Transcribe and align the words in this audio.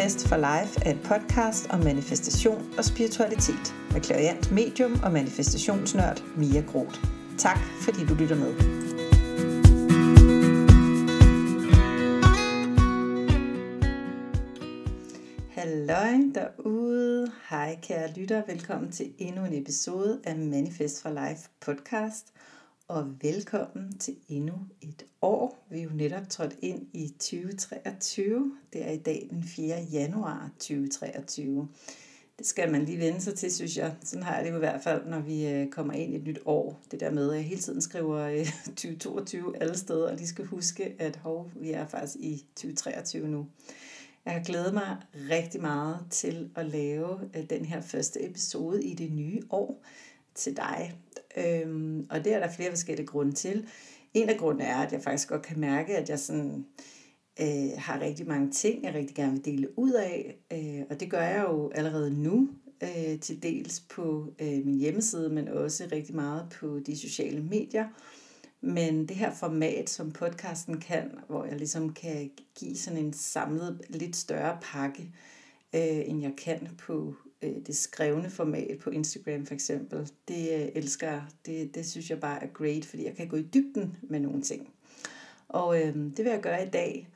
Manifest 0.00 0.28
for 0.28 0.36
Life 0.36 0.80
er 0.82 0.90
et 0.90 1.00
podcast 1.04 1.66
om 1.70 1.80
manifestation 1.84 2.74
og 2.78 2.84
spiritualitet 2.84 3.74
med 3.92 4.00
klariant 4.00 4.52
medium 4.52 5.00
og 5.04 5.12
manifestationsnørd 5.12 6.22
Mia 6.36 6.60
Groth. 6.60 7.04
Tak 7.38 7.58
fordi 7.58 8.06
du 8.06 8.14
lytter 8.14 8.36
med. 8.36 8.54
Halløj 15.50 16.12
derude. 16.34 17.32
Hej 17.50 17.78
kære 17.82 18.10
lytter. 18.16 18.42
Velkommen 18.46 18.92
til 18.92 19.12
endnu 19.18 19.44
en 19.44 19.62
episode 19.62 20.20
af 20.24 20.36
Manifest 20.36 21.02
for 21.02 21.08
Life 21.08 21.48
podcast 21.60 22.32
og 22.90 23.22
velkommen 23.22 23.98
til 23.98 24.16
endnu 24.28 24.54
et 24.80 25.04
år. 25.22 25.66
Vi 25.70 25.78
er 25.78 25.82
jo 25.82 25.90
netop 25.90 26.28
trådt 26.28 26.56
ind 26.62 26.86
i 26.92 27.08
2023. 27.08 28.56
Det 28.72 28.86
er 28.86 28.90
i 28.90 28.96
dag 28.96 29.26
den 29.30 29.44
4. 29.44 29.82
januar 29.92 30.50
2023. 30.58 31.68
Det 32.38 32.46
skal 32.46 32.72
man 32.72 32.84
lige 32.84 32.98
vende 32.98 33.20
sig 33.20 33.34
til, 33.34 33.52
synes 33.52 33.76
jeg. 33.76 33.94
Sådan 34.04 34.22
har 34.22 34.36
jeg 34.36 34.44
det 34.44 34.54
i 34.54 34.58
hvert 34.58 34.82
fald, 34.82 35.06
når 35.06 35.20
vi 35.20 35.48
øh, 35.48 35.70
kommer 35.70 35.92
ind 35.92 36.12
i 36.12 36.16
et 36.16 36.24
nyt 36.24 36.38
år. 36.44 36.80
Det 36.90 37.00
der 37.00 37.10
med, 37.10 37.30
at 37.30 37.36
jeg 37.36 37.44
hele 37.44 37.60
tiden 37.60 37.80
skriver 37.80 38.18
øh, 38.18 38.46
2022 38.66 39.62
alle 39.62 39.78
steder, 39.78 40.12
og 40.12 40.18
de 40.18 40.26
skal 40.26 40.44
huske, 40.44 40.94
at 40.98 41.16
hov, 41.16 41.50
vi 41.56 41.70
er 41.70 41.86
faktisk 41.86 42.16
i 42.16 42.44
2023 42.56 43.28
nu. 43.28 43.46
Jeg 44.24 44.32
har 44.32 44.42
glædet 44.42 44.74
mig 44.74 44.96
rigtig 45.30 45.60
meget 45.60 45.98
til 46.10 46.50
at 46.54 46.66
lave 46.66 47.20
øh, 47.36 47.50
den 47.50 47.64
her 47.64 47.80
første 47.80 48.28
episode 48.30 48.84
i 48.84 48.94
det 48.94 49.12
nye 49.12 49.42
år 49.50 49.82
til 50.34 50.56
dig. 50.56 50.94
Øhm, 51.36 52.06
og 52.10 52.24
det 52.24 52.34
er 52.34 52.38
der 52.38 52.52
flere 52.56 52.70
forskellige 52.70 53.06
grunde 53.06 53.32
til. 53.32 53.68
En 54.14 54.28
af 54.28 54.38
grundene 54.38 54.64
er, 54.64 54.76
at 54.76 54.92
jeg 54.92 55.02
faktisk 55.02 55.28
godt 55.28 55.42
kan 55.42 55.60
mærke, 55.60 55.96
at 55.96 56.08
jeg 56.08 56.18
sådan, 56.18 56.66
øh, 57.40 57.70
har 57.78 58.00
rigtig 58.00 58.28
mange 58.28 58.50
ting, 58.50 58.84
jeg 58.84 58.94
rigtig 58.94 59.16
gerne 59.16 59.32
vil 59.32 59.44
dele 59.44 59.78
ud 59.78 59.92
af. 59.92 60.36
Øh, 60.52 60.82
og 60.90 61.00
det 61.00 61.10
gør 61.10 61.22
jeg 61.22 61.44
jo 61.48 61.70
allerede 61.74 62.22
nu, 62.22 62.48
øh, 62.82 63.20
til 63.20 63.42
dels 63.42 63.80
på 63.80 64.34
øh, 64.40 64.66
min 64.66 64.78
hjemmeside, 64.78 65.28
men 65.30 65.48
også 65.48 65.88
rigtig 65.92 66.14
meget 66.14 66.56
på 66.60 66.78
de 66.86 66.98
sociale 66.98 67.40
medier. 67.42 67.86
Men 68.60 69.08
det 69.08 69.16
her 69.16 69.34
format, 69.34 69.90
som 69.90 70.12
podcasten 70.12 70.80
kan, 70.80 71.10
hvor 71.28 71.44
jeg 71.44 71.56
ligesom 71.56 71.92
kan 71.92 72.30
give 72.58 72.76
sådan 72.76 73.04
en 73.04 73.12
samlet, 73.12 73.80
lidt 73.88 74.16
større 74.16 74.58
pakke, 74.62 75.02
øh, 75.74 76.08
end 76.08 76.22
jeg 76.22 76.32
kan 76.36 76.68
på 76.78 77.14
øh, 77.42 77.54
det 77.66 77.76
skrevne 77.76 78.30
format 78.30 78.78
på 78.78 78.90
Instagram 78.90 79.46
for 79.46 79.54
eksempel, 79.54 80.10
det 80.28 80.62
øh, 80.62 80.68
elsker 80.74 81.10
jeg. 81.10 81.22
Det, 81.46 81.74
det 81.74 81.86
synes 81.86 82.10
jeg 82.10 82.20
bare 82.20 82.42
er 82.42 82.48
great, 82.54 82.84
fordi 82.84 83.04
jeg 83.04 83.16
kan 83.16 83.28
gå 83.28 83.36
i 83.36 83.42
dybden 83.42 83.96
med 84.02 84.20
nogle 84.20 84.42
ting. 84.42 84.68
Og 85.48 85.80
øh, 85.80 85.94
det 85.94 86.18
vil 86.18 86.30
jeg 86.30 86.40
gøre 86.42 86.66
i 86.66 86.70
dag. 86.70 87.08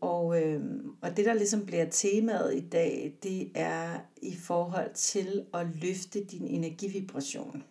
Og, 0.00 0.42
øh, 0.42 0.60
og 1.00 1.16
det, 1.16 1.24
der 1.24 1.34
ligesom 1.34 1.66
bliver 1.66 1.86
temaet 1.90 2.54
i 2.54 2.68
dag, 2.68 3.14
det 3.22 3.50
er 3.54 3.98
i 4.22 4.36
forhold 4.36 4.94
til 4.94 5.44
at 5.54 5.66
løfte 5.82 6.24
din 6.24 6.46
energivibration 6.46 7.62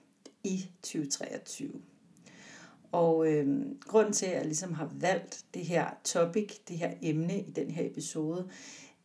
i 0.44 0.66
2023. 0.84 1.72
Og 2.92 3.28
øh, 3.28 3.48
grunden 3.88 4.14
til, 4.14 4.26
at 4.26 4.36
jeg 4.36 4.46
ligesom 4.46 4.74
har 4.74 4.92
valgt 5.00 5.46
det 5.54 5.66
her 5.66 5.90
topic, 6.04 6.58
det 6.68 6.78
her 6.78 6.92
emne 7.02 7.40
i 7.40 7.52
den 7.52 7.72
her 7.72 7.86
episode, 7.86 8.48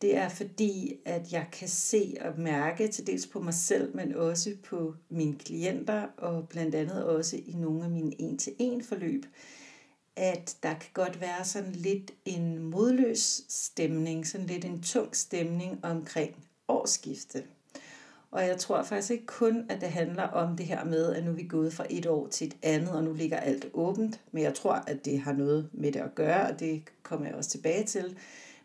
det 0.01 0.17
er 0.17 0.29
fordi, 0.29 0.95
at 1.05 1.33
jeg 1.33 1.47
kan 1.51 1.67
se 1.67 2.17
og 2.21 2.39
mærke 2.39 2.87
til 2.87 3.07
dels 3.07 3.27
på 3.27 3.39
mig 3.39 3.53
selv, 3.53 3.95
men 3.95 4.15
også 4.15 4.55
på 4.63 4.93
mine 5.09 5.35
klienter, 5.35 6.07
og 6.17 6.49
blandt 6.49 6.75
andet 6.75 7.03
også 7.03 7.35
i 7.45 7.53
nogle 7.55 7.83
af 7.83 7.89
mine 7.89 8.21
en-til-en 8.21 8.83
forløb, 8.83 9.25
at 10.15 10.57
der 10.63 10.73
kan 10.73 10.89
godt 10.93 11.21
være 11.21 11.45
sådan 11.45 11.71
lidt 11.71 12.11
en 12.25 12.59
modløs 12.59 13.41
stemning, 13.49 14.27
sådan 14.27 14.47
lidt 14.47 14.65
en 14.65 14.81
tung 14.81 15.15
stemning 15.15 15.85
omkring 15.85 16.35
årsskifte. 16.67 17.43
Og 18.31 18.47
jeg 18.47 18.57
tror 18.57 18.83
faktisk 18.83 19.11
ikke 19.11 19.25
kun, 19.25 19.65
at 19.69 19.81
det 19.81 19.89
handler 19.89 20.23
om 20.23 20.57
det 20.57 20.65
her 20.65 20.85
med, 20.85 21.13
at 21.13 21.23
nu 21.23 21.31
er 21.31 21.35
vi 21.35 21.43
gået 21.43 21.73
fra 21.73 21.85
et 21.89 22.05
år 22.05 22.27
til 22.27 22.47
et 22.47 22.55
andet, 22.63 22.89
og 22.89 23.03
nu 23.03 23.13
ligger 23.13 23.37
alt 23.37 23.65
åbent. 23.73 24.21
Men 24.31 24.43
jeg 24.43 24.53
tror, 24.53 24.73
at 24.73 25.05
det 25.05 25.19
har 25.19 25.33
noget 25.33 25.69
med 25.73 25.91
det 25.91 25.99
at 25.99 26.15
gøre, 26.15 26.49
og 26.49 26.59
det 26.59 26.83
kommer 27.03 27.25
jeg 27.25 27.35
også 27.35 27.49
tilbage 27.49 27.83
til. 27.83 28.17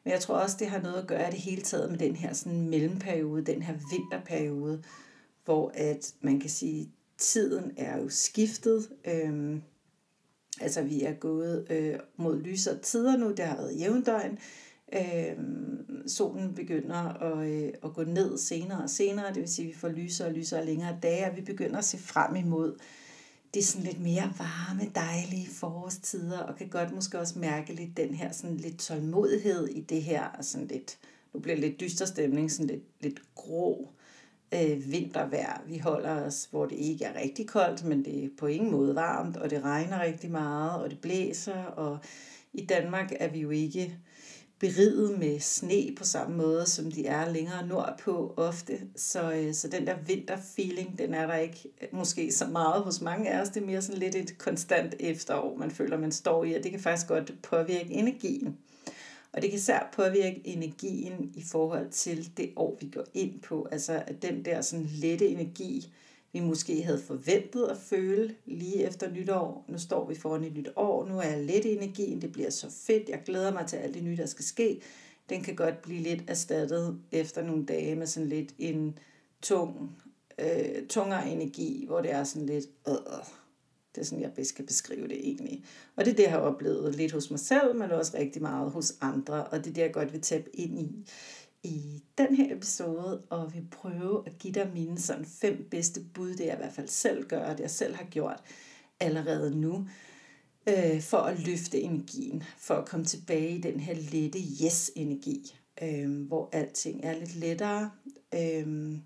Men 0.04 0.12
jeg 0.12 0.20
tror 0.20 0.34
også, 0.34 0.56
det 0.58 0.66
har 0.66 0.80
noget 0.80 1.02
at 1.02 1.06
gøre 1.06 1.30
det 1.30 1.38
hele 1.38 1.62
taget 1.62 1.90
med 1.90 1.98
den 1.98 2.16
her 2.16 2.32
sådan 2.32 2.68
mellemperiode, 2.68 3.52
den 3.52 3.62
her 3.62 3.74
vinterperiode, 3.90 4.82
hvor 5.44 5.72
at 5.74 6.14
man 6.20 6.40
kan 6.40 6.50
sige, 6.50 6.90
tiden 7.18 7.72
er 7.76 7.98
jo 7.98 8.08
skiftet. 8.08 8.88
Øhm, 9.04 9.62
altså 10.60 10.82
vi 10.82 11.02
er 11.02 11.12
gået 11.12 11.66
øh, 11.70 11.98
mod 12.16 12.40
lysere 12.40 12.78
tider 12.78 13.16
nu, 13.16 13.30
det 13.30 13.44
har 13.44 13.56
været 13.56 13.80
jævndøgn. 13.80 14.38
Øhm, 14.92 16.08
solen 16.08 16.54
begynder 16.54 17.22
at, 17.22 17.48
øh, 17.48 17.72
at 17.84 17.94
gå 17.94 18.04
ned 18.04 18.38
senere 18.38 18.82
og 18.82 18.90
senere, 18.90 19.28
det 19.28 19.40
vil 19.40 19.48
sige, 19.48 19.69
at 19.69 19.74
vi 19.74 19.78
får 19.78 19.88
lysere 19.88 20.28
og 20.28 20.34
lysere 20.34 20.60
og 20.60 20.66
længere 20.66 20.98
dage, 21.02 21.30
og 21.30 21.36
vi 21.36 21.40
begynder 21.40 21.78
at 21.78 21.84
se 21.84 21.98
frem 21.98 22.36
imod 22.36 22.76
det 23.54 23.60
er 23.60 23.64
sådan 23.64 23.86
lidt 23.86 24.00
mere 24.00 24.32
varme, 24.38 24.90
dejlige 24.94 25.48
forårstider, 25.50 26.38
og 26.38 26.56
kan 26.56 26.68
godt 26.68 26.94
måske 26.94 27.18
også 27.18 27.38
mærke 27.38 27.72
lidt 27.72 27.96
den 27.96 28.14
her 28.14 28.32
sådan 28.32 28.56
lidt 28.56 28.78
tålmodighed 28.78 29.68
i 29.68 29.80
det 29.80 30.02
her, 30.02 30.24
og 30.24 30.44
sådan 30.44 30.66
lidt, 30.66 30.98
nu 31.34 31.40
bliver 31.40 31.56
det 31.56 31.64
lidt 31.64 31.80
dyster 31.80 32.06
stemning, 32.06 32.52
sådan 32.52 32.66
lidt, 32.66 32.82
lidt 33.00 33.22
grå 33.34 33.88
øh, 34.54 34.92
vintervejr. 34.92 35.62
Vi 35.66 35.78
holder 35.78 36.10
os, 36.10 36.48
hvor 36.50 36.66
det 36.66 36.76
ikke 36.76 37.04
er 37.04 37.20
rigtig 37.20 37.48
koldt, 37.48 37.84
men 37.84 38.04
det 38.04 38.24
er 38.24 38.28
på 38.38 38.46
ingen 38.46 38.70
måde 38.70 38.94
varmt, 38.94 39.36
og 39.36 39.50
det 39.50 39.62
regner 39.62 40.02
rigtig 40.02 40.30
meget, 40.30 40.82
og 40.82 40.90
det 40.90 40.98
blæser, 40.98 41.64
og 41.64 41.98
i 42.52 42.66
Danmark 42.66 43.12
er 43.20 43.28
vi 43.28 43.40
jo 43.40 43.50
ikke 43.50 43.98
beriget 44.62 45.19
med 45.19 45.41
sne 45.41 45.95
på 45.97 46.05
samme 46.05 46.37
måde, 46.37 46.67
som 46.67 46.91
de 46.91 47.06
er 47.06 47.33
længere 47.33 47.67
nordpå 47.67 48.34
ofte. 48.37 48.81
Så, 48.97 49.33
øh, 49.33 49.55
så 49.55 49.69
den 49.69 49.87
der 49.87 49.97
vinterfeeling, 50.06 50.99
den 50.99 51.15
er 51.15 51.27
der 51.27 51.37
ikke 51.37 51.69
øh, 51.83 51.89
måske 51.93 52.33
så 52.33 52.47
meget 52.47 52.83
hos 52.83 53.00
mange 53.00 53.31
af 53.31 53.41
os. 53.41 53.49
Det 53.49 53.62
er 53.62 53.67
mere 53.67 53.83
sådan 53.83 53.99
lidt 53.99 54.15
et 54.15 54.39
konstant 54.39 54.95
efterår, 55.00 55.56
man 55.56 55.71
føler, 55.71 55.99
man 55.99 56.12
står 56.12 56.45
i, 56.45 56.55
og 56.55 56.62
det 56.62 56.71
kan 56.71 56.81
faktisk 56.81 57.09
godt 57.09 57.33
påvirke 57.43 57.91
energien. 57.91 58.59
Og 59.33 59.43
det 59.43 59.50
kan 59.50 59.59
især 59.59 59.91
påvirke 59.97 60.41
energien 60.45 61.33
i 61.34 61.43
forhold 61.53 61.91
til 61.91 62.37
det 62.37 62.53
år, 62.56 62.79
vi 62.81 62.91
går 62.94 63.05
ind 63.15 63.41
på. 63.41 63.69
Altså 63.73 64.03
at 64.06 64.23
den 64.23 64.44
der 64.44 64.61
sådan 64.61 64.87
lette 64.87 65.29
energi, 65.29 65.93
vi 66.32 66.41
måske 66.41 66.82
havde 66.82 67.03
forventet 67.03 67.65
at 67.65 67.76
føle 67.76 68.34
lige 68.47 68.87
efter 68.87 69.10
nytår. 69.10 69.65
Nu 69.69 69.78
står 69.78 70.09
vi 70.09 70.15
foran 70.15 70.44
et 70.44 70.54
nyt 70.54 70.69
år, 70.76 71.09
nu 71.09 71.19
er 71.19 71.22
jeg 71.22 71.44
lidt 71.44 71.65
i 71.65 71.76
energien, 71.76 72.22
det 72.22 72.32
bliver 72.32 72.50
så 72.50 72.70
fedt, 72.70 73.09
jeg 73.09 73.22
glæder 73.26 73.53
mig 73.53 73.66
til 73.66 73.76
alt 73.76 73.94
det 73.94 74.04
nye, 74.04 74.16
der 74.16 74.26
skal 74.26 74.44
ske. 74.44 74.81
Den 75.28 75.43
kan 75.43 75.56
godt 75.56 75.82
blive 75.82 76.03
lidt 76.03 76.25
erstattet 76.26 77.00
efter 77.12 77.43
nogle 77.43 77.66
dage 77.66 77.94
med 77.94 78.06
sådan 78.06 78.28
lidt 78.28 78.54
en 78.59 78.98
tung, 79.43 79.91
øh, 80.38 80.87
tungere 80.88 81.31
energi, 81.31 81.84
hvor 81.87 82.00
det 82.00 82.10
er 82.10 82.25
sådan 82.25 82.47
lidt, 82.47 82.66
øh, 82.88 82.94
det 83.94 84.00
er 84.00 84.04
sådan, 84.04 84.22
jeg 84.22 84.32
bedst 84.32 84.54
kan 84.54 84.66
beskrive 84.66 85.09
det 85.09 85.19
egentlig. 85.28 85.64
Og 85.97 86.04
det 86.04 86.10
er 86.10 86.16
det, 86.16 86.22
jeg 86.22 86.31
har 86.31 86.38
oplevet 86.38 86.94
lidt 86.94 87.12
hos 87.12 87.31
mig 87.31 87.41
selv, 87.41 87.76
men 87.76 87.91
også 87.91 88.16
rigtig 88.19 88.43
meget 88.43 88.70
hos 88.70 88.94
andre, 89.00 89.44
og 89.44 89.59
det 89.59 89.70
er 89.70 89.75
det, 89.75 89.82
jeg 89.82 89.93
godt 89.93 90.12
vil 90.12 90.20
tabe 90.20 90.56
ind 90.56 90.78
i 90.78 91.06
i 91.62 92.03
den 92.19 92.34
her 92.34 92.56
episode, 92.56 93.23
og 93.31 93.55
vil 93.55 93.67
prøve 93.71 94.23
at 94.27 94.39
give 94.39 94.53
dig 94.53 94.71
mine 94.75 94.99
sådan 94.99 95.25
fem 95.25 95.69
bedste 95.71 96.00
bud, 96.15 96.34
det 96.34 96.47
jeg 96.47 96.55
i 96.55 96.56
hvert 96.56 96.73
fald 96.73 96.89
selv 96.89 97.28
gør, 97.28 97.50
det 97.50 97.61
jeg 97.61 97.71
selv 97.71 97.95
har 97.95 98.05
gjort 98.05 98.41
allerede 99.00 99.61
nu, 99.61 99.87
øh, 100.67 101.00
for 101.00 101.19
at 101.19 101.47
løfte 101.47 101.81
energien, 101.81 102.43
for 102.59 102.75
at 102.75 102.89
komme 102.89 103.06
tilbage 103.06 103.56
i 103.56 103.61
den 103.61 103.81
her 103.81 103.95
lette 103.95 104.39
yes-energi, 104.65 105.55
øh, 105.83 106.27
hvor 106.27 106.49
alting 106.53 107.00
er 107.05 107.19
lidt 107.19 107.37
lettere, 107.37 107.91
øh, 108.34 108.97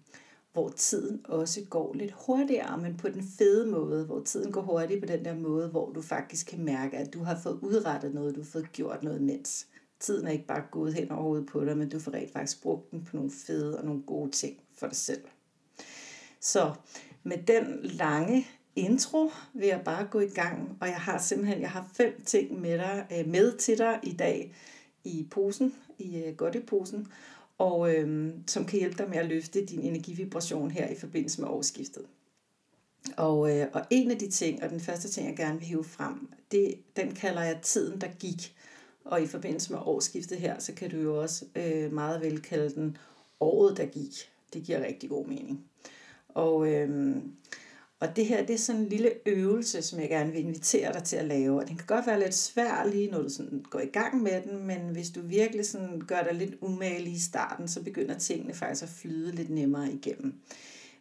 hvor 0.53 0.69
tiden 0.69 1.21
også 1.25 1.65
går 1.71 1.94
lidt 1.94 2.12
hurtigere, 2.12 2.78
men 2.78 2.97
på 2.97 3.09
den 3.09 3.23
fede 3.38 3.71
måde, 3.71 4.05
hvor 4.05 4.21
tiden 4.21 4.53
går 4.53 4.62
hurtigt 4.62 5.00
på 5.00 5.06
den 5.06 5.25
der 5.25 5.34
måde, 5.34 5.69
hvor 5.69 5.93
du 5.93 6.03
faktisk 6.03 6.47
kan 6.47 6.65
mærke, 6.65 6.97
at 6.97 7.15
du 7.15 7.23
har 7.23 7.41
fået 7.43 7.59
udrettet 7.62 8.14
noget, 8.14 8.35
du 8.35 8.41
har 8.41 8.50
fået 8.50 8.73
gjort 8.73 9.02
noget 9.02 9.23
mens. 9.23 9.67
Tiden 10.06 10.26
er 10.26 10.31
ikke 10.31 10.47
bare 10.47 10.62
gået 10.70 10.94
hen 10.94 11.11
over 11.11 11.23
hovedet 11.23 11.47
på 11.47 11.64
dig, 11.64 11.76
men 11.76 11.88
du 11.88 11.99
får 11.99 12.14
rent 12.14 12.32
faktisk 12.32 12.62
brugt 12.62 12.91
den 12.91 13.05
på 13.05 13.17
nogle 13.17 13.31
fede 13.31 13.79
og 13.79 13.85
nogle 13.85 14.03
gode 14.03 14.31
ting 14.31 14.56
for 14.79 14.87
dig 14.87 14.97
selv. 14.97 15.20
Så 16.41 16.75
med 17.23 17.38
den 17.47 17.81
lange 17.82 18.47
intro 18.76 19.31
vil 19.55 19.67
jeg 19.67 19.82
bare 19.85 20.06
gå 20.11 20.20
i 20.20 20.29
gang, 20.29 20.79
og 20.81 20.88
jeg 20.88 20.97
har 20.97 21.19
simpelthen 21.19 21.61
jeg 21.61 21.70
har 21.70 21.91
fem 21.94 22.23
ting 22.25 22.61
med, 22.61 22.79
dig, 22.79 23.06
øh, 23.12 23.29
med 23.29 23.56
til 23.56 23.79
dig 23.79 24.00
i 24.03 24.12
dag 24.12 24.55
i 25.05 25.26
posen, 25.31 25.75
i 25.99 26.19
øh, 26.19 26.37
godteposen, 26.37 27.06
og 27.59 27.94
øh, 27.94 28.31
som 28.47 28.64
kan 28.64 28.79
hjælpe 28.79 28.99
dig 28.99 29.11
med 29.11 29.19
at 29.19 29.26
løfte 29.26 29.64
din 29.64 29.81
energivibration 29.81 30.70
her 30.70 30.88
i 30.88 30.97
forbindelse 30.97 31.41
med 31.41 31.49
årsskiftet. 31.49 32.06
Og, 33.17 33.59
øh, 33.59 33.67
og 33.73 33.82
en 33.91 34.11
af 34.11 34.19
de 34.19 34.31
ting, 34.31 34.62
og 34.62 34.70
den 34.70 34.81
første 34.81 35.09
ting, 35.09 35.29
jeg 35.29 35.37
gerne 35.37 35.59
vil 35.59 35.69
hive 35.69 35.85
frem, 35.85 36.32
det, 36.50 36.75
den 36.97 37.14
kalder 37.14 37.43
jeg 37.43 37.61
tiden, 37.62 38.00
der 38.00 38.09
gik. 38.19 38.56
Og 39.06 39.23
i 39.23 39.26
forbindelse 39.26 39.73
med 39.73 39.81
årsskiftet 39.85 40.38
her, 40.38 40.58
så 40.58 40.75
kan 40.75 40.91
du 40.91 40.97
jo 40.97 41.20
også 41.23 41.44
øh, 41.56 41.93
meget 41.93 42.20
vel 42.20 42.43
kalde 42.43 42.75
den 42.75 42.97
året, 43.41 43.76
der 43.76 43.87
gik. 43.87 44.12
Det 44.53 44.62
giver 44.62 44.87
rigtig 44.87 45.08
god 45.11 45.26
mening. 45.26 45.64
Og, 46.29 46.73
øh, 46.73 47.17
Og 48.00 48.17
det 48.17 48.26
her, 48.26 48.47
det 48.47 48.55
er 48.55 48.58
sådan 48.58 48.81
en 48.81 48.88
lille 48.88 49.11
øvelse, 49.26 49.82
som 49.82 50.00
jeg 50.00 50.08
gerne 50.08 50.32
vil 50.32 50.41
invitere 50.41 50.93
dig 50.93 51.05
til 51.05 51.17
at 51.17 51.25
lave. 51.25 51.61
Og 51.61 51.69
den 51.69 51.76
kan 51.76 51.87
godt 51.87 52.06
være 52.06 52.20
lidt 52.20 52.35
svær 52.35 52.85
lige, 52.93 53.11
når 53.11 53.23
du 53.23 53.29
sådan 53.29 53.64
går 53.70 53.81
i 53.81 53.87
gang 53.87 54.23
med 54.23 54.43
den, 54.43 54.67
men 54.67 54.79
hvis 54.93 55.11
du 55.11 55.20
virkelig 55.23 55.67
sådan 55.67 56.00
gør 56.00 56.23
dig 56.23 56.35
lidt 56.35 56.55
umagelig 56.61 57.12
i 57.12 57.19
starten, 57.20 57.69
så 57.69 57.82
begynder 57.82 58.19
tingene 58.19 58.55
faktisk 58.55 58.82
at 58.82 58.88
flyde 58.88 59.32
lidt 59.32 59.50
nemmere 59.50 59.93
igennem. 59.93 60.35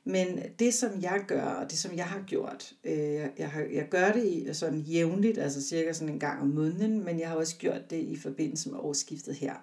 Men 0.08 0.40
det, 0.60 0.74
som 0.74 1.02
jeg 1.02 1.24
gør, 1.28 1.44
og 1.44 1.72
det, 1.72 1.80
som 1.80 1.96
jeg 1.96 2.06
har 2.06 2.24
gjort, 2.28 2.74
øh, 2.84 3.30
jeg, 3.38 3.50
har, 3.52 3.62
jeg 3.62 3.88
gør 3.90 4.12
det 4.12 4.26
i, 4.26 4.54
sådan 4.54 4.80
jævnligt, 4.80 5.38
altså 5.38 5.62
cirka 5.62 5.94
sådan 5.94 6.14
en 6.14 6.20
gang 6.20 6.42
om 6.42 6.48
måneden, 6.48 7.04
men 7.04 7.20
jeg 7.20 7.30
har 7.30 7.36
også 7.36 7.58
gjort 7.58 7.90
det 7.90 8.00
i 8.00 8.18
forbindelse 8.18 8.70
med 8.70 8.80
årsskiftet 8.80 9.36
her. 9.36 9.56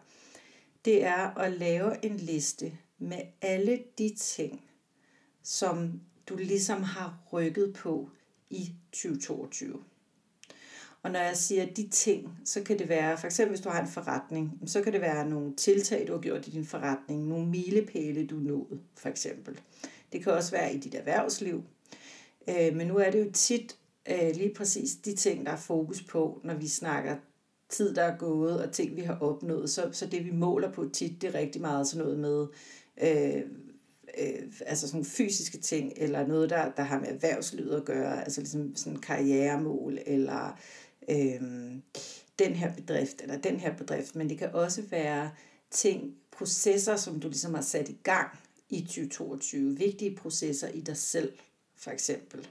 Det 0.85 1.05
er 1.05 1.39
at 1.39 1.53
lave 1.53 2.05
en 2.05 2.17
liste 2.17 2.73
med 2.99 3.21
alle 3.43 3.79
de 3.99 4.15
ting, 4.17 4.65
som 5.43 6.01
du 6.29 6.37
ligesom 6.37 6.83
har 6.83 7.19
rykket 7.33 7.73
på 7.73 8.11
i 8.51 8.73
2022. 8.93 9.83
Og 11.03 11.11
når 11.11 11.21
jeg 11.21 11.37
siger 11.37 11.67
de 11.67 11.89
ting, 11.89 12.39
så 12.45 12.63
kan 12.63 12.79
det 12.79 12.89
være, 12.89 13.19
for 13.19 13.27
eksempel 13.27 13.51
hvis 13.51 13.65
du 13.65 13.69
har 13.69 13.81
en 13.81 13.89
forretning, 13.89 14.61
så 14.67 14.83
kan 14.83 14.93
det 14.93 15.01
være 15.01 15.29
nogle 15.29 15.57
tiltag, 15.57 16.07
du 16.07 16.13
har 16.13 16.21
gjort 16.21 16.47
i 16.47 16.51
din 16.51 16.65
forretning, 16.65 17.27
nogle 17.27 17.47
milepæle, 17.47 18.27
du 18.27 18.37
nåede, 18.37 18.81
for 18.97 19.09
eksempel. 19.09 19.61
Det 20.13 20.25
kan 20.25 20.33
også 20.33 20.51
være 20.51 20.75
i 20.75 20.79
dit 20.79 20.95
erhvervsliv. 20.95 21.65
Øh, 22.49 22.77
men 22.77 22.87
nu 22.87 22.97
er 22.97 23.11
det 23.11 23.27
jo 23.27 23.31
tit 23.33 23.77
øh, 24.09 24.31
lige 24.35 24.55
præcis 24.55 24.95
de 24.95 25.15
ting, 25.15 25.47
der 25.47 25.53
er 25.53 25.57
fokus 25.57 26.03
på, 26.03 26.41
når 26.45 26.55
vi 26.55 26.69
snakker 26.69 27.17
tid, 27.69 27.95
der 27.95 28.03
er 28.03 28.17
gået, 28.17 28.67
og 28.67 28.73
ting, 28.73 28.97
vi 28.97 29.01
har 29.01 29.19
opnået. 29.19 29.71
Så, 29.71 29.89
så 29.93 30.07
det, 30.07 30.25
vi 30.25 30.31
måler 30.31 30.73
på 30.73 30.89
tit, 30.93 31.23
det 31.23 31.35
er 31.35 31.39
rigtig 31.39 31.61
meget 31.61 31.89
sådan 31.89 32.05
noget 32.05 32.19
med, 32.19 32.47
øh, 33.03 33.43
øh, 34.19 34.53
altså 34.67 34.89
sådan 34.89 35.05
fysiske 35.05 35.59
ting, 35.59 35.93
eller 35.97 36.27
noget, 36.27 36.51
der, 36.51 36.71
der 36.71 36.83
har 36.83 37.01
med 37.01 37.09
erhvervslivet 37.09 37.77
at 37.77 37.85
gøre, 37.85 38.25
altså 38.25 38.41
ligesom 38.41 38.77
sådan 38.77 38.99
karrieremål, 38.99 39.99
eller 40.07 40.59
øh, 41.09 41.41
den 42.39 42.53
her 42.53 42.75
bedrift, 42.75 43.23
eller 43.23 43.39
den 43.39 43.61
her 43.61 43.77
bedrift, 43.77 44.17
men 44.17 44.29
det 44.29 44.39
kan 44.39 44.55
også 44.55 44.83
være 44.91 45.31
ting, 45.71 46.15
processer, 46.33 46.97
som 46.97 47.21
du 47.21 47.29
ligesom 47.29 47.55
har 47.55 47.63
sat 47.63 47.89
i 47.89 47.97
gang 48.03 48.29
i 48.73 48.81
2022, 48.81 49.79
vigtige 49.79 50.17
processer 50.17 50.69
i 50.69 50.81
dig 50.81 50.97
selv, 50.97 51.33
for 51.77 51.91
eksempel. 51.91 52.49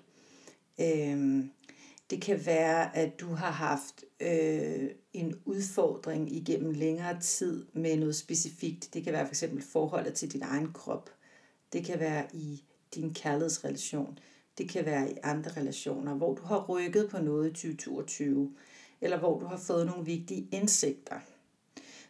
Øhm, 0.80 1.52
det 2.10 2.22
kan 2.22 2.46
være, 2.46 2.96
at 2.98 3.20
du 3.20 3.28
har 3.34 3.52
haft 3.52 4.04
øh, 4.20 4.90
en 5.14 5.36
udfordring 5.46 6.36
igennem 6.36 6.72
længere 6.72 7.22
tid 7.22 7.66
med 7.74 7.98
noget 7.98 8.16
specifikt. 8.16 8.94
Det 8.94 9.04
kan 9.04 9.14
være 9.14 9.26
for 9.26 9.32
eksempel 9.32 9.62
forholdet 9.62 10.14
til 10.14 10.34
din 10.34 10.42
egen 10.42 10.74
krop. 10.74 11.10
Det 11.74 11.86
kan 11.86 12.00
være 12.00 12.26
i 12.34 12.64
din 12.96 13.14
kærlighedsrelation. 13.14 14.20
Det 14.58 14.70
kan 14.70 14.86
være 14.86 15.12
i 15.12 15.16
andre 15.24 15.52
relationer, 15.58 16.14
hvor 16.14 16.34
du 16.34 16.44
har 16.44 16.66
rykket 16.70 17.10
på 17.10 17.18
noget 17.18 17.50
i 17.50 17.54
2022, 17.54 18.56
eller 19.02 19.20
hvor 19.20 19.40
du 19.40 19.46
har 19.46 19.58
fået 19.58 19.86
nogle 19.86 20.06
vigtige 20.06 20.48
indsigter. 20.52 21.20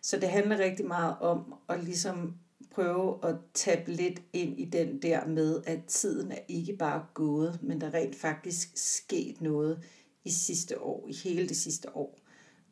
Så 0.01 0.19
det 0.19 0.29
handler 0.29 0.57
rigtig 0.57 0.85
meget 0.85 1.15
om 1.19 1.53
at 1.69 1.83
ligesom 1.83 2.35
prøve 2.71 3.25
at 3.25 3.35
tabe 3.53 3.91
lidt 3.91 4.21
ind 4.33 4.59
i 4.59 4.65
den 4.65 5.01
der 5.01 5.27
med, 5.27 5.61
at 5.65 5.79
tiden 5.87 6.31
er 6.31 6.39
ikke 6.47 6.75
bare 6.75 7.05
gået, 7.13 7.59
men 7.61 7.81
der 7.81 7.93
rent 7.93 8.15
faktisk 8.15 8.71
sket 8.75 9.41
noget 9.41 9.83
i 10.23 10.31
sidste 10.31 10.81
år, 10.81 11.07
i 11.09 11.13
hele 11.23 11.47
det 11.47 11.57
sidste 11.57 11.95
år. 11.95 12.19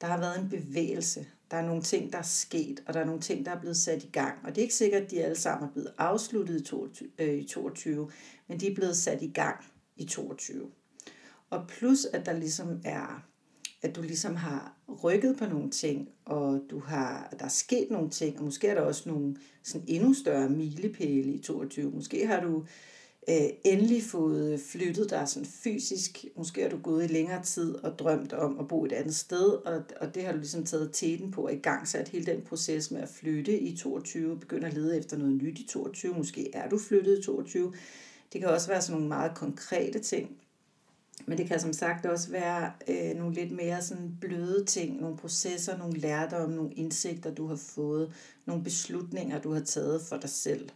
Der 0.01 0.07
har 0.07 0.19
været 0.19 0.39
en 0.39 0.49
bevægelse. 0.49 1.27
Der 1.51 1.57
er 1.57 1.65
nogle 1.65 1.81
ting, 1.81 2.11
der 2.13 2.17
er 2.17 2.23
sket, 2.23 2.83
og 2.87 2.93
der 2.93 2.99
er 2.99 3.05
nogle 3.05 3.21
ting, 3.21 3.45
der 3.45 3.51
er 3.51 3.59
blevet 3.59 3.77
sat 3.77 4.03
i 4.03 4.09
gang. 4.11 4.37
Og 4.43 4.49
det 4.49 4.57
er 4.57 4.63
ikke 4.63 4.75
sikkert, 4.75 5.03
at 5.03 5.11
de 5.11 5.23
alle 5.23 5.35
sammen 5.35 5.69
er 5.69 5.73
blevet 5.73 5.93
afsluttet 5.97 6.61
i 6.61 6.63
22, 6.63 7.09
øh, 7.19 7.37
i 7.39 7.47
22 7.47 8.09
men 8.49 8.59
de 8.59 8.71
er 8.71 8.75
blevet 8.75 8.97
sat 8.97 9.21
i 9.21 9.31
gang 9.31 9.65
i 9.97 10.05
22. 10.05 10.71
Og 11.49 11.67
plus, 11.67 12.05
at 12.05 12.25
der 12.25 12.33
ligesom 12.33 12.81
er 12.85 13.28
at 13.81 13.95
du 13.95 14.01
ligesom 14.01 14.35
har 14.35 14.77
rykket 15.03 15.37
på 15.37 15.45
nogle 15.45 15.71
ting, 15.71 16.09
og 16.25 16.61
du 16.69 16.79
har, 16.79 17.33
der 17.39 17.45
er 17.45 17.49
sket 17.49 17.87
nogle 17.91 18.09
ting, 18.09 18.37
og 18.37 18.43
måske 18.43 18.67
er 18.67 18.73
der 18.73 18.81
også 18.81 19.09
nogle 19.09 19.35
sådan 19.63 19.87
endnu 19.87 20.13
større 20.13 20.49
milepæle 20.49 21.33
i 21.33 21.41
22. 21.41 21.91
Måske 21.91 22.27
har 22.27 22.41
du 22.41 22.63
øh, 23.29 23.49
endelig 23.63 24.03
fået 24.03 24.59
flyttet 24.59 25.09
dig 25.09 25.27
sådan 25.27 25.45
fysisk. 25.45 26.25
Måske 26.37 26.61
har 26.61 26.69
du 26.69 26.77
gået 26.77 27.03
i 27.03 27.13
længere 27.13 27.43
tid 27.43 27.75
og 27.75 27.99
drømt 27.99 28.33
om 28.33 28.59
at 28.59 28.67
bo 28.67 28.85
et 28.85 28.91
andet 28.91 29.15
sted, 29.15 29.47
og, 29.49 29.83
og 30.01 30.15
det 30.15 30.23
har 30.23 30.31
du 30.31 30.37
ligesom 30.37 30.65
taget 30.65 30.89
teten 30.93 31.31
på 31.31 31.41
og 31.45 31.53
i 31.53 31.59
gang 31.59 31.87
sat 31.87 32.07
hele 32.07 32.25
den 32.25 32.41
proces 32.41 32.91
med 32.91 33.01
at 33.01 33.09
flytte 33.09 33.59
i 33.59 33.77
22, 33.77 34.39
begynder 34.39 34.67
at 34.67 34.73
lede 34.73 34.97
efter 34.97 35.17
noget 35.17 35.33
nyt 35.33 35.59
i 35.59 35.67
22. 35.67 36.13
Måske 36.13 36.55
er 36.55 36.69
du 36.69 36.77
flyttet 36.77 37.19
i 37.19 37.21
22. 37.21 37.73
Det 38.33 38.41
kan 38.41 38.49
også 38.49 38.67
være 38.67 38.81
sådan 38.81 38.93
nogle 38.93 39.07
meget 39.07 39.35
konkrete 39.35 39.99
ting. 39.99 40.37
Men 41.29 41.37
det 41.37 41.47
kan 41.47 41.59
som 41.59 41.73
sagt 41.73 42.05
også 42.05 42.31
være 42.31 42.71
øh, 42.87 43.17
nogle 43.17 43.35
lidt 43.35 43.51
mere 43.51 43.81
sådan 43.81 44.17
bløde 44.21 44.65
ting, 44.65 45.01
nogle 45.01 45.17
processer, 45.17 45.77
nogle 45.77 45.99
lærdomme, 45.99 46.55
nogle 46.55 46.73
indsigter, 46.73 47.33
du 47.33 47.47
har 47.47 47.55
fået, 47.55 48.13
nogle 48.45 48.63
beslutninger, 48.63 49.41
du 49.41 49.53
har 49.53 49.59
taget 49.59 50.01
for 50.01 50.17
dig 50.17 50.29
selv 50.29 50.69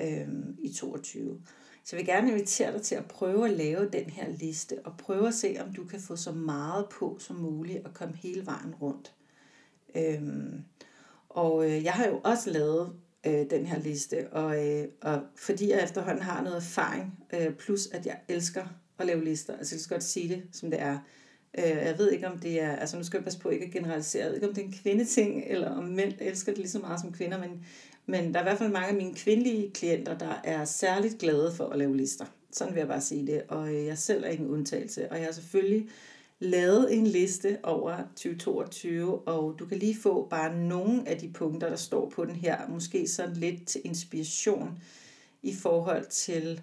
øh, 0.00 0.28
i 0.58 0.72
22. 0.72 1.40
Så 1.84 1.96
jeg 1.96 1.98
vil 1.98 2.14
gerne 2.14 2.30
invitere 2.30 2.72
dig 2.72 2.82
til 2.82 2.94
at 2.94 3.04
prøve 3.04 3.48
at 3.48 3.56
lave 3.56 3.88
den 3.92 4.10
her 4.10 4.28
liste, 4.28 4.78
og 4.84 4.96
prøve 4.98 5.28
at 5.28 5.34
se, 5.34 5.56
om 5.60 5.72
du 5.72 5.84
kan 5.84 6.00
få 6.00 6.16
så 6.16 6.32
meget 6.32 6.86
på 6.88 7.16
som 7.20 7.36
muligt, 7.36 7.86
og 7.86 7.94
komme 7.94 8.14
hele 8.16 8.46
vejen 8.46 8.74
rundt. 8.74 9.14
Øhm, 9.94 10.64
og 11.28 11.64
øh, 11.70 11.84
jeg 11.84 11.92
har 11.92 12.06
jo 12.06 12.20
også 12.24 12.50
lavet 12.50 12.92
øh, 13.26 13.50
den 13.50 13.66
her 13.66 13.78
liste, 13.78 14.32
og, 14.32 14.68
øh, 14.68 14.88
og 15.02 15.22
fordi 15.36 15.70
jeg 15.70 15.84
efterhånden 15.84 16.22
har 16.22 16.42
noget 16.42 16.56
erfaring, 16.56 17.24
øh, 17.34 17.54
plus 17.54 17.86
at 17.86 18.06
jeg 18.06 18.20
elsker 18.28 18.66
at 18.98 19.06
lave 19.06 19.24
lister, 19.24 19.56
altså 19.56 19.74
jeg 19.74 19.80
skal 19.80 19.94
godt 19.94 20.04
sige 20.04 20.28
det, 20.28 20.42
som 20.52 20.70
det 20.70 20.80
er. 20.80 20.98
Øh, 21.58 21.64
jeg 21.64 21.94
ved 21.98 22.10
ikke, 22.10 22.28
om 22.28 22.38
det 22.38 22.60
er, 22.60 22.76
altså 22.76 22.96
nu 22.96 23.04
skal 23.04 23.18
jeg 23.18 23.24
passe 23.24 23.38
på 23.38 23.48
ikke 23.48 23.66
at 23.66 23.72
generalisere, 23.72 24.22
jeg 24.22 24.28
ved 24.28 24.36
ikke, 24.36 24.48
om 24.48 24.54
det 24.54 24.62
er 24.62 24.66
en 24.66 24.74
kvindeting, 24.82 25.44
eller 25.46 25.70
om 25.70 25.84
mænd 25.84 26.12
elsker 26.20 26.52
det 26.52 26.58
lige 26.58 26.70
så 26.70 26.78
meget 26.78 27.00
som 27.00 27.12
kvinder, 27.12 27.38
men 27.38 27.64
men 28.06 28.34
der 28.34 28.40
er 28.40 28.42
i 28.42 28.46
hvert 28.46 28.58
fald 28.58 28.72
mange 28.72 28.88
af 28.88 28.94
mine 28.94 29.14
kvindelige 29.14 29.70
klienter, 29.70 30.18
der 30.18 30.40
er 30.44 30.64
særligt 30.64 31.18
glade 31.18 31.52
for 31.52 31.64
at 31.64 31.78
lave 31.78 31.96
lister. 31.96 32.24
Sådan 32.52 32.74
vil 32.74 32.80
jeg 32.80 32.88
bare 32.88 33.00
sige 33.00 33.26
det. 33.26 33.42
Og 33.48 33.74
øh, 33.74 33.86
jeg 33.86 33.98
selv 33.98 34.24
er 34.24 34.28
ingen 34.28 34.50
undtagelse. 34.50 35.10
Og 35.10 35.16
jeg 35.16 35.24
har 35.24 35.32
selvfølgelig 35.32 35.88
lavet 36.38 36.94
en 36.94 37.06
liste 37.06 37.58
over 37.62 37.96
2022, 37.96 39.28
og 39.28 39.56
du 39.58 39.66
kan 39.66 39.78
lige 39.78 39.96
få 39.96 40.28
bare 40.28 40.56
nogle 40.56 41.08
af 41.08 41.18
de 41.18 41.32
punkter, 41.32 41.68
der 41.68 41.76
står 41.76 42.08
på 42.08 42.24
den 42.24 42.36
her. 42.36 42.68
Måske 42.68 43.08
sådan 43.08 43.36
lidt 43.36 43.66
til 43.66 43.80
inspiration 43.84 44.78
i 45.42 45.54
forhold 45.54 46.06
til 46.06 46.60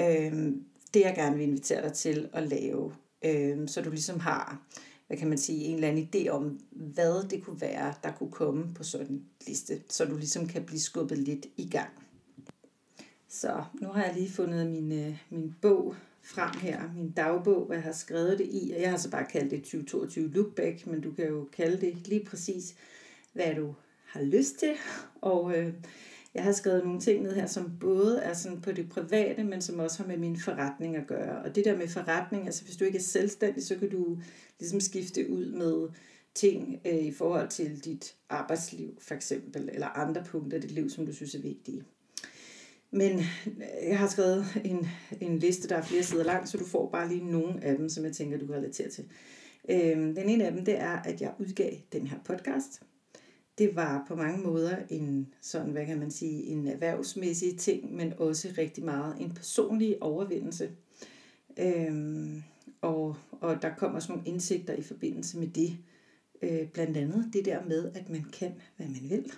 øh, 0.00 0.52
det, 0.94 1.00
jeg 1.00 1.14
gerne 1.14 1.36
vil 1.36 1.46
invitere 1.46 1.82
dig 1.82 1.92
til 1.92 2.28
at 2.32 2.48
lave. 2.48 2.94
Øh, 3.24 3.68
så 3.68 3.82
du 3.82 3.90
ligesom 3.90 4.20
har 4.20 4.62
hvad 5.12 5.18
kan 5.18 5.28
man 5.28 5.38
sige, 5.38 5.64
en 5.64 5.74
eller 5.74 5.88
anden 5.88 6.08
idé 6.14 6.28
om, 6.28 6.60
hvad 6.70 7.28
det 7.28 7.44
kunne 7.44 7.60
være, 7.60 7.94
der 8.02 8.12
kunne 8.12 8.30
komme 8.30 8.74
på 8.74 8.84
sådan 8.84 9.06
en 9.06 9.24
liste, 9.46 9.82
så 9.88 10.04
du 10.04 10.16
ligesom 10.16 10.46
kan 10.46 10.64
blive 10.64 10.80
skubbet 10.80 11.18
lidt 11.18 11.46
i 11.56 11.68
gang. 11.68 11.90
Så 13.28 13.64
nu 13.80 13.88
har 13.88 14.04
jeg 14.04 14.14
lige 14.14 14.30
fundet 14.30 14.66
min, 14.66 14.92
øh, 14.92 15.16
min 15.30 15.54
bog 15.62 15.94
frem 16.22 16.50
her, 16.60 16.80
min 16.96 17.10
dagbog, 17.10 17.64
hvor 17.64 17.74
jeg 17.74 17.82
har 17.82 17.92
skrevet 17.92 18.38
det 18.38 18.48
i, 18.50 18.72
og 18.74 18.82
jeg 18.82 18.90
har 18.90 18.98
så 18.98 19.10
bare 19.10 19.26
kaldt 19.32 19.50
det 19.50 19.62
2022 19.62 20.28
Lookback, 20.28 20.86
men 20.86 21.00
du 21.00 21.12
kan 21.12 21.28
jo 21.28 21.48
kalde 21.52 21.80
det 21.80 22.06
lige 22.08 22.24
præcis, 22.24 22.74
hvad 23.32 23.54
du 23.54 23.74
har 24.06 24.22
lyst 24.22 24.58
til. 24.58 24.72
Og 25.20 25.58
øh, 25.58 25.74
jeg 26.34 26.44
har 26.44 26.52
skrevet 26.52 26.84
nogle 26.84 27.00
ting 27.00 27.22
ned 27.22 27.34
her, 27.34 27.46
som 27.46 27.72
både 27.80 28.18
er 28.18 28.34
sådan 28.34 28.60
på 28.60 28.72
det 28.72 28.88
private, 28.88 29.44
men 29.44 29.62
som 29.62 29.78
også 29.78 30.02
har 30.02 30.08
med 30.08 30.16
min 30.16 30.40
forretning 30.40 30.96
at 30.96 31.06
gøre. 31.06 31.42
Og 31.42 31.54
det 31.54 31.64
der 31.64 31.76
med 31.76 31.88
forretning, 31.88 32.46
altså 32.46 32.64
hvis 32.64 32.76
du 32.76 32.84
ikke 32.84 32.98
er 32.98 33.02
selvstændig, 33.02 33.64
så 33.64 33.78
kan 33.78 33.90
du 33.90 34.18
ligesom 34.60 34.80
skifte 34.80 35.30
ud 35.30 35.52
med 35.52 35.88
ting 36.34 36.80
øh, 36.86 36.98
i 36.98 37.12
forhold 37.12 37.48
til 37.48 37.84
dit 37.84 38.16
arbejdsliv, 38.28 38.98
for 39.00 39.14
eksempel, 39.14 39.70
eller 39.72 39.86
andre 39.86 40.24
punkter 40.24 40.58
i 40.58 40.60
dit 40.60 40.70
liv, 40.70 40.90
som 40.90 41.06
du 41.06 41.12
synes 41.12 41.34
er 41.34 41.42
vigtige. 41.42 41.84
Men 42.90 43.18
øh, 43.46 43.88
jeg 43.88 43.98
har 43.98 44.08
skrevet 44.08 44.44
en, 44.64 44.88
en 45.20 45.38
liste, 45.38 45.68
der 45.68 45.76
er 45.76 45.82
flere 45.82 46.02
sider 46.02 46.24
lang, 46.24 46.48
så 46.48 46.58
du 46.58 46.64
får 46.64 46.90
bare 46.90 47.08
lige 47.08 47.30
nogle 47.30 47.64
af 47.64 47.76
dem, 47.76 47.88
som 47.88 48.04
jeg 48.04 48.12
tænker, 48.12 48.38
du 48.38 48.46
kan 48.46 48.54
relatere 48.54 48.88
til. 48.88 49.04
Øhm, 49.70 50.14
den 50.14 50.28
ene 50.28 50.46
af 50.46 50.52
dem, 50.52 50.64
det 50.64 50.78
er, 50.78 51.02
at 51.02 51.20
jeg 51.20 51.34
udgav 51.38 51.72
den 51.92 52.06
her 52.06 52.18
podcast 52.24 52.82
det 53.58 53.76
var 53.76 54.04
på 54.08 54.16
mange 54.16 54.42
måder 54.42 54.76
en 54.90 55.34
sådan, 55.40 55.70
hvad 55.70 55.86
kan 55.86 55.98
man 55.98 56.10
sige, 56.10 56.42
en 56.42 56.66
erhvervsmæssig 56.66 57.58
ting, 57.58 57.94
men 57.94 58.12
også 58.18 58.48
rigtig 58.58 58.84
meget 58.84 59.20
en 59.20 59.34
personlig 59.34 60.02
overvindelse. 60.02 60.70
Øhm, 61.56 62.42
og, 62.80 63.16
og 63.30 63.62
der 63.62 63.74
kommer 63.74 63.96
også 63.96 64.12
nogle 64.12 64.28
indsigter 64.28 64.74
i 64.74 64.82
forbindelse 64.82 65.38
med 65.38 65.48
det. 65.48 65.78
Øh, 66.42 66.68
blandt 66.68 66.96
andet 66.96 67.30
det 67.32 67.44
der 67.44 67.64
med, 67.64 67.92
at 67.94 68.08
man 68.08 68.24
kan, 68.32 68.54
hvad 68.76 68.86
man 68.86 69.10
vil. 69.10 69.32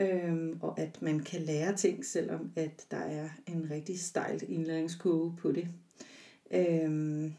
øhm, 0.06 0.58
og 0.60 0.80
at 0.80 1.02
man 1.02 1.20
kan 1.20 1.40
lære 1.40 1.76
ting, 1.76 2.06
selvom 2.06 2.52
at 2.56 2.86
der 2.90 2.96
er 2.96 3.28
en 3.46 3.70
rigtig 3.70 4.00
stejl 4.00 4.44
indlæringskurve 4.48 5.36
på 5.36 5.52
det. 5.52 5.68
Øhm, 6.50 7.34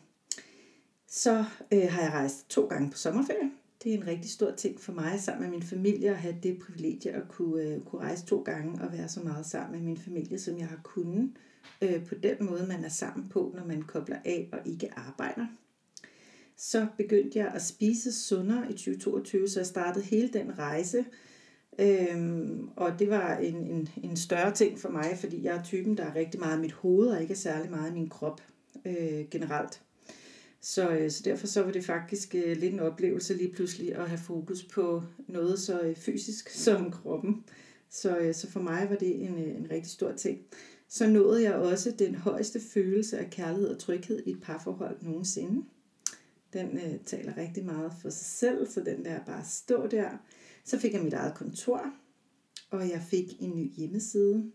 så 1.07 1.45
øh, 1.73 1.87
har 1.89 2.01
jeg 2.01 2.11
rejst 2.11 2.49
to 2.49 2.65
gange 2.65 2.91
på 2.91 2.97
sommerferie 2.97 3.51
det 3.83 3.93
er 3.93 3.97
en 3.97 4.07
rigtig 4.07 4.31
stor 4.31 4.51
ting 4.51 4.79
for 4.79 4.91
mig 4.91 5.19
sammen 5.19 5.49
med 5.49 5.57
min 5.57 5.67
familie 5.67 6.09
at 6.09 6.17
have 6.17 6.35
det 6.43 6.59
privilegie 6.59 7.11
at 7.11 7.27
kunne, 7.27 7.63
øh, 7.63 7.81
kunne 7.81 8.01
rejse 8.01 8.25
to 8.25 8.41
gange 8.41 8.81
og 8.81 8.91
være 8.91 9.09
så 9.09 9.19
meget 9.19 9.45
sammen 9.45 9.79
med 9.79 9.87
min 9.87 9.97
familie, 9.97 10.39
som 10.39 10.57
jeg 10.57 10.67
har 10.67 10.79
kunnet 10.83 11.31
øh, 11.81 12.05
på 12.05 12.15
den 12.15 12.35
måde, 12.39 12.67
man 12.67 12.83
er 12.83 12.89
sammen 12.89 13.29
på, 13.29 13.53
når 13.55 13.65
man 13.65 13.81
kobler 13.81 14.17
af 14.25 14.49
og 14.51 14.59
ikke 14.65 14.89
arbejder. 14.95 15.45
Så 16.57 16.87
begyndte 16.97 17.39
jeg 17.39 17.47
at 17.47 17.61
spise 17.61 18.13
sundere 18.13 18.65
i 18.69 18.73
2022, 18.73 19.47
så 19.47 19.59
jeg 19.59 19.67
startede 19.67 20.05
hele 20.05 20.27
den 20.27 20.59
rejse. 20.59 21.05
Øhm, 21.79 22.69
og 22.75 22.99
det 22.99 23.09
var 23.09 23.37
en, 23.37 23.55
en, 23.55 23.89
en 24.03 24.17
større 24.17 24.53
ting 24.53 24.79
for 24.79 24.89
mig, 24.89 25.17
fordi 25.19 25.43
jeg 25.43 25.55
er 25.55 25.63
typen, 25.63 25.97
der 25.97 26.03
er 26.03 26.15
rigtig 26.15 26.39
meget 26.39 26.57
i 26.57 26.61
mit 26.61 26.71
hoved, 26.71 27.07
og 27.07 27.21
ikke 27.21 27.35
særlig 27.35 27.71
meget 27.71 27.91
i 27.91 27.93
min 27.93 28.09
krop 28.09 28.41
øh, 28.85 29.25
generelt. 29.31 29.81
Så, 30.63 30.89
øh, 30.89 31.11
så 31.11 31.21
derfor 31.23 31.47
så 31.47 31.63
var 31.63 31.71
det 31.71 31.85
faktisk 31.85 32.35
øh, 32.35 32.57
lidt 32.57 32.73
en 32.73 32.79
oplevelse 32.79 33.33
lige 33.33 33.53
pludselig 33.53 33.95
at 33.95 34.09
have 34.09 34.17
fokus 34.17 34.63
på 34.63 35.03
noget 35.27 35.59
så 35.59 35.81
øh, 35.81 35.95
fysisk 35.95 36.49
som 36.65 36.91
kroppen. 36.91 37.43
Så, 37.89 38.17
øh, 38.17 38.35
så 38.35 38.51
for 38.51 38.59
mig 38.59 38.89
var 38.89 38.95
det 38.95 39.23
en, 39.23 39.37
øh, 39.37 39.55
en 39.55 39.67
rigtig 39.71 39.91
stor 39.91 40.11
ting. 40.11 40.39
Så 40.87 41.07
nåede 41.07 41.43
jeg 41.43 41.53
også 41.53 41.91
den 41.99 42.15
højeste 42.15 42.59
følelse 42.59 43.17
af 43.17 43.29
kærlighed 43.29 43.69
og 43.69 43.79
tryghed 43.79 44.23
i 44.25 44.31
et 44.31 44.41
parforhold 44.41 44.97
nogensinde. 45.01 45.65
Den 46.53 46.77
øh, 46.77 46.99
taler 47.05 47.37
rigtig 47.37 47.65
meget 47.65 47.93
for 48.01 48.09
sig 48.09 48.25
selv, 48.25 48.67
så 48.67 48.81
den 48.81 49.05
der 49.05 49.25
bare 49.25 49.43
stå 49.45 49.87
der. 49.87 50.09
Så 50.65 50.79
fik 50.79 50.93
jeg 50.93 51.03
mit 51.03 51.13
eget 51.13 51.35
kontor, 51.35 51.93
og 52.69 52.89
jeg 52.89 53.01
fik 53.09 53.41
en 53.41 53.55
ny 53.55 53.71
hjemmeside. 53.73 54.51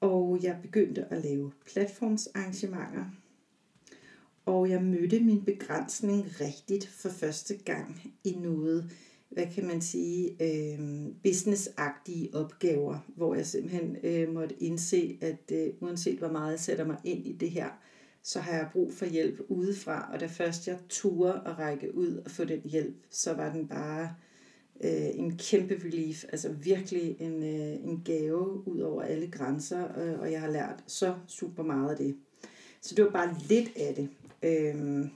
Og 0.00 0.38
jeg 0.42 0.58
begyndte 0.62 1.04
at 1.04 1.22
lave 1.22 1.52
platformsarrangementer. 1.66 3.04
Og 4.46 4.70
jeg 4.70 4.82
mødte 4.82 5.20
min 5.20 5.44
begrænsning 5.44 6.40
rigtigt 6.40 6.86
for 6.86 7.08
første 7.08 7.56
gang 7.56 8.14
i 8.24 8.32
noget, 8.32 8.90
hvad 9.30 9.46
kan 9.54 9.66
man 9.66 9.80
sige, 9.80 10.30
øh, 10.40 10.78
businessagtige 11.22 12.34
opgaver, 12.34 12.98
hvor 13.16 13.34
jeg 13.34 13.46
simpelthen 13.46 13.96
øh, 14.02 14.34
måtte 14.34 14.62
indse, 14.62 15.18
at 15.20 15.52
øh, 15.52 15.68
uanset 15.80 16.18
hvor 16.18 16.32
meget 16.32 16.50
jeg 16.50 16.60
sætter 16.60 16.84
mig 16.84 16.96
ind 17.04 17.26
i 17.26 17.32
det 17.32 17.50
her, 17.50 17.68
så 18.22 18.40
har 18.40 18.52
jeg 18.52 18.68
brug 18.72 18.92
for 18.92 19.06
hjælp 19.06 19.40
udefra. 19.48 20.10
Og 20.12 20.20
da 20.20 20.26
først 20.26 20.68
jeg 20.68 20.78
turde 20.88 21.42
at 21.46 21.58
række 21.58 21.94
ud 21.94 22.22
og 22.24 22.30
få 22.30 22.44
den 22.44 22.60
hjælp, 22.64 22.96
så 23.10 23.32
var 23.32 23.52
den 23.52 23.68
bare 23.68 24.14
øh, 24.84 25.08
en 25.14 25.38
kæmpe 25.38 25.80
relief. 25.84 26.24
Altså 26.28 26.52
virkelig 26.52 27.16
en, 27.20 27.42
øh, 27.42 27.84
en 27.84 28.02
gave 28.04 28.68
ud 28.68 28.80
over 28.80 29.02
alle 29.02 29.30
grænser, 29.30 30.00
øh, 30.00 30.20
og 30.20 30.32
jeg 30.32 30.40
har 30.40 30.50
lært 30.50 30.84
så 30.86 31.14
super 31.26 31.62
meget 31.62 31.90
af 31.90 31.96
det. 31.96 32.16
Så 32.80 32.94
det 32.94 33.04
var 33.04 33.10
bare 33.10 33.36
lidt 33.48 33.68
af 33.76 33.94
det. 33.94 34.08
Øhm, 34.42 35.10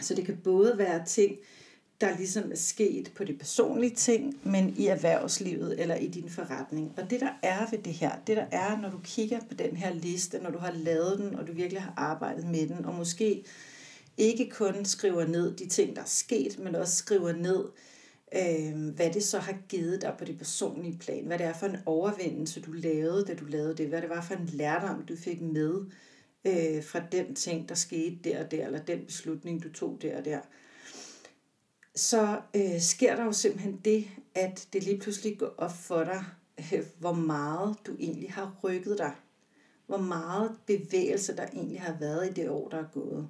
så 0.00 0.14
det 0.14 0.24
kan 0.24 0.40
både 0.44 0.78
være 0.78 1.04
ting, 1.06 1.36
der 2.00 2.16
ligesom 2.16 2.52
er 2.52 2.56
sket 2.56 3.12
på 3.16 3.24
det 3.24 3.38
personlige 3.38 3.94
ting, 3.94 4.40
men 4.44 4.74
i 4.78 4.86
erhvervslivet 4.86 5.80
eller 5.80 5.94
i 5.94 6.06
din 6.06 6.30
forretning. 6.30 6.92
Og 6.96 7.10
det 7.10 7.20
der 7.20 7.30
er 7.42 7.70
ved 7.70 7.78
det 7.78 7.92
her, 7.92 8.12
det 8.26 8.36
der 8.36 8.46
er, 8.52 8.80
når 8.80 8.90
du 8.90 8.98
kigger 9.04 9.40
på 9.48 9.54
den 9.54 9.76
her 9.76 9.94
liste, 9.94 10.38
når 10.38 10.50
du 10.50 10.58
har 10.58 10.72
lavet 10.72 11.18
den, 11.18 11.34
og 11.34 11.46
du 11.46 11.52
virkelig 11.52 11.82
har 11.82 11.94
arbejdet 11.96 12.46
med 12.46 12.68
den, 12.68 12.84
og 12.84 12.94
måske 12.94 13.44
ikke 14.16 14.50
kun 14.50 14.84
skriver 14.84 15.26
ned 15.26 15.56
de 15.56 15.68
ting, 15.68 15.96
der 15.96 16.02
er 16.02 16.06
sket, 16.06 16.58
men 16.58 16.74
også 16.74 16.96
skriver 16.96 17.32
ned, 17.32 17.64
øh, 18.34 18.94
hvad 18.94 19.10
det 19.10 19.24
så 19.24 19.38
har 19.38 19.56
givet 19.68 20.02
dig 20.02 20.14
på 20.18 20.24
det 20.24 20.38
personlige 20.38 20.98
plan, 20.98 21.24
hvad 21.24 21.38
det 21.38 21.46
er 21.46 21.54
for 21.54 21.66
en 21.66 21.76
overvindelse, 21.86 22.60
du 22.60 22.72
lavede, 22.72 23.24
da 23.24 23.34
du 23.34 23.44
lavede 23.44 23.76
det, 23.76 23.88
hvad 23.88 24.02
det 24.02 24.10
var 24.10 24.22
for 24.22 24.34
en 24.34 24.50
lærdom, 24.52 25.04
du 25.08 25.16
fik 25.16 25.40
med 25.40 25.84
øh, 26.46 26.84
fra 26.84 27.00
den 27.12 27.34
ting, 27.34 27.68
der 27.68 27.74
skete 27.74 28.16
der 28.24 28.44
og 28.44 28.50
der, 28.50 28.66
eller 28.66 28.78
den 28.78 29.04
beslutning, 29.04 29.62
du 29.62 29.72
tog 29.72 29.98
der 30.02 30.18
og 30.18 30.24
der 30.24 30.40
så 31.96 32.40
øh, 32.56 32.80
sker 32.80 33.16
der 33.16 33.24
jo 33.24 33.32
simpelthen 33.32 33.80
det, 33.84 34.04
at 34.34 34.68
det 34.72 34.82
lige 34.82 34.98
pludselig 34.98 35.38
går 35.38 35.54
op 35.58 35.72
for 35.72 36.04
dig, 36.04 36.24
øh, 36.58 36.84
hvor 36.98 37.12
meget 37.12 37.76
du 37.86 37.96
egentlig 37.98 38.32
har 38.32 38.56
rykket 38.64 38.98
dig. 38.98 39.12
Hvor 39.86 39.98
meget 39.98 40.50
bevægelse 40.66 41.36
der 41.36 41.46
egentlig 41.46 41.80
har 41.80 41.96
været 42.00 42.30
i 42.30 42.32
det 42.32 42.48
år, 42.48 42.68
der 42.68 42.78
er 42.78 42.88
gået. 42.92 43.28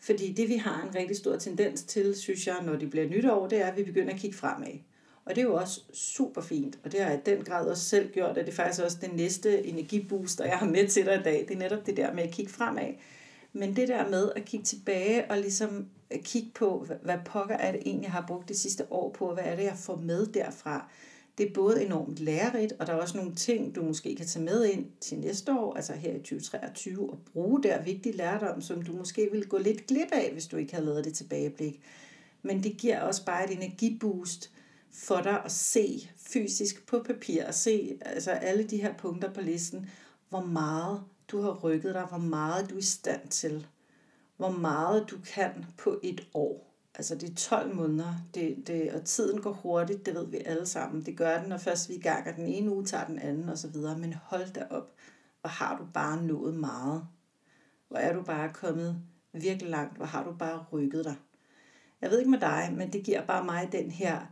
Fordi 0.00 0.32
det 0.32 0.48
vi 0.48 0.56
har 0.56 0.82
en 0.82 0.94
rigtig 0.94 1.16
stor 1.16 1.36
tendens 1.36 1.82
til, 1.82 2.14
synes 2.14 2.46
jeg, 2.46 2.56
når 2.62 2.76
det 2.76 2.90
bliver 2.90 3.08
nytår, 3.08 3.48
det 3.48 3.58
er, 3.58 3.66
at 3.66 3.76
vi 3.76 3.82
begynder 3.82 4.14
at 4.14 4.20
kigge 4.20 4.36
fremad. 4.36 4.78
Og 5.26 5.34
det 5.34 5.38
er 5.38 5.46
jo 5.46 5.54
også 5.54 5.80
super 5.92 6.40
fint, 6.40 6.78
og 6.84 6.92
det 6.92 7.00
har 7.00 7.10
jeg 7.10 7.18
i 7.18 7.30
den 7.30 7.44
grad 7.44 7.68
også 7.68 7.84
selv 7.84 8.12
gjort, 8.12 8.38
at 8.38 8.46
det 8.46 8.52
er 8.52 8.56
faktisk 8.56 8.82
også 8.82 8.98
den 9.00 9.10
næste 9.16 9.66
energibooster, 9.66 10.44
jeg 10.44 10.58
har 10.58 10.66
med 10.66 10.88
til 10.88 11.06
dig 11.06 11.20
i 11.20 11.22
dag. 11.22 11.44
Det 11.48 11.54
er 11.54 11.58
netop 11.58 11.86
det 11.86 11.96
der 11.96 12.12
med 12.12 12.22
at 12.22 12.30
kigge 12.30 12.52
fremad. 12.52 12.94
Men 13.52 13.76
det 13.76 13.88
der 13.88 14.10
med 14.10 14.32
at 14.36 14.44
kigge 14.44 14.64
tilbage 14.64 15.30
og 15.30 15.38
ligesom 15.38 15.86
kigge 16.22 16.50
på, 16.54 16.86
hvad 17.02 17.18
pokker 17.24 17.54
er 17.54 17.72
det 17.72 17.80
egentlig, 17.86 18.04
jeg 18.04 18.12
har 18.12 18.24
brugt 18.26 18.48
det 18.48 18.56
sidste 18.58 18.92
år 18.92 19.10
på, 19.10 19.26
og 19.26 19.34
hvad 19.34 19.44
er 19.44 19.56
det, 19.56 19.64
jeg 19.64 19.76
får 19.76 19.96
med 19.96 20.26
derfra. 20.26 20.90
Det 21.38 21.48
er 21.48 21.54
både 21.54 21.84
enormt 21.84 22.18
lærerigt, 22.18 22.72
og 22.78 22.86
der 22.86 22.92
er 22.92 22.96
også 22.96 23.16
nogle 23.16 23.34
ting, 23.34 23.74
du 23.74 23.82
måske 23.82 24.16
kan 24.16 24.26
tage 24.26 24.44
med 24.44 24.64
ind 24.64 24.86
til 25.00 25.18
næste 25.18 25.52
år, 25.52 25.74
altså 25.74 25.92
her 25.92 26.14
i 26.14 26.18
2023, 26.18 27.10
og 27.10 27.18
bruge 27.32 27.62
der 27.62 27.82
vigtig 27.82 28.14
lærdom, 28.14 28.60
som 28.60 28.82
du 28.82 28.92
måske 28.92 29.28
vil 29.32 29.48
gå 29.48 29.58
lidt 29.58 29.86
glip 29.86 30.12
af, 30.12 30.30
hvis 30.32 30.46
du 30.46 30.56
ikke 30.56 30.74
havde 30.74 30.86
lavet 30.86 31.04
det 31.04 31.14
tilbageblik. 31.14 31.80
Men 32.42 32.62
det 32.62 32.76
giver 32.76 33.00
også 33.00 33.24
bare 33.24 33.52
et 33.52 33.56
energiboost 33.56 34.50
for 34.94 35.20
dig 35.20 35.44
at 35.44 35.52
se 35.52 36.10
fysisk 36.16 36.86
på 36.86 37.02
papir, 37.06 37.46
og 37.46 37.54
se 37.54 37.98
altså 38.00 38.30
alle 38.30 38.64
de 38.64 38.76
her 38.82 38.94
punkter 38.94 39.32
på 39.32 39.40
listen, 39.40 39.90
hvor 40.28 40.40
meget 40.40 41.02
du 41.28 41.40
har 41.40 41.52
rykket 41.52 41.94
dig, 41.94 42.04
hvor 42.04 42.18
meget 42.18 42.70
du 42.70 42.74
er 42.74 42.78
i 42.78 42.82
stand 42.82 43.28
til, 43.28 43.66
hvor 44.36 44.50
meget 44.50 45.10
du 45.10 45.16
kan 45.34 45.66
på 45.78 46.00
et 46.02 46.28
år. 46.34 46.74
Altså 46.94 47.14
det 47.14 47.30
er 47.30 47.34
12 47.34 47.74
måneder, 47.74 48.14
det, 48.34 48.66
det, 48.66 48.92
og 48.92 49.04
tiden 49.04 49.40
går 49.40 49.52
hurtigt, 49.52 50.06
det 50.06 50.14
ved 50.14 50.26
vi 50.26 50.38
alle 50.44 50.66
sammen. 50.66 51.06
Det 51.06 51.16
gør 51.16 51.40
den, 51.40 51.48
når 51.48 51.58
først 51.58 51.88
vi 51.88 51.94
er 51.94 51.98
i 51.98 52.02
gang, 52.02 52.28
og 52.28 52.36
den 52.36 52.46
ene 52.46 52.70
uge 52.70 52.84
tager 52.84 53.06
den 53.06 53.18
anden 53.18 53.48
osv. 53.48 53.76
Men 53.98 54.14
hold 54.22 54.52
da 54.52 54.66
op, 54.70 54.92
hvor 55.40 55.48
har 55.48 55.78
du 55.78 55.84
bare 55.94 56.22
nået 56.22 56.54
meget. 56.54 57.06
Hvor 57.88 57.98
er 57.98 58.12
du 58.12 58.22
bare 58.22 58.52
kommet 58.52 59.02
virkelig 59.32 59.70
langt, 59.70 59.96
hvor 59.96 60.06
har 60.06 60.24
du 60.24 60.32
bare 60.38 60.64
rykket 60.72 61.04
dig. 61.04 61.16
Jeg 62.00 62.10
ved 62.10 62.18
ikke 62.18 62.30
med 62.30 62.40
dig, 62.40 62.74
men 62.76 62.92
det 62.92 63.04
giver 63.04 63.26
bare 63.26 63.44
mig 63.44 63.68
den 63.72 63.90
her 63.90 64.26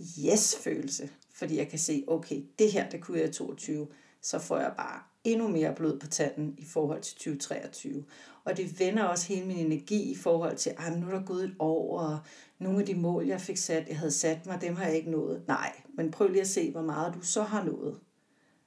yes-følelse, 0.00 1.10
fordi 1.34 1.56
jeg 1.56 1.68
kan 1.68 1.78
se, 1.78 2.04
okay, 2.06 2.42
det 2.58 2.72
her, 2.72 2.90
det 2.90 3.00
kunne 3.00 3.18
jeg 3.18 3.28
i 3.28 3.32
22, 3.32 3.88
så 4.20 4.38
får 4.38 4.58
jeg 4.58 4.72
bare 4.76 5.02
endnu 5.24 5.48
mere 5.48 5.74
blod 5.74 5.98
på 5.98 6.06
tanden 6.06 6.54
i 6.58 6.64
forhold 6.64 7.02
til 7.02 7.14
2023. 7.14 8.04
Og 8.44 8.56
det 8.56 8.80
vender 8.80 9.04
også 9.04 9.28
hele 9.28 9.46
min 9.46 9.56
energi 9.56 10.10
i 10.10 10.14
forhold 10.14 10.56
til, 10.56 10.72
ah, 10.78 10.92
at 10.92 11.00
nu 11.00 11.06
er 11.06 11.10
der 11.10 11.24
gået 11.24 11.44
et 11.44 11.54
år, 11.58 12.00
og 12.00 12.18
nogle 12.58 12.80
af 12.80 12.86
de 12.86 12.94
mål, 12.94 13.26
jeg 13.26 13.40
fik 13.40 13.56
sat, 13.56 13.88
jeg 13.88 13.98
havde 13.98 14.10
sat 14.10 14.46
mig, 14.46 14.60
dem 14.60 14.76
har 14.76 14.86
jeg 14.86 14.96
ikke 14.96 15.10
nået. 15.10 15.42
Nej, 15.48 15.72
men 15.96 16.10
prøv 16.10 16.28
lige 16.28 16.40
at 16.40 16.48
se, 16.48 16.70
hvor 16.70 16.82
meget 16.82 17.14
du 17.14 17.20
så 17.20 17.42
har 17.42 17.64
nået. 17.64 18.00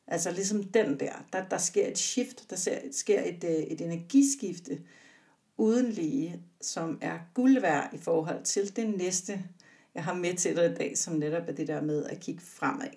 Altså 0.08 0.32
ligesom 0.32 0.64
den 0.64 1.00
der, 1.00 1.14
der, 1.34 1.44
der 1.50 1.58
sker 1.58 1.88
et 1.88 1.98
shift, 1.98 2.50
der 2.50 2.80
sker 2.92 3.22
et, 3.24 3.44
øh, 3.44 3.52
et 3.52 3.82
energiskifte 3.82 4.80
uden 5.58 5.92
lige, 5.92 6.42
som 6.62 6.98
er 7.02 7.20
guld 7.34 7.62
værd 7.62 7.90
i 7.94 7.98
forhold 7.98 8.44
til 8.44 8.76
det 8.76 8.98
næste, 8.98 9.44
jeg 9.98 10.06
har 10.06 10.14
med 10.14 10.34
til 10.34 10.56
dig 10.56 10.72
i 10.72 10.76
dag, 10.76 10.98
som 10.98 11.14
netop 11.14 11.44
er 11.48 11.52
det 11.52 11.68
der 11.68 11.82
med 11.82 12.06
at 12.06 12.20
kigge 12.20 12.42
fremad. 12.42 12.88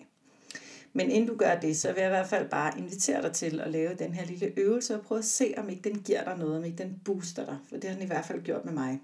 Men 0.92 1.11
inden 1.11 1.28
du 1.28 1.37
gør 1.37 1.54
det, 1.54 1.76
så 1.76 1.92
vil 1.92 2.00
jeg 2.00 2.11
i 2.11 2.16
hvert 2.16 2.28
fald 2.28 2.49
bare 2.49 2.78
invitere 2.78 3.23
dig 3.23 3.33
til 3.33 3.61
at 3.61 3.71
lave 3.71 3.95
den 3.95 4.14
her 4.14 4.26
lille 4.26 4.52
øvelse 4.57 4.95
og 4.95 5.02
prøve 5.02 5.19
at 5.19 5.25
se, 5.25 5.54
om 5.57 5.69
ikke 5.69 5.88
den 5.88 6.02
giver 6.02 6.25
dig 6.25 6.38
noget, 6.38 6.57
om 6.57 6.64
ikke 6.64 6.83
den 6.83 7.00
booster 7.04 7.45
dig. 7.45 7.59
For 7.69 7.76
det 7.76 7.90
har 7.90 7.95
den 7.95 8.04
i 8.04 8.07
hvert 8.07 8.25
fald 8.25 8.42
gjort 8.42 8.64
med 8.64 8.73
mig. 8.73 9.00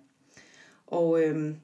Og 0.87 1.23
øhm, 1.23 1.57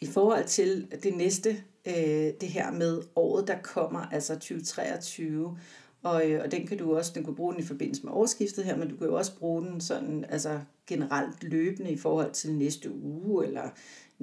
i 0.00 0.06
forhold 0.06 0.44
til 0.44 0.88
det 1.02 1.16
næste, 1.16 1.62
øh, 1.86 2.32
det 2.40 2.48
her 2.48 2.72
med 2.72 3.02
året, 3.16 3.46
der 3.46 3.58
kommer, 3.62 4.06
altså 4.12 4.34
2023, 4.34 5.58
og, 6.02 6.30
øh, 6.30 6.42
og 6.44 6.52
den 6.52 6.66
kan 6.66 6.78
du 6.78 6.96
også, 6.96 7.12
den 7.14 7.24
kan 7.24 7.34
bruge 7.34 7.52
den 7.52 7.62
i 7.62 7.66
forbindelse 7.66 8.02
med 8.04 8.12
årsskiftet 8.12 8.64
her, 8.64 8.76
men 8.76 8.88
du 8.88 8.96
kan 8.96 9.06
jo 9.06 9.14
også 9.14 9.38
bruge 9.38 9.62
den 9.62 9.80
sådan, 9.80 10.24
altså 10.28 10.60
generelt 10.86 11.44
løbende 11.44 11.90
i 11.90 11.96
forhold 11.96 12.32
til 12.32 12.54
næste 12.54 12.92
uge, 12.92 13.46
eller 13.46 13.70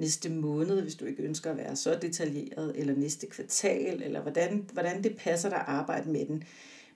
næste 0.00 0.30
måned, 0.30 0.82
hvis 0.82 0.94
du 0.94 1.04
ikke 1.04 1.22
ønsker 1.22 1.50
at 1.50 1.56
være 1.56 1.76
så 1.76 1.98
detaljeret, 2.02 2.72
eller 2.76 2.96
næste 2.96 3.26
kvartal, 3.26 4.02
eller 4.02 4.20
hvordan, 4.20 4.68
hvordan 4.72 5.02
det 5.02 5.16
passer 5.16 5.48
dig 5.48 5.58
at 5.58 5.64
arbejde 5.66 6.10
med 6.10 6.26
den. 6.26 6.44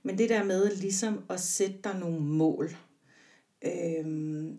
Men 0.02 0.18
det 0.18 0.28
der 0.28 0.44
med 0.44 0.76
ligesom 0.76 1.24
at 1.30 1.40
sætte 1.40 1.78
dig 1.84 1.98
nogle 1.98 2.20
mål. 2.20 2.76
Øhm, 3.64 4.58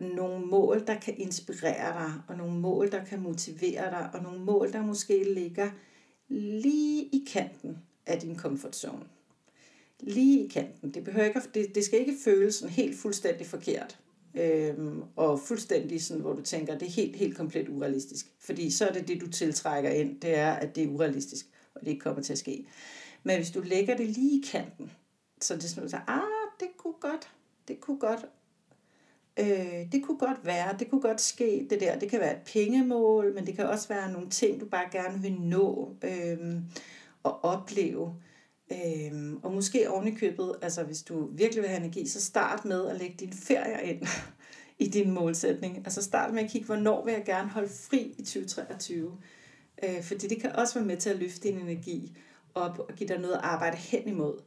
nogle 0.00 0.46
mål, 0.46 0.86
der 0.86 1.00
kan 1.00 1.14
inspirere 1.16 1.92
dig, 2.04 2.12
og 2.28 2.36
nogle 2.36 2.60
mål, 2.60 2.92
der 2.92 3.04
kan 3.04 3.20
motivere 3.20 3.90
dig, 3.90 4.10
og 4.14 4.22
nogle 4.22 4.40
mål, 4.40 4.72
der 4.72 4.82
måske 4.82 5.34
ligger 5.34 5.70
lige 6.28 7.02
i 7.02 7.24
kanten 7.32 7.78
af 8.06 8.20
din 8.20 8.38
comfort 8.38 8.76
zone. 8.76 9.04
Lige 10.00 10.44
i 10.44 10.48
kanten. 10.48 10.94
Det, 10.94 11.04
behøver 11.04 11.26
ikke, 11.26 11.40
det, 11.54 11.74
det 11.74 11.84
skal 11.84 12.00
ikke 12.00 12.16
føles 12.24 12.54
sådan 12.54 12.74
helt 12.74 12.98
fuldstændig 12.98 13.46
forkert 13.46 13.98
øhm, 14.36 15.02
og 15.16 15.40
fuldstændig 15.40 16.04
sådan, 16.04 16.22
hvor 16.22 16.32
du 16.32 16.42
tænker, 16.42 16.78
det 16.78 16.88
er 16.88 16.92
helt, 16.92 17.16
helt 17.16 17.36
komplet 17.36 17.68
urealistisk. 17.68 18.26
Fordi 18.40 18.70
så 18.70 18.88
er 18.88 18.92
det 18.92 19.08
det, 19.08 19.20
du 19.20 19.30
tiltrækker 19.30 19.90
ind, 19.90 20.20
det 20.20 20.38
er, 20.38 20.52
at 20.52 20.76
det 20.76 20.84
er 20.84 20.88
urealistisk, 20.88 21.46
og 21.74 21.80
det 21.80 21.88
ikke 21.88 22.00
kommer 22.00 22.22
til 22.22 22.32
at 22.32 22.38
ske. 22.38 22.66
Men 23.22 23.36
hvis 23.36 23.50
du 23.50 23.60
lægger 23.60 23.96
det 23.96 24.06
lige 24.06 24.38
i 24.38 24.44
kanten, 24.52 24.90
så 25.40 25.54
det 25.54 25.64
er 25.64 25.68
sådan, 25.68 25.84
at 25.84 26.00
ah, 26.06 26.20
det 26.60 26.68
kunne 26.76 26.94
godt, 27.00 27.30
det 27.68 27.80
kunne 27.80 27.98
godt, 27.98 28.26
øh, 29.36 29.92
det 29.92 30.02
kunne 30.04 30.18
godt 30.18 30.46
være, 30.46 30.76
det 30.78 30.90
kunne 30.90 31.00
godt 31.00 31.20
ske, 31.20 31.66
det 31.70 31.80
der, 31.80 31.98
det 31.98 32.10
kan 32.10 32.20
være 32.20 32.36
et 32.36 32.42
pengemål, 32.52 33.34
men 33.34 33.46
det 33.46 33.56
kan 33.56 33.66
også 33.66 33.88
være 33.88 34.12
nogle 34.12 34.30
ting, 34.30 34.60
du 34.60 34.66
bare 34.66 34.88
gerne 34.92 35.22
vil 35.22 35.32
nå 35.32 35.94
øh, 36.02 36.56
og 37.22 37.44
opleve. 37.44 38.14
Øhm, 38.72 39.40
og 39.42 39.52
måske 39.52 39.90
oven 39.90 40.08
i 40.08 40.14
købet, 40.14 40.54
altså 40.62 40.82
hvis 40.82 41.02
du 41.02 41.26
virkelig 41.32 41.62
vil 41.62 41.70
have 41.70 41.80
energi, 41.80 42.08
så 42.08 42.20
start 42.20 42.64
med 42.64 42.86
at 42.86 42.98
lægge 42.98 43.16
dine 43.20 43.32
ferier 43.32 43.78
ind 43.78 44.06
i 44.78 44.86
din 44.86 45.10
målsætning. 45.10 45.76
Altså 45.76 46.02
start 46.02 46.34
med 46.34 46.42
at 46.42 46.50
kigge, 46.50 46.66
hvornår 46.66 47.04
vil 47.04 47.12
jeg 47.12 47.24
gerne 47.24 47.48
holde 47.48 47.68
fri 47.68 48.14
i 48.18 48.22
2023. 48.22 49.18
Øh, 49.84 50.02
fordi 50.02 50.28
det 50.28 50.40
kan 50.40 50.56
også 50.56 50.74
være 50.74 50.86
med 50.86 50.96
til 50.96 51.10
at 51.10 51.18
løfte 51.18 51.48
din 51.48 51.58
energi 51.58 52.16
op 52.54 52.78
og 52.78 52.94
give 52.96 53.08
dig 53.08 53.18
noget 53.18 53.34
at 53.34 53.40
arbejde 53.42 53.76
hen 53.76 54.08
imod. 54.08 54.42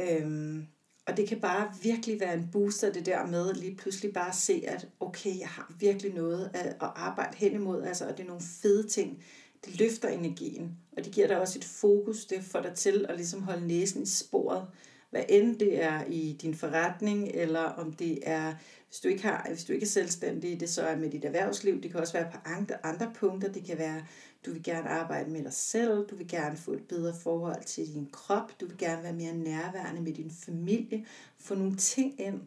Øhm, 0.00 0.66
og 1.06 1.16
det 1.16 1.28
kan 1.28 1.40
bare 1.40 1.74
virkelig 1.82 2.20
være 2.20 2.34
en 2.34 2.48
booster, 2.52 2.92
det 2.92 3.06
der 3.06 3.26
med 3.26 3.54
lige 3.54 3.76
pludselig 3.76 4.12
bare 4.12 4.28
at 4.28 4.34
se, 4.34 4.64
at 4.66 4.88
okay, 5.00 5.38
jeg 5.38 5.48
har 5.48 5.72
virkelig 5.78 6.14
noget 6.14 6.50
at, 6.54 6.66
at 6.66 6.76
arbejde 6.80 7.36
hen 7.36 7.52
imod, 7.52 7.82
altså, 7.82 8.08
og 8.08 8.16
det 8.16 8.22
er 8.22 8.28
nogle 8.28 8.42
fede 8.62 8.88
ting. 8.88 9.22
Det 9.64 9.78
løfter 9.78 10.08
energien, 10.08 10.76
og 10.96 11.04
det 11.04 11.12
giver 11.12 11.26
dig 11.26 11.40
også 11.40 11.58
et 11.58 11.64
fokus, 11.64 12.24
det 12.24 12.44
får 12.44 12.60
dig 12.60 12.74
til 12.74 13.06
at 13.08 13.16
ligesom 13.16 13.42
holde 13.42 13.66
næsen 13.66 14.02
i 14.02 14.06
sporet. 14.06 14.66
Hvad 15.10 15.24
end 15.28 15.58
det 15.58 15.82
er 15.82 16.04
i 16.04 16.36
din 16.42 16.54
forretning, 16.54 17.28
eller 17.34 17.60
om 17.60 17.92
det 17.92 18.18
er, 18.22 18.54
hvis 18.88 19.00
du 19.00 19.08
ikke, 19.08 19.22
har, 19.22 19.46
hvis 19.48 19.64
du 19.64 19.72
ikke 19.72 19.84
er 19.84 19.88
selvstændig, 19.88 20.60
det 20.60 20.68
så 20.68 20.82
er 20.82 20.96
med 20.96 21.10
dit 21.10 21.24
erhvervsliv. 21.24 21.82
Det 21.82 21.90
kan 21.90 22.00
også 22.00 22.12
være 22.12 22.30
på 22.32 22.38
andre, 22.44 22.86
andre 22.86 23.12
punkter. 23.14 23.52
Det 23.52 23.64
kan 23.64 23.78
være, 23.78 24.06
du 24.46 24.52
vil 24.52 24.62
gerne 24.62 24.88
arbejde 24.88 25.30
med 25.30 25.44
dig 25.44 25.52
selv, 25.52 26.06
du 26.10 26.16
vil 26.16 26.28
gerne 26.28 26.56
få 26.56 26.72
et 26.72 26.88
bedre 26.88 27.14
forhold 27.22 27.64
til 27.64 27.94
din 27.94 28.08
krop, 28.12 28.60
du 28.60 28.66
vil 28.66 28.78
gerne 28.78 29.02
være 29.02 29.12
mere 29.12 29.34
nærværende 29.34 30.02
med 30.02 30.12
din 30.12 30.30
familie, 30.30 31.06
få 31.38 31.54
nogle 31.54 31.76
ting 31.76 32.20
ind 32.20 32.40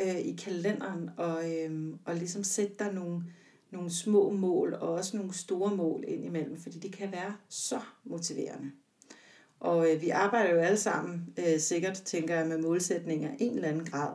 øh, 0.00 0.18
i 0.18 0.36
kalenderen, 0.44 1.10
og, 1.16 1.52
øh, 1.52 1.94
og 2.04 2.14
ligesom 2.14 2.44
sætte 2.44 2.74
dig 2.78 2.92
nogle, 2.92 3.22
nogle 3.72 3.90
små 3.90 4.30
mål, 4.30 4.74
og 4.74 4.88
også 4.92 5.16
nogle 5.16 5.34
store 5.34 5.76
mål 5.76 6.04
ind 6.08 6.24
imellem, 6.24 6.60
fordi 6.60 6.78
det 6.78 6.92
kan 6.92 7.12
være 7.12 7.36
så 7.48 7.80
motiverende. 8.04 8.70
Og 9.60 9.92
øh, 9.92 10.00
vi 10.00 10.08
arbejder 10.08 10.54
jo 10.54 10.60
alle 10.60 10.78
sammen 10.78 11.34
øh, 11.38 11.60
sikkert, 11.60 12.02
tænker 12.04 12.36
jeg, 12.36 12.46
med 12.46 12.58
målsætninger 12.58 13.30
i 13.38 13.44
en 13.44 13.54
eller 13.54 13.68
anden 13.68 13.84
grad. 13.84 14.14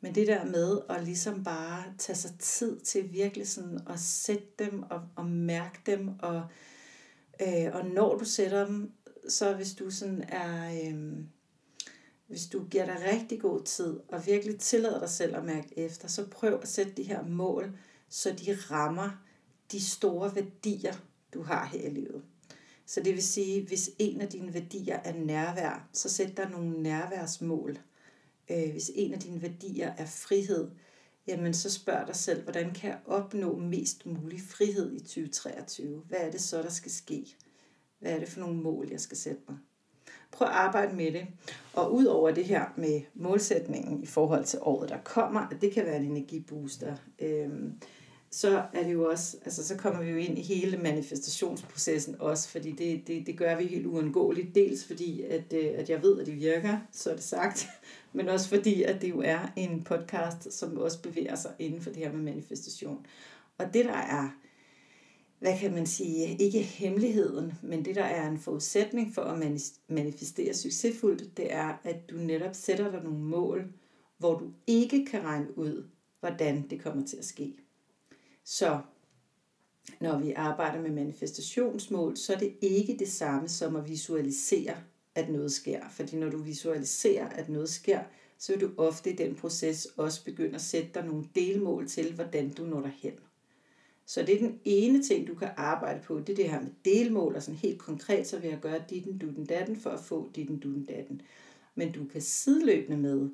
Men 0.00 0.14
det 0.14 0.26
der 0.26 0.44
med 0.44 0.78
at 0.88 1.04
ligesom 1.04 1.44
bare 1.44 1.84
tage 1.98 2.16
sig 2.16 2.30
tid 2.38 2.80
til 2.80 3.12
virkelig 3.12 3.48
sådan 3.48 3.80
at 3.86 4.00
sætte 4.00 4.46
dem 4.58 4.82
og, 4.82 5.02
og 5.16 5.26
mærke 5.26 5.78
dem, 5.86 6.08
og, 6.18 6.42
øh, 7.42 7.70
og 7.72 7.86
når 7.86 8.18
du 8.18 8.24
sætter 8.24 8.66
dem, 8.66 8.92
så 9.28 9.54
hvis 9.54 9.74
du 9.74 9.90
sådan 9.90 10.24
er, 10.28 10.80
øh, 10.84 11.14
hvis 12.26 12.46
du 12.46 12.64
giver 12.64 12.84
dig 12.84 12.96
rigtig 13.12 13.40
god 13.40 13.62
tid, 13.62 14.00
og 14.08 14.26
virkelig 14.26 14.58
tillader 14.58 14.98
dig 14.98 15.10
selv 15.10 15.36
at 15.36 15.44
mærke 15.44 15.78
efter, 15.78 16.08
så 16.08 16.26
prøv 16.30 16.58
at 16.62 16.68
sætte 16.68 16.92
de 16.92 17.02
her 17.02 17.22
mål, 17.22 17.78
så 18.12 18.32
de 18.32 18.54
rammer 18.70 19.10
de 19.72 19.84
store 19.84 20.34
værdier, 20.34 20.94
du 21.34 21.42
har 21.42 21.66
her 21.66 21.80
i 21.80 21.90
livet. 21.90 22.22
Så 22.86 23.00
det 23.00 23.14
vil 23.14 23.22
sige, 23.22 23.66
hvis 23.66 23.90
en 23.98 24.20
af 24.20 24.28
dine 24.28 24.54
værdier 24.54 24.96
er 25.04 25.12
nærvær, 25.12 25.88
så 25.92 26.08
sæt 26.08 26.36
dig 26.36 26.50
nogle 26.50 26.82
nærværsmål 26.82 27.78
øh, 28.50 28.70
hvis 28.70 28.90
en 28.94 29.12
af 29.12 29.20
dine 29.20 29.42
værdier 29.42 29.92
er 29.98 30.06
frihed, 30.06 30.70
jamen 31.26 31.54
så 31.54 31.70
spørg 31.70 32.06
dig 32.06 32.16
selv, 32.16 32.42
hvordan 32.42 32.74
kan 32.74 32.90
jeg 32.90 32.98
opnå 33.06 33.56
mest 33.56 34.06
mulig 34.06 34.40
frihed 34.40 34.92
i 34.92 34.98
2023? 34.98 36.02
Hvad 36.08 36.18
er 36.18 36.30
det 36.30 36.40
så, 36.40 36.62
der 36.62 36.70
skal 36.70 36.90
ske? 36.90 37.36
Hvad 37.98 38.12
er 38.12 38.18
det 38.18 38.28
for 38.28 38.40
nogle 38.40 38.56
mål, 38.56 38.88
jeg 38.90 39.00
skal 39.00 39.16
sætte 39.16 39.42
mig? 39.48 39.58
Prøv 40.32 40.48
at 40.48 40.54
arbejde 40.54 40.96
med 40.96 41.12
det. 41.12 41.26
Og 41.72 41.94
ud 41.94 42.04
over 42.04 42.30
det 42.30 42.44
her 42.44 42.64
med 42.76 43.00
målsætningen 43.14 44.02
i 44.02 44.06
forhold 44.06 44.44
til 44.44 44.58
året, 44.62 44.88
der 44.88 44.98
kommer, 45.04 45.40
at 45.40 45.60
det 45.60 45.72
kan 45.72 45.84
være 45.84 45.96
en 45.96 46.04
energibooster, 46.04 46.96
øh, 47.18 47.50
så 48.34 48.64
er 48.72 48.82
det 48.82 48.92
jo 48.92 49.10
også, 49.10 49.36
altså 49.44 49.66
så 49.66 49.76
kommer 49.76 50.02
vi 50.02 50.10
jo 50.10 50.16
ind 50.16 50.38
i 50.38 50.42
hele 50.42 50.76
manifestationsprocessen 50.76 52.16
også, 52.18 52.48
fordi 52.48 52.70
det, 52.70 53.06
det, 53.06 53.26
det 53.26 53.38
gør 53.38 53.56
vi 53.56 53.64
helt 53.64 53.86
uundgåeligt, 53.86 54.54
dels 54.54 54.84
fordi, 54.84 55.22
at, 55.22 55.52
øh, 55.52 55.70
at 55.74 55.90
jeg 55.90 56.02
ved, 56.02 56.20
at 56.20 56.26
det 56.26 56.36
virker, 56.36 56.78
så 56.92 57.10
er 57.10 57.14
det 57.14 57.24
sagt, 57.24 57.66
men 58.12 58.28
også 58.28 58.48
fordi, 58.48 58.82
at 58.82 59.02
det 59.02 59.10
jo 59.10 59.20
er 59.20 59.52
en 59.56 59.84
podcast, 59.84 60.52
som 60.52 60.78
også 60.78 61.02
bevæger 61.02 61.34
sig 61.36 61.50
inden 61.58 61.80
for 61.80 61.90
det 61.90 61.98
her 61.98 62.12
med 62.12 62.22
manifestation. 62.22 63.06
Og 63.58 63.74
det 63.74 63.84
der 63.84 63.96
er, 63.96 64.28
hvad 65.38 65.58
kan 65.58 65.74
man 65.74 65.86
sige, 65.86 66.36
ikke 66.38 66.58
hemmeligheden, 66.62 67.52
men 67.62 67.84
det 67.84 67.94
der 67.94 68.04
er 68.04 68.30
en 68.30 68.38
forudsætning 68.38 69.14
for 69.14 69.22
at 69.22 69.60
manifestere 69.88 70.54
succesfuldt, 70.54 71.36
det 71.36 71.52
er, 71.52 71.80
at 71.84 72.10
du 72.10 72.16
netop 72.16 72.54
sætter 72.54 72.90
dig 72.90 73.02
nogle 73.02 73.18
mål, 73.18 73.72
hvor 74.18 74.38
du 74.38 74.52
ikke 74.66 75.06
kan 75.06 75.24
regne 75.24 75.58
ud, 75.58 75.84
hvordan 76.20 76.66
det 76.70 76.82
kommer 76.82 77.06
til 77.06 77.16
at 77.16 77.24
ske. 77.24 77.56
Så 78.44 78.80
når 80.00 80.18
vi 80.18 80.32
arbejder 80.32 80.82
med 80.82 80.90
manifestationsmål, 80.90 82.16
så 82.16 82.34
er 82.34 82.38
det 82.38 82.54
ikke 82.60 82.96
det 82.98 83.08
samme 83.08 83.48
som 83.48 83.76
at 83.76 83.88
visualisere, 83.88 84.76
at 85.14 85.30
noget 85.30 85.52
sker. 85.52 85.88
Fordi 85.90 86.16
når 86.16 86.30
du 86.30 86.38
visualiserer, 86.38 87.28
at 87.28 87.48
noget 87.48 87.68
sker, 87.68 88.00
så 88.38 88.52
vil 88.52 88.60
du 88.60 88.70
ofte 88.76 89.12
i 89.12 89.16
den 89.16 89.34
proces 89.34 89.88
også 89.96 90.24
begynde 90.24 90.54
at 90.54 90.60
sætte 90.60 90.90
dig 90.94 91.04
nogle 91.04 91.24
delmål 91.34 91.88
til, 91.88 92.14
hvordan 92.14 92.50
du 92.50 92.64
når 92.64 92.80
derhen. 92.80 93.12
Så 94.06 94.22
det 94.22 94.34
er 94.34 94.38
den 94.38 94.60
ene 94.64 95.02
ting, 95.02 95.28
du 95.28 95.34
kan 95.34 95.50
arbejde 95.56 96.02
på, 96.02 96.18
det 96.18 96.28
er 96.28 96.36
det 96.36 96.50
her 96.50 96.60
med 96.60 96.70
delmål, 96.84 97.36
og 97.36 97.42
sådan 97.42 97.58
helt 97.58 97.78
konkret, 97.78 98.26
så 98.26 98.38
vil 98.38 98.50
jeg 98.50 98.58
gøre 98.60 98.84
ditten, 98.90 99.18
dutten, 99.18 99.46
datten, 99.46 99.76
for 99.76 99.90
at 99.90 100.00
få 100.00 100.30
ditten, 100.34 100.58
dutten, 100.58 100.84
datten. 100.84 101.22
Men 101.74 101.92
du 101.92 102.04
kan 102.04 102.20
sideløbende 102.20 102.96
med 102.96 103.28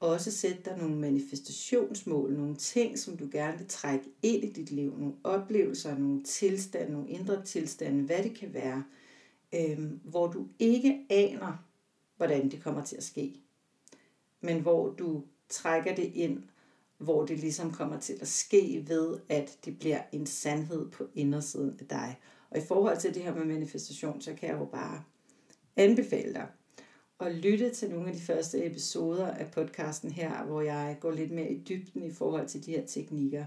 også 0.00 0.32
sætte 0.32 0.62
dig 0.64 0.78
nogle 0.78 0.96
manifestationsmål, 0.96 2.32
nogle 2.32 2.56
ting, 2.56 2.98
som 2.98 3.16
du 3.16 3.28
gerne 3.32 3.58
vil 3.58 3.68
trække 3.68 4.10
ind 4.22 4.44
i 4.44 4.52
dit 4.52 4.70
liv, 4.70 4.98
nogle 4.98 5.14
oplevelser, 5.24 5.98
nogle 5.98 6.22
tilstande, 6.22 6.92
nogle 6.92 7.08
indre 7.08 7.44
tilstande, 7.44 8.02
hvad 8.02 8.22
det 8.22 8.38
kan 8.38 8.54
være, 8.54 8.84
øh, 9.54 9.92
hvor 10.04 10.26
du 10.26 10.48
ikke 10.58 11.06
aner, 11.10 11.64
hvordan 12.16 12.50
det 12.50 12.62
kommer 12.62 12.84
til 12.84 12.96
at 12.96 13.04
ske, 13.04 13.34
men 14.40 14.60
hvor 14.60 14.90
du 14.90 15.24
trækker 15.48 15.94
det 15.94 16.12
ind, 16.14 16.42
hvor 16.98 17.24
det 17.24 17.38
ligesom 17.38 17.72
kommer 17.72 18.00
til 18.00 18.18
at 18.20 18.28
ske 18.28 18.84
ved, 18.88 19.18
at 19.28 19.58
det 19.64 19.78
bliver 19.78 20.02
en 20.12 20.26
sandhed 20.26 20.90
på 20.90 21.04
indersiden 21.14 21.76
af 21.80 21.86
dig. 21.86 22.18
Og 22.50 22.58
i 22.58 22.60
forhold 22.60 23.00
til 23.00 23.14
det 23.14 23.22
her 23.22 23.34
med 23.34 23.44
manifestation, 23.44 24.20
så 24.20 24.34
kan 24.34 24.48
jeg 24.48 24.58
jo 24.58 24.64
bare 24.64 25.02
anbefale 25.76 26.32
dig, 26.32 26.46
og 27.18 27.30
lytte 27.32 27.70
til 27.70 27.90
nogle 27.90 28.08
af 28.08 28.14
de 28.14 28.20
første 28.20 28.66
episoder 28.66 29.26
af 29.26 29.50
podcasten 29.50 30.10
her, 30.10 30.44
hvor 30.44 30.60
jeg 30.60 30.96
går 31.00 31.10
lidt 31.10 31.30
mere 31.30 31.50
i 31.50 31.62
dybden 31.68 32.02
i 32.02 32.10
forhold 32.10 32.48
til 32.48 32.66
de 32.66 32.70
her 32.70 32.86
teknikker. 32.86 33.44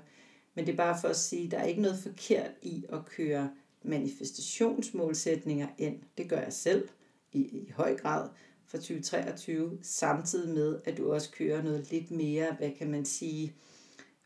Men 0.55 0.65
det 0.65 0.71
er 0.71 0.77
bare 0.77 0.97
for 1.01 1.07
at 1.07 1.15
sige, 1.15 1.45
at 1.45 1.51
der 1.51 1.57
er 1.57 1.65
ikke 1.65 1.81
noget 1.81 1.99
forkert 1.99 2.51
i 2.61 2.85
at 2.89 3.05
køre 3.05 3.51
manifestationsmålsætninger 3.83 5.67
ind. 5.77 5.99
Det 6.17 6.29
gør 6.29 6.39
jeg 6.39 6.53
selv 6.53 6.89
i, 7.31 7.39
i 7.39 7.71
høj 7.75 7.97
grad 7.97 8.29
for 8.65 8.77
2023, 8.77 9.77
samtidig 9.81 10.53
med, 10.53 10.79
at 10.85 10.97
du 10.97 11.13
også 11.13 11.31
kører 11.31 11.63
noget 11.63 11.91
lidt 11.91 12.11
mere, 12.11 12.55
hvad 12.57 12.71
kan 12.71 12.91
man 12.91 13.05
sige, 13.05 13.53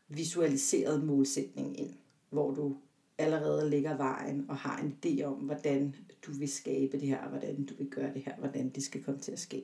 visualiseret 0.07 1.03
målsætning 1.03 1.79
ind, 1.79 1.93
hvor 2.29 2.51
du 2.51 2.77
allerede 3.17 3.69
ligger 3.69 3.97
vejen 3.97 4.45
og 4.49 4.57
har 4.57 4.77
en 4.77 4.97
idé 5.05 5.23
om, 5.23 5.33
hvordan 5.33 5.95
du 6.25 6.31
vil 6.31 6.49
skabe 6.49 6.99
det 6.99 7.07
her, 7.07 7.29
hvordan 7.29 7.65
du 7.65 7.73
vil 7.77 7.89
gøre 7.89 8.13
det 8.13 8.21
her, 8.25 8.35
hvordan 8.35 8.69
det 8.69 8.83
skal 8.83 9.03
komme 9.03 9.19
til 9.19 9.31
at 9.31 9.39
ske. 9.39 9.63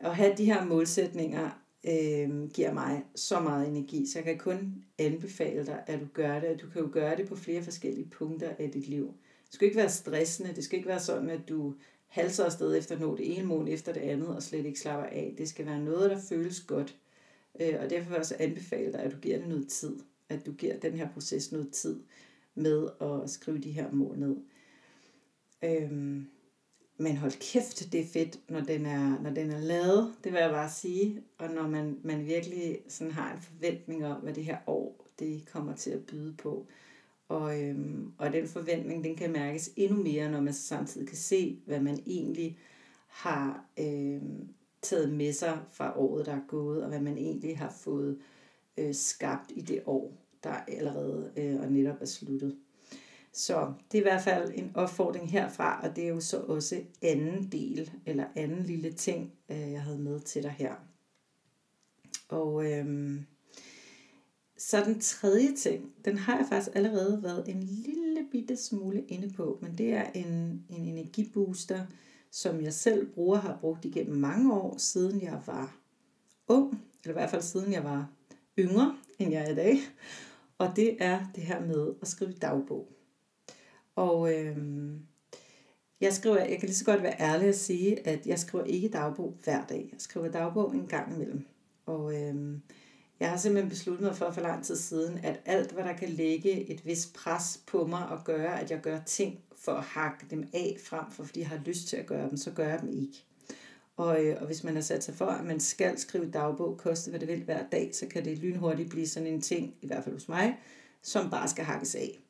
At 0.00 0.16
have 0.16 0.34
de 0.36 0.44
her 0.44 0.64
målsætninger 0.64 1.50
øh, 1.84 2.50
giver 2.50 2.72
mig 2.72 3.04
så 3.14 3.40
meget 3.40 3.68
energi, 3.68 4.06
så 4.06 4.18
jeg 4.18 4.24
kan 4.24 4.38
kun 4.38 4.84
anbefale 4.98 5.66
dig, 5.66 5.82
at 5.86 6.00
du 6.00 6.06
gør 6.12 6.40
det. 6.40 6.62
Du 6.62 6.66
kan 6.70 6.82
jo 6.82 6.88
gøre 6.92 7.16
det 7.16 7.28
på 7.28 7.36
flere 7.36 7.62
forskellige 7.62 8.08
punkter 8.10 8.50
af 8.58 8.70
dit 8.70 8.88
liv. 8.88 9.14
Det 9.46 9.54
skal 9.54 9.66
ikke 9.66 9.78
være 9.78 9.90
stressende, 9.90 10.54
det 10.54 10.64
skal 10.64 10.76
ikke 10.76 10.88
være 10.88 11.00
sådan, 11.00 11.30
at 11.30 11.48
du 11.48 11.74
halser 12.06 12.44
afsted 12.44 12.76
efter 12.76 12.94
at 12.94 13.00
nå 13.00 13.16
det 13.16 13.38
ene 13.38 13.46
mål 13.46 13.68
efter 13.68 13.92
det 13.92 14.00
andet, 14.00 14.28
og 14.28 14.42
slet 14.42 14.66
ikke 14.66 14.80
slapper 14.80 15.06
af. 15.06 15.34
Det 15.38 15.48
skal 15.48 15.66
være 15.66 15.80
noget, 15.80 16.10
der 16.10 16.20
føles 16.20 16.60
godt. 16.60 16.96
Øh, 17.60 17.74
og 17.80 17.90
derfor 17.90 18.08
vil 18.08 18.14
jeg 18.14 18.20
også 18.20 18.36
anbefale 18.38 18.92
dig, 18.92 19.00
at 19.00 19.12
du 19.12 19.16
giver 19.16 19.38
det 19.38 19.48
noget 19.48 19.68
tid. 19.68 19.96
At 20.28 20.46
du 20.46 20.52
giver 20.52 20.78
den 20.78 20.92
her 20.92 21.08
proces 21.12 21.52
noget 21.52 21.70
tid 21.70 22.00
med 22.54 22.88
at 23.00 23.30
skrive 23.30 23.58
de 23.58 23.72
her 23.72 23.92
mål 23.92 24.18
ned. 24.18 24.36
Øhm, 25.62 26.26
men 26.96 27.16
hold 27.16 27.52
kæft, 27.52 27.92
det 27.92 28.00
er 28.00 28.06
fedt, 28.12 28.50
når 28.50 28.60
den 28.60 28.86
er, 28.86 29.22
når 29.22 29.30
den 29.30 29.50
er 29.50 29.60
lavet, 29.60 30.14
det 30.24 30.32
vil 30.32 30.40
jeg 30.40 30.50
bare 30.50 30.70
sige. 30.70 31.22
Og 31.38 31.50
når 31.50 31.68
man, 31.68 31.98
man 32.02 32.26
virkelig 32.26 32.78
sådan 32.88 33.12
har 33.12 33.34
en 33.34 33.40
forventning 33.40 34.06
om, 34.06 34.20
hvad 34.20 34.34
det 34.34 34.44
her 34.44 34.58
år 34.66 35.06
det 35.18 35.46
kommer 35.52 35.74
til 35.74 35.90
at 35.90 36.06
byde 36.06 36.34
på. 36.38 36.66
Og, 37.28 37.62
øhm, 37.62 38.12
og 38.18 38.32
den 38.32 38.48
forventning, 38.48 39.04
den 39.04 39.16
kan 39.16 39.32
mærkes 39.32 39.70
endnu 39.76 40.02
mere, 40.02 40.30
når 40.30 40.40
man 40.40 40.54
samtidig 40.54 41.08
kan 41.08 41.16
se, 41.16 41.60
hvad 41.66 41.80
man 41.80 42.02
egentlig 42.06 42.58
har 43.06 43.64
øhm, 43.78 44.48
taget 44.82 45.12
med 45.12 45.32
sig 45.32 45.60
fra 45.72 45.98
året, 45.98 46.26
der 46.26 46.32
er 46.32 46.46
gået, 46.48 46.82
og 46.82 46.88
hvad 46.88 47.00
man 47.00 47.18
egentlig 47.18 47.58
har 47.58 47.70
fået 47.70 48.18
øh, 48.76 48.94
skabt 48.94 49.52
i 49.54 49.60
det 49.60 49.82
år, 49.86 50.23
der 50.44 50.50
allerede 50.68 51.32
øh, 51.36 51.60
og 51.60 51.72
netop 51.72 51.96
er 52.00 52.06
sluttet. 52.06 52.56
Så 53.32 53.72
det 53.92 53.98
er 53.98 54.02
i 54.02 54.08
hvert 54.08 54.22
fald 54.22 54.52
en 54.54 54.70
opfordring 54.74 55.30
herfra, 55.30 55.80
og 55.82 55.96
det 55.96 56.04
er 56.04 56.08
jo 56.08 56.20
så 56.20 56.40
også 56.40 56.80
anden 57.02 57.48
del, 57.52 57.90
eller 58.06 58.24
anden 58.36 58.62
lille 58.62 58.92
ting, 58.92 59.32
øh, 59.48 59.72
jeg 59.72 59.82
havde 59.82 59.98
med 59.98 60.20
til 60.20 60.42
dig 60.42 60.50
her. 60.50 60.74
Og 62.28 62.72
øh, 62.72 63.20
så 64.58 64.84
den 64.84 65.00
tredje 65.00 65.56
ting, 65.56 65.92
den 66.04 66.18
har 66.18 66.36
jeg 66.36 66.46
faktisk 66.48 66.76
allerede 66.76 67.22
været 67.22 67.48
en 67.48 67.62
lille 67.62 68.26
bitte 68.30 68.56
smule 68.56 69.04
inde 69.08 69.30
på, 69.30 69.58
men 69.62 69.78
det 69.78 69.92
er 69.92 70.04
en, 70.14 70.64
en 70.68 70.84
energibooster, 70.84 71.86
som 72.30 72.60
jeg 72.60 72.72
selv 72.72 73.06
bruger, 73.06 73.38
har 73.38 73.58
brugt 73.60 73.84
igennem 73.84 74.16
mange 74.16 74.54
år, 74.54 74.78
siden 74.78 75.22
jeg 75.22 75.42
var 75.46 75.76
ung, 76.48 76.82
eller 77.04 77.14
i 77.14 77.18
hvert 77.18 77.30
fald 77.30 77.42
siden 77.42 77.72
jeg 77.72 77.84
var 77.84 78.10
yngre, 78.58 78.96
end 79.18 79.32
jeg 79.32 79.44
er 79.44 79.50
i 79.50 79.54
dag. 79.54 79.78
Og 80.58 80.76
det 80.76 80.96
er 81.00 81.26
det 81.34 81.42
her 81.42 81.60
med 81.60 81.94
at 82.02 82.08
skrive 82.08 82.32
dagbog. 82.32 82.88
Og 83.96 84.34
øh, 84.34 84.56
jeg 86.00 86.12
skriver, 86.12 86.38
jeg 86.38 86.58
kan 86.58 86.68
lige 86.68 86.76
så 86.76 86.84
godt 86.84 87.02
være 87.02 87.20
ærlig 87.20 87.48
at 87.48 87.58
sige, 87.58 88.08
at 88.08 88.26
jeg 88.26 88.38
skriver 88.38 88.64
ikke 88.64 88.88
dagbog 88.88 89.38
hver 89.44 89.66
dag. 89.66 89.88
Jeg 89.92 90.00
skriver 90.00 90.28
dagbog 90.28 90.74
en 90.74 90.86
gang 90.86 91.14
imellem. 91.14 91.46
Og 91.86 92.14
øh, 92.14 92.58
jeg 93.20 93.30
har 93.30 93.36
simpelthen 93.36 93.70
besluttet 93.70 94.06
mig 94.06 94.16
for 94.16 94.30
for 94.30 94.40
lang 94.40 94.64
tid 94.64 94.76
siden, 94.76 95.18
at 95.18 95.40
alt, 95.44 95.72
hvad 95.72 95.84
der 95.84 95.92
kan 95.92 96.08
lægge 96.08 96.70
et 96.70 96.86
vis 96.86 97.12
pres 97.14 97.62
på 97.66 97.86
mig 97.86 98.08
og 98.08 98.24
gøre, 98.24 98.60
at 98.60 98.70
jeg 98.70 98.80
gør 98.80 99.00
ting 99.06 99.40
for 99.56 99.72
at 99.72 99.84
hakke 99.84 100.26
dem 100.30 100.48
af 100.52 100.76
frem 100.84 101.10
for, 101.10 101.24
fordi 101.24 101.40
jeg 101.40 101.48
har 101.48 101.60
lyst 101.64 101.88
til 101.88 101.96
at 101.96 102.06
gøre 102.06 102.28
dem, 102.28 102.36
så 102.36 102.50
gør 102.50 102.68
jeg 102.68 102.80
dem 102.80 102.88
ikke. 102.88 103.24
Og, 103.96 104.24
øh, 104.24 104.36
og 104.40 104.46
hvis 104.46 104.64
man 104.64 104.74
har 104.74 104.82
sat 104.82 105.04
sig 105.04 105.14
for, 105.14 105.26
at 105.26 105.44
man 105.44 105.60
skal 105.60 105.98
skrive 105.98 106.30
dagbog, 106.30 106.78
koste 106.78 107.10
hvad 107.10 107.20
det 107.20 107.28
vil 107.28 107.44
hver 107.44 107.64
dag, 107.72 107.94
så 107.94 108.06
kan 108.06 108.24
det 108.24 108.38
lynhurtigt 108.38 108.90
blive 108.90 109.08
sådan 109.08 109.28
en 109.28 109.40
ting, 109.40 109.74
i 109.82 109.86
hvert 109.86 110.04
fald 110.04 110.14
hos 110.14 110.28
mig, 110.28 110.58
som 111.02 111.30
bare 111.30 111.48
skal 111.48 111.64
hakkes 111.64 111.94
af. 111.94 112.20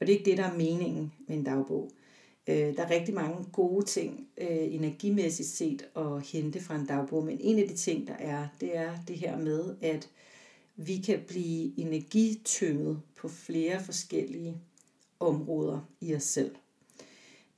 Og 0.00 0.06
det 0.06 0.12
er 0.12 0.18
ikke 0.18 0.30
det, 0.30 0.38
der 0.38 0.44
er 0.44 0.56
meningen 0.56 1.12
med 1.28 1.36
en 1.36 1.44
dagbog. 1.44 1.90
Øh, 2.46 2.76
der 2.76 2.82
er 2.82 2.90
rigtig 2.90 3.14
mange 3.14 3.44
gode 3.52 3.84
ting 3.84 4.28
øh, 4.38 4.74
energimæssigt 4.74 5.48
set 5.48 5.88
at 5.96 6.22
hente 6.22 6.60
fra 6.60 6.76
en 6.76 6.86
dagbog, 6.86 7.24
men 7.24 7.38
en 7.40 7.58
af 7.58 7.68
de 7.68 7.76
ting, 7.76 8.06
der 8.06 8.14
er, 8.14 8.48
det 8.60 8.76
er 8.76 8.96
det 9.08 9.18
her 9.18 9.38
med, 9.38 9.76
at 9.80 10.08
vi 10.76 10.96
kan 10.96 11.20
blive 11.28 11.80
energitynget 11.80 13.00
på 13.16 13.28
flere 13.28 13.84
forskellige 13.84 14.56
områder 15.20 15.80
i 16.00 16.14
os 16.14 16.22
selv. 16.22 16.54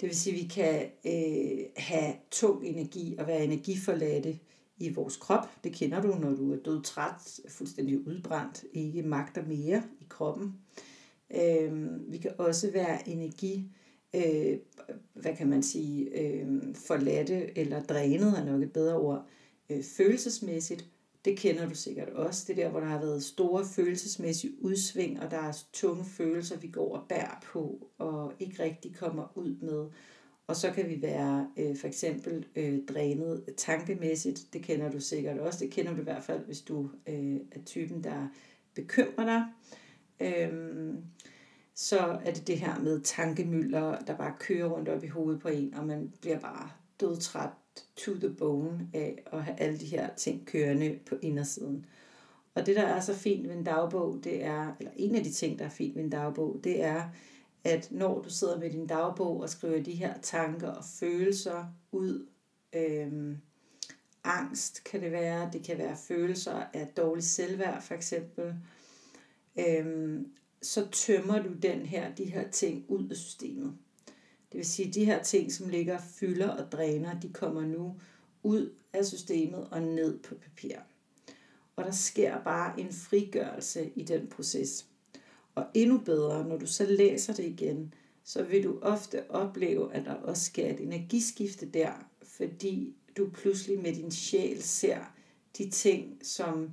Det 0.01 0.09
vil 0.09 0.17
sige, 0.17 0.35
at 0.37 0.43
vi 0.43 0.49
kan 0.49 0.83
øh, 1.05 1.67
have 1.77 2.15
tung 2.31 2.67
energi 2.67 3.17
og 3.19 3.27
være 3.27 3.45
energiforladte 3.45 4.39
i 4.79 4.93
vores 4.93 5.17
krop. 5.17 5.49
Det 5.65 5.73
kender 5.73 6.01
du, 6.01 6.09
når 6.09 6.31
du 6.31 6.53
er 6.53 6.57
død 6.57 6.83
træt, 6.83 7.41
fuldstændig 7.49 8.07
udbrændt, 8.07 8.65
ikke 8.73 9.03
magter 9.03 9.47
mere 9.47 9.83
i 10.01 10.05
kroppen. 10.09 10.55
Øh, 11.31 11.73
vi 12.13 12.19
kan 12.19 12.33
også 12.39 12.71
være 12.71 13.09
energi, 13.09 13.71
øh, 14.15 14.59
hvad 15.15 15.37
kan 15.37 15.49
man 15.49 15.63
sige, 15.63 16.21
øh, 16.21 16.75
forladte 16.75 17.59
eller 17.59 17.83
drænet 17.83 18.39
er 18.39 18.45
nok 18.45 18.63
et 18.63 18.73
bedre 18.73 18.97
ord, 18.97 19.27
øh, 19.71 19.83
følelsesmæssigt. 19.83 20.89
Det 21.25 21.39
kender 21.39 21.69
du 21.69 21.75
sikkert 21.75 22.09
også. 22.09 22.45
Det 22.49 22.57
der, 22.57 22.69
hvor 22.69 22.81
der 22.81 22.87
har 22.87 23.01
været 23.01 23.25
store 23.25 23.65
følelsesmæssige 23.65 24.65
udsving, 24.65 25.23
og 25.23 25.31
der 25.31 25.39
er 25.39 25.59
tunge 25.73 26.05
følelser, 26.05 26.59
vi 26.59 26.69
går 26.69 26.97
og 26.97 27.09
bærer 27.09 27.41
på, 27.53 27.89
og 27.99 28.33
ikke 28.39 28.63
rigtig 28.63 28.97
kommer 28.97 29.33
ud 29.35 29.57
med. 29.61 29.87
Og 30.47 30.57
så 30.57 30.71
kan 30.71 30.89
vi 30.89 31.03
være 31.03 31.51
øh, 31.57 31.77
for 31.77 31.87
eksempel 31.87 32.47
øh, 32.57 32.79
drænet 32.89 33.45
tankemæssigt. 33.57 34.53
Det 34.53 34.63
kender 34.63 34.91
du 34.91 35.01
sikkert 35.01 35.39
også. 35.39 35.65
Det 35.65 35.73
kender 35.73 35.95
du 35.95 36.01
i 36.01 36.05
hvert 36.05 36.25
fald, 36.25 36.45
hvis 36.45 36.61
du 36.61 36.91
øh, 37.07 37.37
er 37.53 37.61
typen, 37.67 38.05
der 38.05 38.29
bekymrer 38.75 39.25
dig. 39.25 39.45
Øhm, 40.21 41.05
så 41.75 41.99
er 41.99 42.33
det 42.33 42.47
det 42.47 42.59
her 42.59 42.81
med 42.81 43.01
tankemøller, 43.01 43.99
der 43.99 44.17
bare 44.17 44.35
kører 44.39 44.69
rundt 44.69 44.89
op 44.89 45.05
i 45.05 45.07
hovedet 45.09 45.41
på 45.41 45.49
en, 45.49 45.75
og 45.75 45.87
man 45.87 46.13
bliver 46.21 46.41
bare 46.41 46.71
dødtræt 47.01 47.51
to 47.97 48.15
the 48.15 48.31
bone 48.31 48.89
af 48.95 49.23
at 49.33 49.43
have 49.43 49.61
alle 49.61 49.79
de 49.79 49.87
her 49.87 50.15
ting 50.17 50.47
kørende 50.47 50.99
på 51.07 51.15
indersiden. 51.23 51.87
Og 52.55 52.67
det, 52.67 52.77
der 52.77 52.83
er 52.83 53.01
så 53.01 53.15
fint 53.15 53.49
ved 53.49 53.57
en 53.57 53.65
dagbog, 53.65 54.21
det 54.25 54.45
er, 54.45 54.75
eller 54.79 54.93
en 54.97 55.15
af 55.15 55.25
de 55.25 55.33
ting, 55.33 55.59
der 55.59 55.65
er 55.65 55.69
fint 55.69 55.97
ved 55.97 56.05
en 56.05 56.11
dagbog, 56.11 56.61
det 56.65 56.85
er, 56.85 57.09
at 57.65 57.89
når 57.91 58.23
du 58.23 58.31
sidder 58.31 58.59
med 58.59 58.71
din 58.71 58.87
dagbog 58.87 59.41
og 59.41 59.51
skriver 59.51 59.83
de 59.83 59.93
her 59.93 60.15
tanker 60.23 60.69
og 60.69 60.85
følelser 60.85 61.65
ud, 61.93 62.27
øhm, 62.73 63.37
angst 64.25 64.85
kan 64.85 65.03
det 65.03 65.13
være, 65.13 65.51
det 65.53 65.63
kan 65.63 65.79
være 65.79 65.97
følelser 65.97 66.63
af 66.73 66.87
dårlig 66.97 67.25
selvværd 67.25 67.83
for 67.83 67.95
eksempel, 67.95 68.55
øhm, 69.59 70.27
så 70.63 70.89
tømmer 70.93 71.43
du 71.43 71.49
den 71.63 71.87
her, 71.87 72.15
de 72.15 72.25
her 72.25 72.51
ting 72.51 72.85
ud 72.89 73.09
af 73.09 73.17
systemet. 73.17 73.77
Det 74.53 74.59
vil 74.59 74.67
sige, 74.67 74.89
at 74.89 74.95
de 74.95 75.05
her 75.05 75.23
ting, 75.23 75.53
som 75.53 75.69
ligger 75.69 75.99
fylder 75.99 76.49
og 76.49 76.73
dræner, 76.73 77.21
de 77.21 77.29
kommer 77.33 77.63
nu 77.63 78.01
ud 78.43 78.71
af 78.93 79.07
systemet 79.07 79.69
og 79.71 79.83
ned 79.83 80.19
på 80.19 80.35
papir. 80.35 80.77
Og 81.77 81.85
der 81.85 81.91
sker 81.91 82.43
bare 82.45 82.81
en 82.81 82.93
frigørelse 82.93 83.91
i 83.97 84.03
den 84.03 84.27
proces. 84.27 84.87
Og 85.55 85.67
endnu 85.75 85.99
bedre, 85.99 86.49
når 86.49 86.57
du 86.57 86.67
så 86.67 86.87
læser 86.87 87.33
det 87.33 87.45
igen, 87.45 87.95
så 88.25 88.43
vil 88.43 88.65
du 88.65 88.79
ofte 88.83 89.31
opleve, 89.31 89.95
at 89.95 90.05
der 90.05 90.15
også 90.15 90.45
sker 90.45 90.71
et 90.71 90.81
energiskifte 90.81 91.67
der, 91.67 91.93
fordi 92.23 92.97
du 93.17 93.31
pludselig 93.31 93.83
med 93.83 93.95
din 93.95 94.11
sjæl 94.11 94.63
ser 94.63 94.99
de 95.59 95.71
ting, 95.71 96.19
som, 96.23 96.71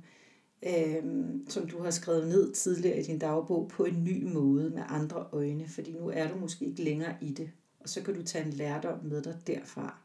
øh, 0.62 1.04
som 1.48 1.68
du 1.68 1.82
har 1.82 1.90
skrevet 1.90 2.28
ned 2.28 2.52
tidligere 2.52 3.00
i 3.00 3.02
din 3.02 3.18
dagbog 3.18 3.68
på 3.68 3.84
en 3.84 4.04
ny 4.04 4.32
måde 4.32 4.70
med 4.70 4.82
andre 4.88 5.28
øjne, 5.32 5.68
fordi 5.68 5.92
nu 5.92 6.08
er 6.08 6.28
du 6.28 6.38
måske 6.38 6.64
ikke 6.64 6.82
længere 6.82 7.16
i 7.20 7.32
det, 7.32 7.50
og 7.86 7.90
så 7.90 8.02
kan 8.02 8.14
du 8.14 8.22
tage 8.22 8.44
en 8.44 8.52
lærdom 8.52 8.98
med 9.02 9.22
dig 9.22 9.36
derfra. 9.46 9.98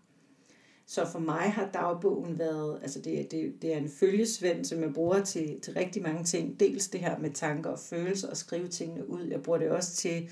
Så 0.86 1.06
for 1.12 1.20
mig 1.20 1.52
har 1.52 1.70
dagbogen 1.74 2.40
været, 2.40 2.80
altså 2.82 3.02
det, 3.02 3.32
det, 3.32 3.54
det 3.62 3.74
er 3.74 3.78
en 3.78 3.90
følgesvend, 3.90 4.66
som 4.66 4.82
jeg 4.82 4.94
bruger 4.94 5.24
til, 5.24 5.62
til 5.62 5.74
rigtig 5.74 6.02
mange 6.02 6.24
ting. 6.24 6.60
Dels 6.60 6.88
det 6.88 7.00
her 7.00 7.20
med 7.20 7.32
tanker 7.32 7.70
og 7.70 7.80
følelser 7.80 8.30
og 8.30 8.38
skrive 8.38 8.68
tingene 8.68 9.10
ud. 9.10 9.24
Jeg 9.24 9.42
bruger 9.42 9.60
det 9.60 9.70
også 9.70 9.96
til 9.96 10.30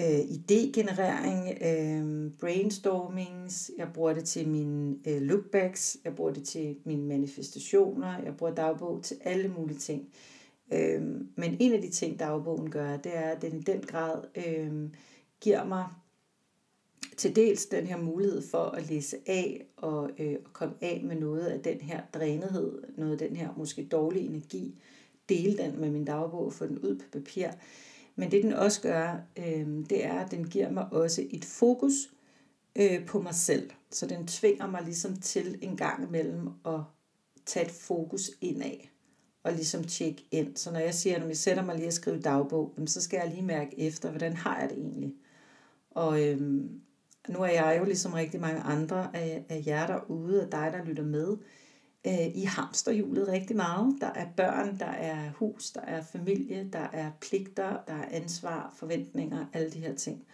øh, 0.00 0.18
idégenerering, 0.18 1.66
øh, 1.66 2.30
brainstormings. 2.40 3.70
Jeg 3.78 3.88
bruger 3.94 4.12
det 4.12 4.24
til 4.24 4.48
mine 4.48 4.96
øh, 5.06 5.22
lookbacks. 5.22 5.96
Jeg 6.04 6.14
bruger 6.14 6.32
det 6.32 6.44
til 6.44 6.76
mine 6.84 7.02
manifestationer. 7.02 8.22
Jeg 8.24 8.36
bruger 8.36 8.54
dagbog 8.54 9.02
til 9.02 9.16
alle 9.24 9.48
mulige 9.48 9.78
ting. 9.78 10.08
Øh, 10.72 11.02
men 11.36 11.56
en 11.60 11.72
af 11.72 11.82
de 11.82 11.90
ting, 11.90 12.18
dagbogen 12.18 12.70
gør, 12.70 12.96
det 12.96 13.16
er, 13.16 13.30
at 13.30 13.42
den 13.42 13.58
i 13.58 13.62
den 13.62 13.80
grad 13.80 14.22
øh, 14.36 14.90
giver 15.40 15.64
mig 15.64 15.86
til 17.18 17.36
dels 17.36 17.66
den 17.66 17.86
her 17.86 17.96
mulighed 17.96 18.42
for 18.42 18.64
at 18.64 18.90
læse 18.90 19.16
af 19.26 19.66
og, 19.76 20.10
øh, 20.18 20.36
og 20.44 20.52
komme 20.52 20.74
af 20.80 21.02
med 21.04 21.16
noget 21.16 21.46
af 21.46 21.60
den 21.60 21.80
her 21.80 22.00
drænethed, 22.14 22.82
noget 22.96 23.12
af 23.12 23.18
den 23.18 23.36
her 23.36 23.48
måske 23.56 23.84
dårlige 23.84 24.26
energi, 24.26 24.82
dele 25.28 25.58
den 25.58 25.80
med 25.80 25.90
min 25.90 26.04
dagbog 26.04 26.46
og 26.46 26.52
få 26.52 26.66
den 26.66 26.78
ud 26.78 26.96
på 26.96 27.04
papir. 27.12 27.48
Men 28.16 28.30
det 28.30 28.42
den 28.42 28.52
også 28.52 28.80
gør, 28.80 29.20
øh, 29.38 29.66
det 29.90 30.04
er, 30.04 30.18
at 30.18 30.30
den 30.30 30.44
giver 30.44 30.70
mig 30.70 30.86
også 30.92 31.26
et 31.30 31.44
fokus 31.44 31.92
øh, 32.76 33.06
på 33.06 33.22
mig 33.22 33.34
selv. 33.34 33.70
Så 33.90 34.06
den 34.06 34.26
tvinger 34.26 34.66
mig 34.66 34.82
ligesom 34.84 35.16
til 35.16 35.58
en 35.62 35.76
gang 35.76 36.08
imellem 36.08 36.48
at 36.66 36.80
tage 37.46 37.66
et 37.66 37.72
fokus 37.72 38.30
indad 38.40 38.78
og 39.42 39.52
ligesom 39.52 39.84
tjekke 39.84 40.24
ind. 40.30 40.56
Så 40.56 40.72
når 40.72 40.80
jeg 40.80 40.94
siger, 40.94 41.16
at 41.16 41.28
jeg 41.28 41.36
sætter 41.36 41.64
mig 41.64 41.76
lige 41.76 41.86
og 41.86 41.92
skriver 41.92 42.20
dagbog, 42.20 42.74
så 42.86 43.02
skal 43.02 43.20
jeg 43.22 43.30
lige 43.30 43.46
mærke 43.46 43.80
efter, 43.80 44.10
hvordan 44.10 44.32
har 44.32 44.60
jeg 44.60 44.70
det 44.70 44.78
egentlig? 44.78 45.14
Og, 45.90 46.22
øhm, 46.22 46.80
nu 47.28 47.38
er 47.38 47.50
jeg 47.50 47.76
jo 47.80 47.84
ligesom 47.84 48.12
rigtig 48.12 48.40
mange 48.40 48.60
andre 48.60 49.16
af, 49.16 49.44
af 49.48 49.62
jer 49.66 49.86
derude, 49.86 50.42
og 50.42 50.52
dig, 50.52 50.70
der 50.72 50.84
lytter 50.84 51.04
med, 51.04 51.36
øh, 52.06 52.26
i 52.34 52.44
hamsterhjulet 52.44 53.28
rigtig 53.28 53.56
meget. 53.56 53.96
Der 54.00 54.10
er 54.14 54.26
børn, 54.36 54.78
der 54.78 54.86
er 54.86 55.30
hus, 55.30 55.70
der 55.70 55.80
er 55.80 56.02
familie, 56.02 56.68
der 56.72 56.88
er 56.92 57.10
pligter, 57.20 57.76
der 57.86 57.94
er 57.94 58.08
ansvar, 58.10 58.74
forventninger, 58.76 59.46
alle 59.52 59.70
de 59.70 59.78
her 59.78 59.94
ting. 59.94 60.24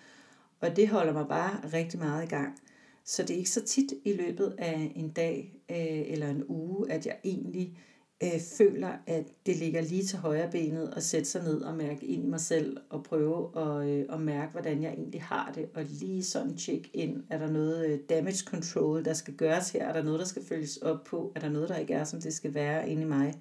Og 0.60 0.76
det 0.76 0.88
holder 0.88 1.12
mig 1.12 1.28
bare 1.28 1.60
rigtig 1.72 2.00
meget 2.00 2.24
i 2.24 2.28
gang. 2.28 2.58
Så 3.04 3.22
det 3.22 3.30
er 3.30 3.38
ikke 3.38 3.50
så 3.50 3.64
tit 3.64 3.92
i 4.04 4.12
løbet 4.12 4.54
af 4.58 4.92
en 4.96 5.10
dag 5.10 5.52
øh, 5.70 6.12
eller 6.12 6.28
en 6.28 6.44
uge, 6.48 6.92
at 6.92 7.06
jeg 7.06 7.16
egentlig 7.24 7.68
øh, 7.72 7.93
Øh, 8.22 8.40
føler, 8.58 8.92
at 9.06 9.24
det 9.46 9.56
ligger 9.56 9.80
lige 9.80 10.04
til 10.04 10.18
højre 10.18 10.50
benet 10.50 10.92
at 10.96 11.02
sætte 11.02 11.28
sig 11.28 11.42
ned 11.42 11.60
og 11.62 11.76
mærke 11.76 12.06
ind 12.06 12.24
i 12.24 12.26
mig 12.26 12.40
selv 12.40 12.76
og 12.90 13.04
prøve 13.04 13.58
at, 13.58 13.88
øh, 13.88 14.06
at 14.10 14.20
mærke, 14.20 14.52
hvordan 14.52 14.82
jeg 14.82 14.92
egentlig 14.92 15.22
har 15.22 15.52
det. 15.54 15.68
Og 15.74 15.84
lige 15.84 16.24
sådan 16.24 16.58
check 16.58 16.90
ind, 16.92 17.22
er 17.30 17.38
der 17.38 17.50
noget 17.50 17.86
øh, 17.86 17.98
damage 18.08 18.44
control, 18.44 19.04
der 19.04 19.12
skal 19.12 19.34
gøres 19.34 19.70
her? 19.70 19.88
Er 19.88 19.92
der 19.92 20.02
noget, 20.02 20.20
der 20.20 20.26
skal 20.26 20.44
følges 20.44 20.76
op 20.76 21.04
på? 21.04 21.32
Er 21.34 21.40
der 21.40 21.48
noget, 21.48 21.68
der 21.68 21.76
ikke 21.76 21.94
er, 21.94 22.04
som 22.04 22.20
det 22.20 22.34
skal 22.34 22.54
være 22.54 22.90
inde 22.90 23.02
i 23.02 23.06
mig? 23.06 23.34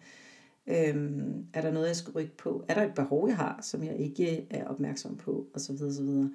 Øhm, 0.67 1.45
er 1.53 1.62
der 1.62 1.71
noget, 1.71 1.88
jeg 1.88 1.95
skal 1.95 2.13
rykke 2.13 2.38
på? 2.38 2.65
Er 2.67 2.73
der 2.73 2.83
et 2.83 2.95
behov, 2.95 3.27
jeg 3.27 3.38
har, 3.38 3.59
som 3.62 3.83
jeg 3.83 3.95
ikke 3.99 4.38
øh, 4.38 4.43
er 4.49 4.67
opmærksom 4.67 5.17
på? 5.17 5.47
Og 5.53 5.62
så 5.62 5.73
videre, 5.73 5.93
så 5.93 6.03
videre. 6.03 6.31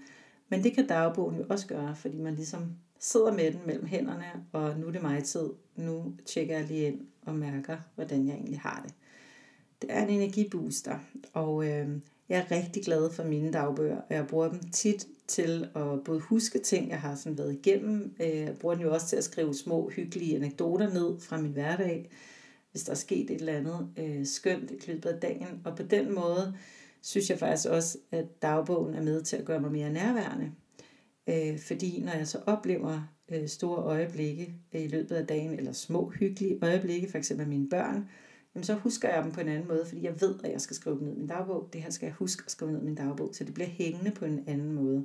Men 0.49 0.63
det 0.63 0.73
kan 0.73 0.87
dagbogen 0.87 1.37
jo 1.37 1.45
også 1.51 1.67
gøre, 1.67 1.97
fordi 1.97 2.19
man 2.19 2.35
ligesom 2.35 2.73
sidder 2.99 3.33
med 3.33 3.53
den 3.53 3.61
mellem 3.67 3.87
hænderne, 3.87 4.25
og 4.53 4.79
nu 4.79 4.87
er 4.87 4.91
det 4.91 5.03
mig 5.03 5.25
tid. 5.25 5.49
Nu 5.77 6.15
tjekker 6.27 6.59
jeg 6.59 6.67
lige 6.67 6.87
ind 6.87 7.01
og 7.29 7.35
mærker, 7.35 7.77
hvordan 7.95 8.27
jeg 8.27 8.35
egentlig 8.35 8.61
har 8.61 8.83
det. 8.87 8.95
Det 9.83 9.91
er 9.93 10.03
en 10.03 10.11
energibooster, 10.11 10.99
og 11.33 11.65
øh, 11.65 11.89
jeg 12.29 12.39
er 12.39 12.51
rigtig 12.51 12.85
glad 12.85 13.11
for 13.11 13.25
mine 13.25 13.53
dagbøger, 13.53 13.97
og 13.97 14.15
jeg 14.15 14.27
bruger 14.27 14.49
dem 14.49 14.61
tit 14.73 15.07
til 15.27 15.69
at 15.75 16.05
både 16.05 16.21
huske 16.21 16.59
ting, 16.59 16.91
jeg 16.91 17.01
har 17.01 17.15
sådan 17.15 17.39
været 17.39 17.53
igennem. 17.53 18.15
Øh, 18.21 18.37
jeg 18.37 18.57
bruger 18.61 18.75
den 18.75 18.85
jo 18.85 18.95
også 18.95 19.07
til 19.07 19.17
at 19.17 19.25
skrive 19.25 19.55
små, 19.55 19.89
hyggelige 19.89 20.37
anekdoter 20.37 20.93
ned 20.93 21.21
fra 21.21 21.41
min 21.41 21.53
hverdag, 21.53 22.11
hvis 22.71 22.83
der 22.83 22.93
er 22.93 22.97
sket 22.97 23.31
et 23.31 23.41
eller 23.41 23.57
andet 23.57 23.89
øh, 23.97 24.27
skønt 24.27 24.71
i 24.71 24.91
løbet 24.91 25.09
af 25.09 25.21
dagen. 25.21 25.61
Og 25.65 25.77
på 25.77 25.83
den 25.83 26.15
måde 26.15 26.55
synes 27.03 27.31
jeg 27.31 27.39
faktisk 27.39 27.69
også, 27.69 27.99
at 28.11 28.43
dagbogen 28.43 28.95
er 28.95 29.03
med 29.03 29.23
til 29.23 29.37
at 29.37 29.45
gøre 29.45 29.61
mig 29.61 29.73
mere 29.73 29.91
nærværende. 29.91 30.53
Øh, 31.29 31.59
fordi 31.59 32.03
når 32.05 32.13
jeg 32.13 32.29
så 32.29 32.39
oplever 32.47 33.01
øh, 33.29 33.49
store 33.49 33.83
øjeblikke 33.83 34.55
øh, 34.75 34.85
i 34.85 34.89
løbet 34.89 35.15
af 35.15 35.27
dagen, 35.27 35.53
eller 35.53 35.73
små 35.73 36.11
hyggelige 36.11 36.59
øjeblikke, 36.63 37.11
for 37.11 37.19
eksempel 37.19 37.49
mine 37.49 37.69
børn, 37.69 38.09
jamen 38.55 38.65
så 38.65 38.75
husker 38.75 39.09
jeg 39.15 39.25
dem 39.25 39.33
på 39.33 39.41
en 39.41 39.49
anden 39.49 39.69
måde, 39.69 39.85
fordi 39.87 40.05
jeg 40.05 40.21
ved, 40.21 40.35
at 40.45 40.53
jeg 40.53 40.61
skal 40.61 40.77
skrive 40.77 40.99
dem 40.99 41.05
ned 41.05 41.15
i 41.15 41.19
min 41.19 41.27
dagbog. 41.27 41.69
Det 41.73 41.83
her 41.83 41.91
skal 41.91 42.07
jeg 42.07 42.15
huske 42.15 42.43
at 42.47 42.51
skrive 42.51 42.73
ned 42.73 42.81
i 42.81 42.85
min 42.85 42.95
dagbog, 42.95 43.31
så 43.33 43.45
det 43.45 43.55
bliver 43.55 43.69
hængende 43.69 44.11
på 44.11 44.25
en 44.25 44.45
anden 44.47 44.73
måde. 44.73 45.05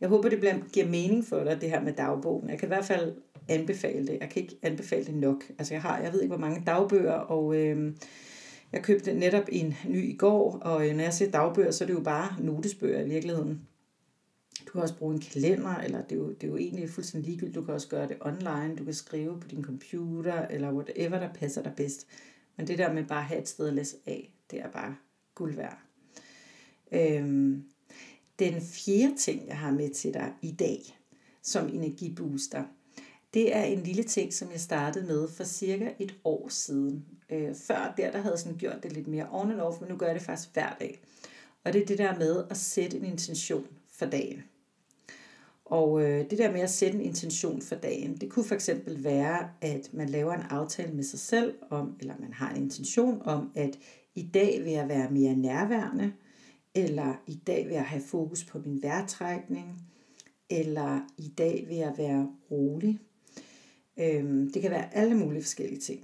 Jeg 0.00 0.08
håber, 0.08 0.28
det 0.28 0.38
bliver, 0.38 0.54
giver 0.72 0.86
mening 0.86 1.24
for 1.24 1.44
dig, 1.44 1.60
det 1.60 1.70
her 1.70 1.82
med 1.82 1.92
dagbogen. 1.92 2.50
Jeg 2.50 2.58
kan 2.58 2.66
i 2.66 2.74
hvert 2.74 2.84
fald 2.84 3.14
anbefale 3.48 4.06
det. 4.06 4.18
Jeg 4.20 4.30
kan 4.30 4.42
ikke 4.42 4.58
anbefale 4.62 5.04
det 5.04 5.14
nok. 5.14 5.44
Altså 5.58 5.74
jeg 5.74 5.82
har, 5.82 5.98
jeg 5.98 6.12
ved 6.12 6.22
ikke, 6.22 6.34
hvor 6.34 6.46
mange 6.46 6.62
dagbøger, 6.66 7.12
og 7.12 7.56
øh, 7.56 7.92
jeg 8.72 8.82
købte 8.82 9.14
netop 9.14 9.44
en 9.48 9.74
ny 9.88 10.08
i 10.08 10.16
går, 10.16 10.58
og 10.58 10.88
øh, 10.88 10.96
når 10.96 11.02
jeg 11.02 11.14
siger 11.14 11.30
dagbøger, 11.30 11.70
så 11.70 11.84
er 11.84 11.86
det 11.86 11.94
jo 11.94 12.00
bare 12.00 12.42
notesbøger 12.42 13.00
i 13.00 13.08
virkeligheden. 13.08 13.60
Du 14.66 14.72
kan 14.72 14.80
også 14.82 14.96
bruge 14.96 15.14
en 15.14 15.20
kalender, 15.20 15.76
eller 15.76 16.02
det 16.02 16.12
er 16.12 16.16
jo, 16.16 16.28
det 16.28 16.44
er 16.44 16.48
jo 16.48 16.56
egentlig 16.56 16.90
fuldstændig 16.90 17.28
ligegyldigt. 17.30 17.54
Du 17.54 17.64
kan 17.64 17.74
også 17.74 17.88
gøre 17.88 18.08
det 18.08 18.16
online, 18.20 18.76
du 18.78 18.84
kan 18.84 18.94
skrive 18.94 19.40
på 19.40 19.48
din 19.48 19.64
computer, 19.64 20.46
eller 20.46 20.72
whatever, 20.72 21.18
der 21.18 21.32
passer 21.32 21.62
dig 21.62 21.72
bedst. 21.76 22.06
Men 22.56 22.66
det 22.66 22.78
der 22.78 22.92
med 22.92 23.04
bare 23.04 23.18
at 23.18 23.24
have 23.24 23.40
et 23.40 23.48
sted 23.48 23.68
at 23.68 23.74
læse 23.74 23.96
af, 24.06 24.32
det 24.50 24.60
er 24.60 24.70
bare 24.70 24.96
guld 25.34 25.54
værd. 25.54 25.78
Øhm, 26.92 27.64
den 28.38 28.60
fjerde 28.60 29.16
ting, 29.18 29.46
jeg 29.46 29.58
har 29.58 29.70
med 29.70 29.90
til 29.90 30.14
dig 30.14 30.32
i 30.42 30.50
dag, 30.50 30.98
som 31.42 31.68
energibooster, 31.68 32.64
det 33.34 33.56
er 33.56 33.62
en 33.62 33.82
lille 33.82 34.02
ting, 34.02 34.34
som 34.34 34.50
jeg 34.50 34.60
startede 34.60 35.06
med 35.06 35.28
for 35.28 35.44
cirka 35.44 35.92
et 35.98 36.14
år 36.24 36.48
siden. 36.48 37.04
Øh, 37.30 37.54
før 37.54 37.94
der, 37.96 38.10
der 38.10 38.18
havde 38.18 38.32
jeg 38.32 38.38
sådan 38.38 38.58
gjort 38.58 38.82
det 38.82 38.92
lidt 38.92 39.06
mere 39.06 39.28
on 39.30 39.50
and 39.50 39.60
off, 39.60 39.80
men 39.80 39.90
nu 39.90 39.96
gør 39.96 40.06
jeg 40.06 40.14
det 40.14 40.22
faktisk 40.22 40.52
hver 40.52 40.76
dag. 40.80 41.00
Og 41.64 41.72
det 41.72 41.82
er 41.82 41.86
det 41.86 41.98
der 41.98 42.18
med 42.18 42.44
at 42.50 42.56
sætte 42.56 42.96
en 42.96 43.04
intention 43.04 43.66
for 43.90 44.06
dagen. 44.06 44.42
Og 45.66 46.02
øh, 46.02 46.30
det 46.30 46.38
der 46.38 46.52
med 46.52 46.60
at 46.60 46.70
sætte 46.70 46.98
en 46.98 47.04
intention 47.04 47.62
for 47.62 47.74
dagen, 47.74 48.16
det 48.16 48.30
kunne 48.30 48.44
for 48.44 48.54
eksempel 48.54 49.04
være, 49.04 49.48
at 49.60 49.90
man 49.92 50.08
laver 50.08 50.32
en 50.32 50.42
aftale 50.50 50.92
med 50.92 51.04
sig 51.04 51.18
selv 51.18 51.54
om, 51.70 51.96
eller 52.00 52.14
man 52.20 52.32
har 52.32 52.50
en 52.50 52.62
intention 52.62 53.22
om, 53.24 53.52
at 53.54 53.78
i 54.14 54.22
dag 54.22 54.64
vil 54.64 54.72
jeg 54.72 54.88
være 54.88 55.10
mere 55.10 55.34
nærværende, 55.34 56.12
eller 56.74 57.14
i 57.26 57.34
dag 57.46 57.66
vil 57.66 57.72
jeg 57.72 57.84
have 57.84 58.02
fokus 58.02 58.44
på 58.44 58.58
min 58.58 58.82
vejrtrækning, 58.82 59.82
eller 60.50 61.00
i 61.18 61.28
dag 61.28 61.64
vil 61.68 61.76
jeg 61.76 61.94
være 61.96 62.28
rolig. 62.50 63.00
Øhm, 63.96 64.52
det 64.52 64.62
kan 64.62 64.70
være 64.70 64.94
alle 64.94 65.14
mulige 65.14 65.42
forskellige 65.42 65.80
ting. 65.80 66.00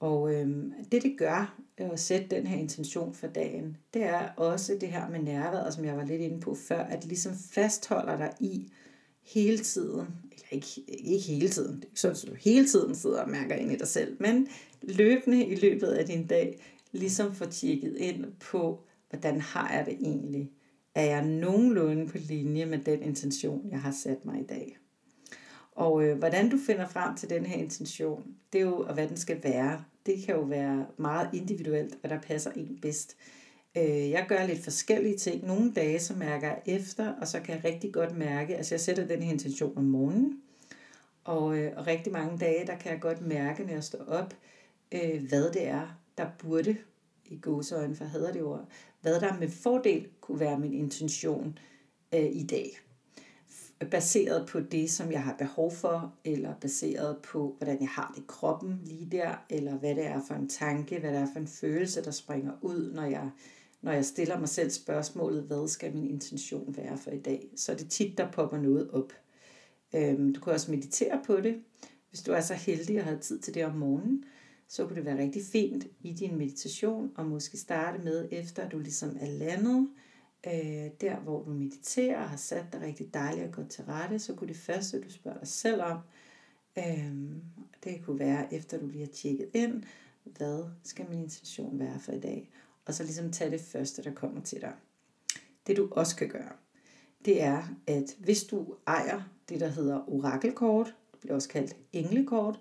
Og 0.00 0.34
øhm, 0.34 0.72
det 0.92 1.02
det 1.02 1.14
gør 1.18 1.58
at 1.76 2.00
sætte 2.00 2.36
den 2.36 2.46
her 2.46 2.58
intention 2.58 3.14
for 3.14 3.26
dagen, 3.26 3.76
det 3.94 4.02
er 4.02 4.28
også 4.36 4.76
det 4.80 4.88
her 4.88 5.10
med 5.10 5.20
nærværet, 5.20 5.74
som 5.74 5.84
jeg 5.84 5.96
var 5.96 6.04
lidt 6.04 6.20
inde 6.20 6.40
på 6.40 6.54
før, 6.54 6.78
at 6.78 7.04
ligesom 7.04 7.32
fastholder 7.34 8.16
dig 8.16 8.32
i 8.40 8.72
hele 9.22 9.58
tiden, 9.58 10.06
eller 10.32 10.46
ikke, 10.50 10.66
ikke 10.88 11.24
hele 11.24 11.48
tiden, 11.48 11.76
det 11.76 11.84
er 11.84 11.88
ikke 11.88 12.00
sådan, 12.00 12.16
at 12.22 12.28
du 12.28 12.34
hele 12.34 12.68
tiden 12.68 12.94
sidder 12.94 13.22
og 13.22 13.30
mærker 13.30 13.54
ind 13.54 13.72
i 13.72 13.76
dig 13.76 13.88
selv, 13.88 14.16
men 14.20 14.48
løbende 14.82 15.46
i 15.46 15.54
løbet 15.54 15.86
af 15.86 16.06
din 16.06 16.26
dag, 16.26 16.60
ligesom 16.92 17.34
får 17.34 17.46
tjekket 17.46 17.96
ind 17.96 18.24
på, 18.40 18.80
hvordan 19.10 19.40
har 19.40 19.72
jeg 19.74 19.86
det 19.86 19.94
egentlig? 20.00 20.50
Er 20.94 21.04
jeg 21.04 21.26
nogenlunde 21.26 22.06
på 22.06 22.18
linje 22.18 22.66
med 22.66 22.78
den 22.78 23.02
intention, 23.02 23.70
jeg 23.70 23.80
har 23.80 23.92
sat 24.02 24.24
mig 24.24 24.40
i 24.40 24.46
dag? 24.46 24.78
Og 25.72 26.04
øh, 26.04 26.18
hvordan 26.18 26.50
du 26.50 26.58
finder 26.66 26.88
frem 26.88 27.16
til 27.16 27.30
den 27.30 27.46
her 27.46 27.56
intention, 27.56 28.24
det 28.52 28.58
er 28.58 28.62
jo, 28.62 28.78
og 28.78 28.94
hvad 28.94 29.08
den 29.08 29.16
skal 29.16 29.44
være, 29.44 29.84
det 30.06 30.24
kan 30.26 30.34
jo 30.34 30.40
være 30.40 30.86
meget 30.96 31.30
individuelt, 31.32 31.98
hvad 32.00 32.10
der 32.10 32.20
passer 32.20 32.50
en 32.52 32.78
bedst. 32.82 33.16
Øh, 33.76 34.10
jeg 34.10 34.26
gør 34.28 34.46
lidt 34.46 34.64
forskellige 34.64 35.16
ting. 35.16 35.46
Nogle 35.46 35.72
dage, 35.72 36.00
så 36.00 36.14
mærker 36.14 36.48
jeg 36.48 36.62
efter, 36.66 37.12
og 37.12 37.28
så 37.28 37.40
kan 37.40 37.54
jeg 37.54 37.64
rigtig 37.64 37.92
godt 37.92 38.16
mærke, 38.16 38.56
altså 38.56 38.74
jeg 38.74 38.80
sætter 38.80 39.06
den 39.06 39.22
her 39.22 39.32
intention 39.32 39.78
om 39.78 39.84
morgenen, 39.84 40.42
og, 41.24 41.58
øh, 41.58 41.72
og 41.76 41.86
rigtig 41.86 42.12
mange 42.12 42.38
dage, 42.38 42.66
der 42.66 42.76
kan 42.76 42.92
jeg 42.92 43.00
godt 43.00 43.26
mærke, 43.26 43.64
når 43.64 43.72
jeg 43.72 43.84
står 43.84 44.04
op, 44.04 44.34
øh, 44.92 45.28
hvad 45.28 45.50
det 45.52 45.66
er, 45.66 45.98
der 46.18 46.26
burde, 46.38 46.76
i 47.24 47.38
gåseøjne, 47.38 47.96
for 47.96 48.04
hader 48.04 48.32
det 48.32 48.42
ord, 48.42 48.68
hvad 49.00 49.20
der 49.20 49.38
med 49.38 49.48
fordel 49.48 50.06
kunne 50.20 50.40
være 50.40 50.58
min 50.58 50.72
intention 50.72 51.58
øh, 52.14 52.30
i 52.32 52.46
dag. 52.46 52.78
Baseret 53.90 54.48
på 54.48 54.60
det, 54.60 54.90
som 54.90 55.12
jeg 55.12 55.22
har 55.22 55.34
behov 55.38 55.72
for, 55.72 56.14
eller 56.24 56.54
baseret 56.60 57.18
på, 57.22 57.54
hvordan 57.58 57.80
jeg 57.80 57.88
har 57.88 58.12
det 58.16 58.22
i 58.22 58.24
kroppen 58.28 58.80
lige 58.84 59.08
der, 59.10 59.44
eller 59.50 59.74
hvad 59.74 59.94
det 59.94 60.06
er 60.06 60.20
for 60.28 60.34
en 60.34 60.48
tanke, 60.48 60.98
hvad 60.98 61.10
det 61.10 61.18
er 61.18 61.26
for 61.32 61.40
en 61.40 61.46
følelse, 61.46 62.04
der 62.04 62.10
springer 62.10 62.52
ud, 62.62 62.92
når 62.92 63.04
jeg 63.04 63.30
når 63.82 63.92
jeg 63.92 64.04
stiller 64.04 64.38
mig 64.38 64.48
selv 64.48 64.70
spørgsmålet, 64.70 65.42
hvad 65.42 65.68
skal 65.68 65.94
min 65.94 66.10
intention 66.10 66.76
være 66.76 66.98
for 66.98 67.10
i 67.10 67.18
dag, 67.18 67.48
så 67.56 67.72
er 67.72 67.76
det 67.76 67.90
tit, 67.90 68.18
der 68.18 68.30
popper 68.30 68.58
noget 68.58 68.90
op. 68.90 69.12
Øhm, 69.94 70.34
du 70.34 70.40
kan 70.40 70.52
også 70.52 70.70
meditere 70.70 71.20
på 71.26 71.40
det. 71.40 71.62
Hvis 72.08 72.22
du 72.22 72.32
er 72.32 72.40
så 72.40 72.54
heldig 72.54 72.98
at 72.98 73.04
have 73.04 73.18
tid 73.18 73.38
til 73.38 73.54
det 73.54 73.64
om 73.64 73.74
morgenen, 73.74 74.24
så 74.68 74.86
kunne 74.86 74.96
det 74.96 75.04
være 75.04 75.18
rigtig 75.18 75.42
fint 75.44 75.86
i 76.00 76.12
din 76.12 76.38
meditation 76.38 77.12
og 77.14 77.26
måske 77.26 77.58
starte 77.58 78.04
med, 78.04 78.28
efter 78.30 78.68
du 78.68 78.78
ligesom 78.78 79.16
er 79.20 79.30
landet, 79.30 79.88
øh, 80.46 80.90
der 81.00 81.20
hvor 81.20 81.42
du 81.42 81.50
mediterer 81.50 82.22
og 82.22 82.28
har 82.30 82.36
sat 82.36 82.64
dig 82.72 82.80
rigtig 82.80 83.14
dejligt 83.14 83.46
og 83.46 83.52
godt 83.52 83.70
til 83.70 83.84
rette, 83.84 84.18
så 84.18 84.34
kunne 84.34 84.48
det 84.48 84.56
første, 84.56 85.00
du 85.00 85.10
spørger 85.10 85.38
dig 85.38 85.48
selv 85.48 85.82
om, 85.82 85.98
øh, 86.78 87.12
det 87.84 88.04
kunne 88.04 88.18
være, 88.18 88.54
efter 88.54 88.78
du 88.78 88.86
lige 88.86 89.04
har 89.04 89.12
tjekket 89.12 89.48
ind, 89.54 89.82
hvad 90.24 90.64
skal 90.84 91.06
min 91.10 91.22
intention 91.22 91.78
være 91.78 92.00
for 92.00 92.12
i 92.12 92.20
dag? 92.20 92.50
Og 92.86 92.94
så 92.94 93.02
ligesom 93.02 93.32
tage 93.32 93.50
det 93.50 93.60
første, 93.60 94.02
der 94.02 94.14
kommer 94.14 94.40
til 94.40 94.60
dig. 94.60 94.72
Det 95.66 95.76
du 95.76 95.88
også 95.90 96.16
kan 96.16 96.28
gøre, 96.28 96.52
det 97.24 97.42
er, 97.42 97.62
at 97.86 98.16
hvis 98.18 98.44
du 98.44 98.74
ejer 98.86 99.22
det, 99.48 99.60
der 99.60 99.68
hedder 99.68 100.10
orakelkort, 100.10 100.94
det 101.12 101.20
bliver 101.20 101.34
også 101.34 101.48
kaldt 101.48 101.76
englekort, 101.92 102.60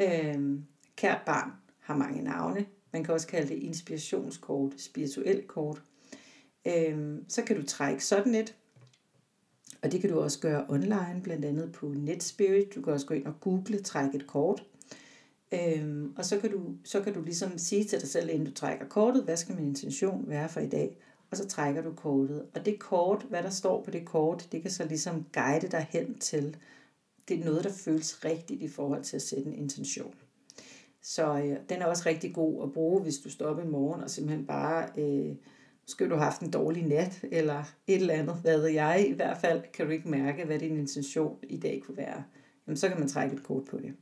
øh, 0.00 0.60
kært 0.96 1.20
barn 1.26 1.50
har 1.80 1.96
mange 1.96 2.22
navne, 2.22 2.66
man 2.92 3.04
kan 3.04 3.14
også 3.14 3.26
kalde 3.26 3.48
det 3.48 3.62
inspirationskort, 3.62 4.80
spirituelt 4.80 5.46
kort, 5.46 5.82
øh, 6.66 7.18
så 7.28 7.42
kan 7.42 7.56
du 7.56 7.66
trække 7.66 8.04
sådan 8.04 8.34
et, 8.34 8.54
og 9.82 9.92
det 9.92 10.00
kan 10.00 10.10
du 10.10 10.20
også 10.20 10.40
gøre 10.40 10.66
online, 10.68 11.20
blandt 11.22 11.44
andet 11.44 11.72
på 11.72 11.88
NetSpirit. 11.88 12.74
Du 12.74 12.82
kan 12.82 12.92
også 12.92 13.06
gå 13.06 13.14
ind 13.14 13.26
og 13.26 13.40
google, 13.40 13.82
trække 13.82 14.16
et 14.16 14.26
kort. 14.26 14.64
Øhm, 15.52 16.14
og 16.16 16.24
så 16.24 16.38
kan, 16.40 16.50
du, 16.50 16.74
så 16.84 17.00
kan 17.02 17.14
du 17.14 17.22
ligesom 17.22 17.58
sige 17.58 17.84
til 17.84 18.00
dig 18.00 18.08
selv, 18.08 18.30
inden 18.30 18.46
du 18.46 18.52
trækker 18.52 18.86
kortet, 18.86 19.24
hvad 19.24 19.36
skal 19.36 19.54
min 19.54 19.66
intention 19.66 20.24
være 20.28 20.48
for 20.48 20.60
i 20.60 20.68
dag? 20.68 20.98
Og 21.30 21.36
så 21.36 21.48
trækker 21.48 21.82
du 21.82 21.92
kortet. 21.92 22.46
Og 22.54 22.66
det 22.66 22.78
kort, 22.78 23.26
hvad 23.28 23.42
der 23.42 23.50
står 23.50 23.82
på 23.82 23.90
det 23.90 24.04
kort, 24.04 24.48
det 24.52 24.62
kan 24.62 24.70
så 24.70 24.84
ligesom 24.84 25.26
guide 25.32 25.68
dig 25.68 25.86
hen 25.90 26.18
til, 26.18 26.56
det 27.28 27.40
er 27.40 27.44
noget, 27.44 27.64
der 27.64 27.72
føles 27.72 28.24
rigtigt 28.24 28.62
i 28.62 28.68
forhold 28.68 29.02
til 29.02 29.16
at 29.16 29.22
sætte 29.22 29.46
en 29.46 29.54
intention. 29.54 30.14
Så 31.02 31.38
øh, 31.38 31.56
den 31.68 31.82
er 31.82 31.86
også 31.86 32.02
rigtig 32.06 32.34
god 32.34 32.62
at 32.62 32.72
bruge, 32.72 33.02
hvis 33.02 33.18
du 33.18 33.30
står 33.30 33.46
op 33.46 33.64
i 33.64 33.68
morgen 33.68 34.02
og 34.02 34.10
simpelthen 34.10 34.46
bare, 34.46 34.88
øh, 34.98 35.36
måske 35.82 36.08
du 36.08 36.14
har 36.14 36.24
haft 36.24 36.40
en 36.40 36.50
dårlig 36.50 36.86
nat, 36.86 37.24
eller 37.30 37.64
et 37.86 38.00
eller 38.00 38.14
andet, 38.14 38.36
hvad 38.42 38.58
ved 38.58 38.68
jeg. 38.68 39.06
I 39.08 39.12
hvert 39.12 39.38
fald 39.38 39.62
kan 39.72 39.86
du 39.86 39.92
ikke 39.92 40.08
mærke, 40.08 40.44
hvad 40.44 40.58
din 40.58 40.78
intention 40.78 41.38
i 41.42 41.56
dag 41.56 41.82
kunne 41.86 41.96
være. 41.96 42.24
Jamen, 42.66 42.76
så 42.76 42.88
kan 42.88 42.98
man 42.98 43.08
trække 43.08 43.36
et 43.36 43.42
kort 43.42 43.64
på 43.64 43.76
det. 43.78 43.94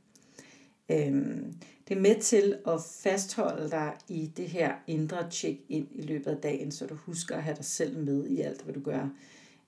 Øhm, 0.89 1.53
det 1.87 1.97
er 1.97 2.01
med 2.01 2.21
til 2.21 2.57
at 2.67 2.81
fastholde 2.81 3.69
dig 3.69 3.93
i 4.07 4.31
det 4.37 4.47
her 4.47 4.73
indre 4.87 5.29
tjek 5.29 5.59
ind 5.69 5.87
i 5.91 6.01
løbet 6.01 6.31
af 6.31 6.37
dagen, 6.37 6.71
så 6.71 6.85
du 6.85 6.95
husker 6.95 7.35
at 7.35 7.43
have 7.43 7.55
dig 7.55 7.65
selv 7.65 7.97
med 7.97 8.27
i 8.27 8.41
alt, 8.41 8.61
hvad 8.61 8.73
du 8.73 8.79
gør. 8.79 9.09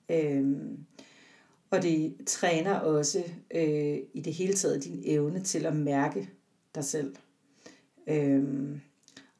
Øhm, 0.08 0.78
og 1.70 1.82
det 1.82 2.16
træner 2.26 2.74
også 2.74 3.24
øh, 3.54 3.98
i 4.14 4.20
det 4.20 4.34
hele 4.34 4.52
taget 4.52 4.84
din 4.84 5.02
evne 5.04 5.42
til 5.42 5.66
at 5.66 5.76
mærke 5.76 6.30
dig 6.74 6.84
selv. 6.84 7.16
Øhm, 8.06 8.80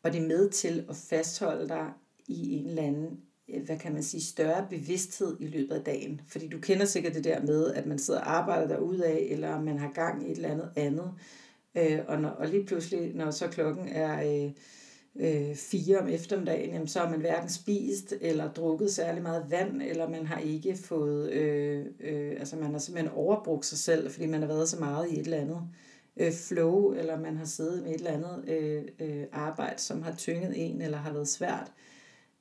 og 0.03 0.13
det 0.13 0.23
er 0.23 0.27
med 0.27 0.51
til 0.51 0.85
at 0.89 0.97
fastholde 0.97 1.69
dig 1.69 1.87
i 2.29 2.53
en 2.53 2.67
eller 2.67 2.83
anden, 2.83 3.21
øh, 3.49 3.65
hvad 3.65 3.79
kan 3.79 3.93
man 3.93 4.03
sige, 4.03 4.23
større 4.23 4.67
bevidsthed 4.71 5.37
i 5.41 5.47
løbet 5.47 5.75
af 5.75 5.85
dagen. 5.85 6.21
Fordi 6.29 6.49
du 6.49 6.59
kender 6.59 6.85
sikkert 6.85 7.15
det 7.15 7.25
der 7.25 7.43
med, 7.43 7.73
at 7.73 7.87
man 7.87 7.99
sidder 7.99 8.21
og 8.21 8.37
arbejder 8.37 8.77
af, 9.05 9.27
eller 9.31 9.61
man 9.61 9.79
har 9.79 9.93
gang 9.95 10.29
i 10.29 10.31
et 10.31 10.37
eller 10.37 10.49
andet 10.49 10.71
andet 10.77 11.13
Øh, 11.79 12.01
og, 12.09 12.21
når, 12.21 12.29
og 12.29 12.49
lige 12.49 12.67
pludselig, 12.67 13.15
når 13.15 13.31
så 13.31 13.49
klokken 13.49 13.89
er 13.89 14.45
øh, 14.45 14.51
øh, 15.17 15.55
fire 15.55 15.99
om 15.99 16.09
eftermiddagen, 16.09 16.73
jamen, 16.73 16.89
så 16.89 16.99
har 16.99 17.11
man 17.11 17.21
hverken 17.21 17.51
spist 17.51 18.15
eller 18.21 18.53
drukket 18.53 18.93
særlig 18.93 19.23
meget 19.23 19.51
vand, 19.51 19.83
eller 19.83 20.09
man 20.09 20.27
har 20.27 20.39
ikke 20.39 20.77
fået, 20.77 21.31
øh, 21.31 21.87
øh, 22.01 22.33
altså 22.39 22.57
man 22.57 22.73
har 22.73 22.79
simpelthen 22.79 23.15
overbrugt 23.15 23.67
sig 23.67 23.79
selv, 23.79 24.11
fordi 24.11 24.27
man 24.27 24.41
har 24.41 24.49
været 24.49 24.69
så 24.69 24.79
meget 24.79 25.11
i 25.11 25.21
et 25.21 25.25
eller 25.25 25.39
andet 25.39 25.63
øh, 26.17 26.33
flow, 26.33 26.93
eller 26.93 27.21
man 27.21 27.37
har 27.37 27.45
siddet 27.45 27.83
med 27.83 27.91
et 27.91 27.99
eller 27.99 28.11
andet 28.11 28.49
øh, 28.49 28.85
øh, 28.99 29.25
arbejde, 29.33 29.81
som 29.81 30.03
har 30.03 30.15
tynget 30.15 30.53
en, 30.57 30.83
eller 30.83 30.99
har 30.99 31.13
været 31.13 31.29
svært. 31.29 31.73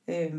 Øh, 0.07 0.33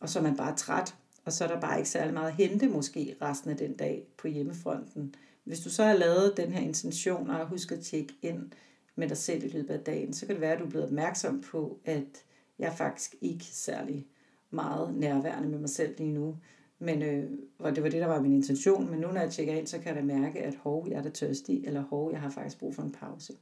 og 0.00 0.08
så 0.08 0.18
er 0.18 0.22
man 0.22 0.36
bare 0.36 0.56
træt, 0.56 0.94
og 1.24 1.32
så 1.32 1.44
er 1.44 1.48
der 1.48 1.60
bare 1.60 1.78
ikke 1.78 1.90
særlig 1.90 2.14
meget 2.14 2.28
at 2.28 2.34
hente 2.34 2.68
måske 2.68 3.16
resten 3.22 3.50
af 3.50 3.56
den 3.56 3.76
dag 3.76 4.06
på 4.18 4.28
hjemmefronten. 4.28 5.02
Øh, 5.02 5.29
hvis 5.50 5.60
du 5.60 5.70
så 5.70 5.84
har 5.84 5.96
lavet 5.96 6.36
den 6.36 6.52
her 6.52 6.60
intention 6.60 7.30
og 7.30 7.48
husker 7.48 7.76
at 7.76 7.82
tjekke 7.82 8.14
ind 8.22 8.50
med 8.94 9.08
dig 9.08 9.16
selv 9.16 9.44
i 9.44 9.48
løbet 9.48 9.74
af 9.74 9.80
dagen, 9.80 10.12
så 10.12 10.26
kan 10.26 10.34
det 10.34 10.40
være, 10.40 10.52
at 10.52 10.58
du 10.58 10.64
er 10.64 10.70
blevet 10.70 10.86
opmærksom 10.86 11.40
på, 11.40 11.80
at 11.84 12.24
jeg 12.58 12.74
faktisk 12.76 13.14
ikke 13.20 13.44
særlig 13.44 14.06
meget 14.50 14.94
nærværende 14.94 15.48
med 15.48 15.58
mig 15.58 15.70
selv 15.70 15.94
lige 15.98 16.12
nu. 16.12 16.36
Men 16.78 17.02
øh, 17.02 17.30
og 17.58 17.74
det 17.74 17.82
var 17.82 17.88
det, 17.88 18.00
der 18.00 18.06
var 18.06 18.20
min 18.20 18.32
intention. 18.32 18.90
Men 18.90 19.00
nu 19.00 19.12
når 19.12 19.20
jeg 19.20 19.30
tjekker 19.30 19.54
ind, 19.54 19.66
så 19.66 19.78
kan 19.78 19.86
jeg 19.86 19.96
da 19.96 20.02
mærke, 20.02 20.38
at 20.38 20.54
hov, 20.54 20.88
jeg 20.88 20.98
er 20.98 21.02
da 21.02 21.08
tørstig, 21.08 21.64
eller 21.66 21.80
hov, 21.80 22.12
jeg 22.12 22.20
har 22.20 22.30
faktisk 22.30 22.58
brug 22.58 22.74
for 22.74 22.82
en 22.82 22.92
pause. 22.92 23.32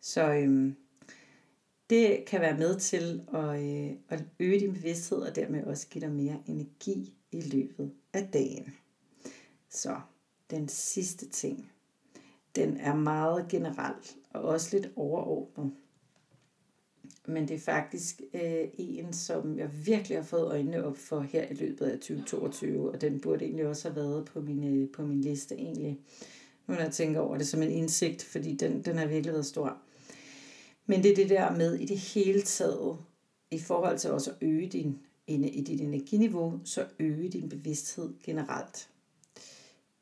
Så 0.00 0.32
øh, 0.32 0.72
det 1.90 2.24
kan 2.26 2.40
være 2.40 2.58
med 2.58 2.78
til 2.78 3.22
at, 3.34 3.62
øh, 3.62 3.96
at 4.08 4.24
øge 4.40 4.60
din 4.60 4.72
bevidsthed, 4.72 5.18
og 5.18 5.36
dermed 5.36 5.64
også 5.64 5.88
give 5.88 6.04
dig 6.04 6.12
mere 6.12 6.42
energi 6.46 7.14
i 7.32 7.40
løbet 7.40 7.92
af 8.12 8.28
dagen. 8.32 8.74
Så 9.70 9.96
den 10.50 10.68
sidste 10.68 11.28
ting, 11.28 11.72
den 12.56 12.76
er 12.76 12.94
meget 12.94 13.48
generel 13.48 13.94
og 14.30 14.42
også 14.42 14.76
lidt 14.76 14.92
overordnet. 14.96 15.72
Men 17.26 17.48
det 17.48 17.54
er 17.54 17.60
faktisk 17.60 18.22
øh, 18.34 18.68
en, 18.78 19.12
som 19.12 19.58
jeg 19.58 19.70
virkelig 19.86 20.18
har 20.18 20.24
fået 20.24 20.46
øjnene 20.46 20.84
op 20.84 20.96
for 20.96 21.20
her 21.20 21.48
i 21.50 21.54
løbet 21.54 21.86
af 21.86 21.98
2022, 21.98 22.92
og 22.92 23.00
den 23.00 23.20
burde 23.20 23.44
egentlig 23.44 23.66
også 23.66 23.88
have 23.88 23.96
været 23.96 24.24
på 24.24 24.40
min, 24.40 24.64
øh, 24.64 24.90
på 24.90 25.02
min 25.02 25.20
liste 25.20 25.54
egentlig. 25.54 26.00
Nu 26.66 26.74
når 26.74 26.80
jeg 26.80 26.92
tænker 26.92 27.20
over 27.20 27.38
det 27.38 27.46
som 27.46 27.62
en 27.62 27.70
indsigt, 27.70 28.22
fordi 28.22 28.54
den, 28.54 28.82
den 28.82 28.98
har 28.98 29.06
virkelig 29.06 29.32
været 29.32 29.46
stor. 29.46 29.78
Men 30.86 31.02
det 31.02 31.10
er 31.10 31.16
det 31.16 31.30
der 31.30 31.56
med 31.56 31.74
i 31.74 31.86
det 31.86 31.98
hele 31.98 32.42
taget, 32.42 32.98
i 33.50 33.58
forhold 33.58 33.98
til 33.98 34.10
også 34.10 34.30
at 34.30 34.36
øge 34.40 34.68
din, 34.68 34.98
i 35.26 35.64
dit 35.66 35.80
energiniveau, 35.80 36.60
så 36.64 36.86
øge 36.98 37.28
din 37.28 37.48
bevidsthed 37.48 38.14
generelt. 38.24 38.88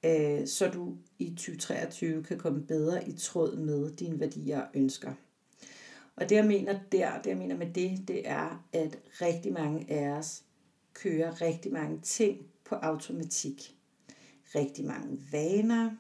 Øh, 0.05 0.47
så 0.47 0.69
du 0.69 0.97
i 1.19 1.31
2023 1.31 2.23
kan 2.23 2.39
komme 2.39 2.67
bedre 2.67 3.09
i 3.09 3.13
tråd 3.13 3.57
med 3.57 3.91
dine 3.97 4.21
værdier 4.21 4.61
og 4.61 4.69
ønsker. 4.75 5.13
Og 6.17 6.29
det 6.29 6.37
jeg 6.37 6.47
mener 6.47 6.79
der, 6.93 7.23
det 7.23 7.31
jeg 7.31 7.37
mener 7.37 7.57
med 7.57 7.73
det, 7.75 8.09
det 8.09 8.29
er, 8.29 8.65
at 8.73 8.99
rigtig 9.21 9.53
mange 9.53 9.91
af 9.91 10.09
os 10.09 10.43
kører 10.95 11.41
rigtig 11.41 11.73
mange 11.73 12.01
ting 12.01 12.47
på 12.65 12.75
automatik. 12.75 13.77
Rigtig 14.55 14.85
mange 14.85 15.19
vaner, 15.33 15.91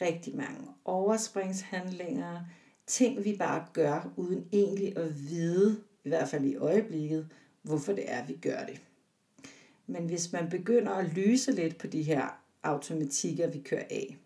rigtig 0.00 0.36
mange 0.36 0.68
overspringshandlinger, 0.84 2.40
ting 2.86 3.24
vi 3.24 3.36
bare 3.36 3.66
gør, 3.72 4.12
uden 4.16 4.48
egentlig 4.52 4.98
at 4.98 5.20
vide, 5.30 5.80
i 6.04 6.08
hvert 6.08 6.28
fald 6.28 6.44
i 6.44 6.56
øjeblikket, 6.56 7.28
hvorfor 7.62 7.92
det 7.92 8.04
er, 8.06 8.26
vi 8.26 8.36
gør 8.42 8.64
det. 8.66 8.80
Men 9.86 10.06
hvis 10.06 10.32
man 10.32 10.50
begynder 10.50 10.92
at 10.92 11.12
lyse 11.14 11.52
lidt 11.52 11.78
på 11.78 11.86
de 11.86 12.02
her 12.02 12.43
automatikker, 12.64 13.50
vi 13.50 13.58
kører 13.58 13.84
af, 13.90 14.16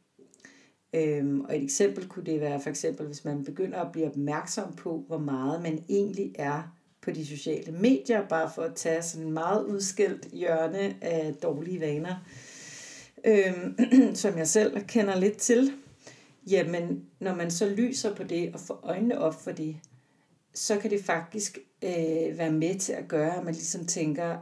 Øhm, 0.95 1.41
og 1.41 1.57
et 1.57 1.63
eksempel 1.63 2.09
kunne 2.09 2.27
det 2.27 2.41
være 2.41 2.61
for 2.61 2.71
eksempel, 2.71 3.07
hvis 3.07 3.25
man 3.25 3.45
begynder 3.45 3.81
at 3.81 3.93
blive 3.93 4.07
opmærksom 4.07 4.73
på, 4.73 5.05
hvor 5.07 5.19
meget 5.19 5.63
man 5.63 5.85
egentlig 5.89 6.35
er 6.39 6.75
på 7.01 7.11
de 7.11 7.27
sociale 7.27 7.73
medier, 7.73 8.29
bare 8.29 8.51
for 8.55 8.63
at 8.63 8.75
tage 8.75 9.03
sådan 9.03 9.27
en 9.27 9.33
meget 9.33 9.65
udskilt 9.65 10.29
hjørne 10.33 11.05
af 11.05 11.35
dårlige 11.43 11.81
vaner, 11.81 12.17
øhm, 13.25 13.79
som 14.23 14.39
jeg 14.39 14.49
selv 14.49 14.85
kender 14.87 15.17
lidt 15.17 15.37
til. 15.37 15.73
Jamen, 16.51 17.05
når 17.21 17.35
man 17.35 17.51
så 17.51 17.69
lyser 17.69 18.15
på 18.15 18.23
det 18.23 18.55
og 18.55 18.61
får 18.61 18.81
øjnene 18.83 19.19
op 19.19 19.43
for 19.43 19.53
det, 19.53 19.77
så 20.55 20.79
kan 20.79 20.91
det 20.91 21.05
faktisk 21.05 21.59
øh, 21.85 22.39
være 22.39 22.53
med 22.53 22.79
til 22.79 22.93
at 22.93 23.09
gøre, 23.09 23.37
at 23.37 23.45
man 23.45 23.55
ligesom 23.55 23.87
tænker, 23.87 24.37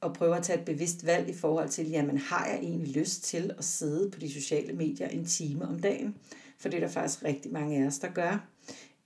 og 0.00 0.14
prøver 0.14 0.34
at 0.34 0.42
tage 0.42 0.58
et 0.58 0.64
bevidst 0.64 1.06
valg 1.06 1.28
i 1.28 1.34
forhold 1.34 1.68
til, 1.68 1.90
jamen 1.90 2.18
har 2.18 2.46
jeg 2.46 2.58
egentlig 2.58 2.96
lyst 2.96 3.24
til 3.24 3.54
at 3.58 3.64
sidde 3.64 4.10
på 4.10 4.20
de 4.20 4.32
sociale 4.32 4.72
medier 4.72 5.08
en 5.08 5.24
time 5.24 5.64
om 5.64 5.78
dagen? 5.78 6.16
For 6.58 6.68
det 6.68 6.76
er 6.76 6.80
der 6.80 6.92
faktisk 6.92 7.24
rigtig 7.24 7.52
mange 7.52 7.82
af 7.82 7.86
os, 7.86 7.98
der 7.98 8.08
gør. 8.08 8.48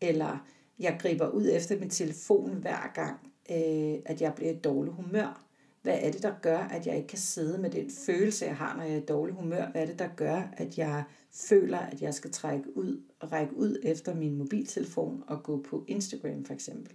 Eller 0.00 0.46
jeg 0.78 0.98
griber 1.00 1.28
ud 1.28 1.48
efter 1.52 1.78
min 1.78 1.90
telefon 1.90 2.52
hver 2.52 2.92
gang, 2.94 3.16
øh, 3.50 3.98
at 4.06 4.20
jeg 4.20 4.32
bliver 4.36 4.52
i 4.52 4.56
dårlig 4.56 4.92
humør. 4.92 5.44
Hvad 5.82 5.98
er 6.00 6.12
det, 6.12 6.22
der 6.22 6.32
gør, 6.42 6.58
at 6.58 6.86
jeg 6.86 6.96
ikke 6.96 7.08
kan 7.08 7.18
sidde 7.18 7.58
med 7.58 7.70
den 7.70 7.90
følelse, 8.06 8.46
jeg 8.46 8.56
har, 8.56 8.76
når 8.76 8.82
jeg 8.82 8.92
er 8.92 9.02
i 9.02 9.04
dårlig 9.04 9.34
humør? 9.34 9.70
Hvad 9.70 9.82
er 9.82 9.86
det, 9.86 9.98
der 9.98 10.08
gør, 10.16 10.42
at 10.56 10.78
jeg 10.78 11.04
føler, 11.32 11.78
at 11.78 12.02
jeg 12.02 12.14
skal 12.14 12.30
trække 12.30 12.76
ud 12.76 13.02
og 13.20 13.32
række 13.32 13.56
ud 13.56 13.80
efter 13.82 14.14
min 14.14 14.36
mobiltelefon 14.36 15.22
og 15.26 15.42
gå 15.42 15.62
på 15.62 15.84
Instagram 15.88 16.44
for 16.44 16.54
eksempel? 16.54 16.94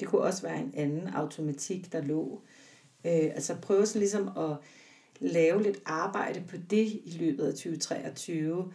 Det 0.00 0.08
kunne 0.08 0.20
også 0.20 0.42
være 0.42 0.58
en 0.58 0.72
anden 0.74 1.08
automatik, 1.08 1.92
der 1.92 2.00
lå 2.00 2.42
Øh, 3.04 3.30
altså 3.34 3.54
prøve 3.62 3.86
så 3.86 3.98
ligesom 3.98 4.28
at 4.36 4.56
lave 5.20 5.62
lidt 5.62 5.82
arbejde 5.84 6.42
på 6.48 6.56
det 6.70 6.86
i 7.04 7.16
løbet 7.18 7.44
af 7.44 7.52
2023. 7.52 8.72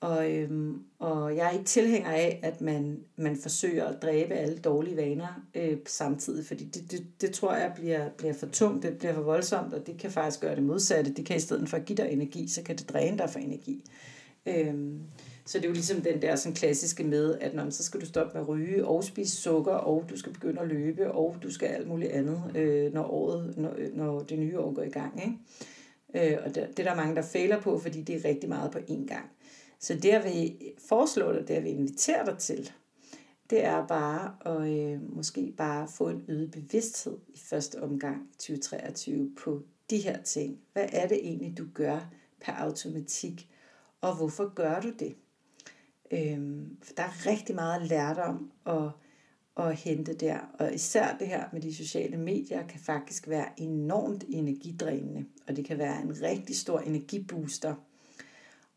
Og, 0.00 0.32
øhm, 0.32 0.82
og 0.98 1.36
jeg 1.36 1.46
er 1.46 1.50
ikke 1.50 1.64
tilhænger 1.64 2.10
af, 2.10 2.40
at 2.42 2.60
man, 2.60 3.00
man 3.16 3.36
forsøger 3.36 3.84
at 3.84 4.02
dræbe 4.02 4.34
alle 4.34 4.58
dårlige 4.58 4.96
vaner 4.96 5.46
øh, 5.54 5.78
samtidig, 5.86 6.46
fordi 6.46 6.64
det, 6.64 6.90
det, 6.90 7.06
det 7.20 7.30
tror 7.30 7.54
jeg 7.54 7.72
bliver, 7.76 8.08
bliver 8.08 8.34
for 8.34 8.46
tungt, 8.46 8.82
det 8.82 8.98
bliver 8.98 9.14
for 9.14 9.22
voldsomt, 9.22 9.74
og 9.74 9.86
det 9.86 9.98
kan 9.98 10.10
faktisk 10.10 10.40
gøre 10.40 10.56
det 10.56 10.62
modsatte. 10.62 11.14
Det 11.14 11.26
kan 11.26 11.36
i 11.36 11.40
stedet 11.40 11.68
for 11.68 11.76
at 11.76 11.84
give 11.84 11.96
dig 11.96 12.08
energi, 12.10 12.48
så 12.48 12.62
kan 12.62 12.76
det 12.76 12.88
dræne 12.88 13.18
dig 13.18 13.30
for 13.30 13.38
energi. 13.38 13.84
Øhm, 14.46 15.00
så 15.46 15.58
det 15.58 15.64
er 15.64 15.68
jo 15.68 15.74
ligesom 15.74 16.00
den 16.00 16.22
der 16.22 16.36
sådan 16.36 16.54
klassiske 16.54 17.04
med, 17.04 17.38
at 17.38 17.54
når, 17.54 17.70
så 17.70 17.82
skal 17.82 18.00
du 18.00 18.06
stoppe 18.06 18.32
med 18.34 18.40
at 18.40 18.48
ryge 18.48 18.86
og 18.86 19.04
spise 19.04 19.36
sukker, 19.36 19.72
og 19.72 20.04
du 20.10 20.18
skal 20.18 20.32
begynde 20.32 20.60
at 20.60 20.68
løbe, 20.68 21.10
og 21.12 21.36
du 21.42 21.50
skal 21.50 21.66
alt 21.66 21.88
muligt 21.88 22.10
andet, 22.10 22.42
øh, 22.54 22.92
når, 22.92 23.02
året, 23.02 23.56
når, 23.56 23.74
øh, 23.78 23.96
når 23.96 24.20
det 24.20 24.38
nye 24.38 24.58
år 24.58 24.72
går 24.74 24.82
i 24.82 24.90
gang. 24.90 25.22
Ikke? 25.22 26.32
Øh, 26.34 26.38
og 26.44 26.54
det, 26.54 26.68
det 26.76 26.78
er 26.78 26.90
der 26.90 26.96
mange, 26.96 27.16
der 27.16 27.22
fejler 27.22 27.60
på, 27.60 27.78
fordi 27.78 28.02
det 28.02 28.16
er 28.16 28.28
rigtig 28.28 28.48
meget 28.48 28.70
på 28.70 28.78
én 28.78 29.06
gang. 29.06 29.30
Så 29.78 29.94
det, 29.94 30.04
jeg 30.04 30.24
vil 30.24 30.56
foreslå 30.88 31.32
dig, 31.32 31.48
det 31.48 31.54
jeg 31.54 31.62
vil 31.62 31.72
invitere 31.72 32.26
dig 32.26 32.38
til, 32.38 32.72
det 33.50 33.64
er 33.64 33.86
bare 33.86 34.34
at 34.44 34.70
øh, 34.70 35.16
måske 35.16 35.54
bare 35.56 35.88
få 35.88 36.08
en 36.08 36.24
øget 36.28 36.50
bevidsthed 36.50 37.18
i 37.28 37.38
første 37.38 37.82
omgang 37.82 38.28
2023 38.38 39.30
på 39.38 39.62
de 39.90 39.98
her 39.98 40.22
ting. 40.22 40.58
Hvad 40.72 40.86
er 40.92 41.08
det 41.08 41.18
egentlig, 41.22 41.58
du 41.58 41.64
gør 41.74 42.10
per 42.40 42.52
automatik, 42.52 43.48
og 44.00 44.16
hvorfor 44.16 44.54
gør 44.54 44.80
du 44.80 44.90
det? 44.98 45.14
Øhm, 46.10 46.76
for 46.82 46.92
der 46.92 47.02
er 47.02 47.26
rigtig 47.26 47.54
meget 47.54 47.88
lærdom 47.88 48.50
at, 48.66 48.90
at 49.56 49.76
hente 49.76 50.14
der. 50.14 50.38
Og 50.58 50.74
især 50.74 51.16
det 51.18 51.28
her 51.28 51.44
med 51.52 51.60
de 51.60 51.74
sociale 51.74 52.16
medier 52.16 52.66
kan 52.66 52.80
faktisk 52.80 53.28
være 53.28 53.46
enormt 53.56 54.24
energidrænende. 54.28 55.24
Og 55.48 55.56
det 55.56 55.64
kan 55.64 55.78
være 55.78 56.02
en 56.02 56.22
rigtig 56.22 56.56
stor 56.56 56.80
energibooster. 56.80 57.74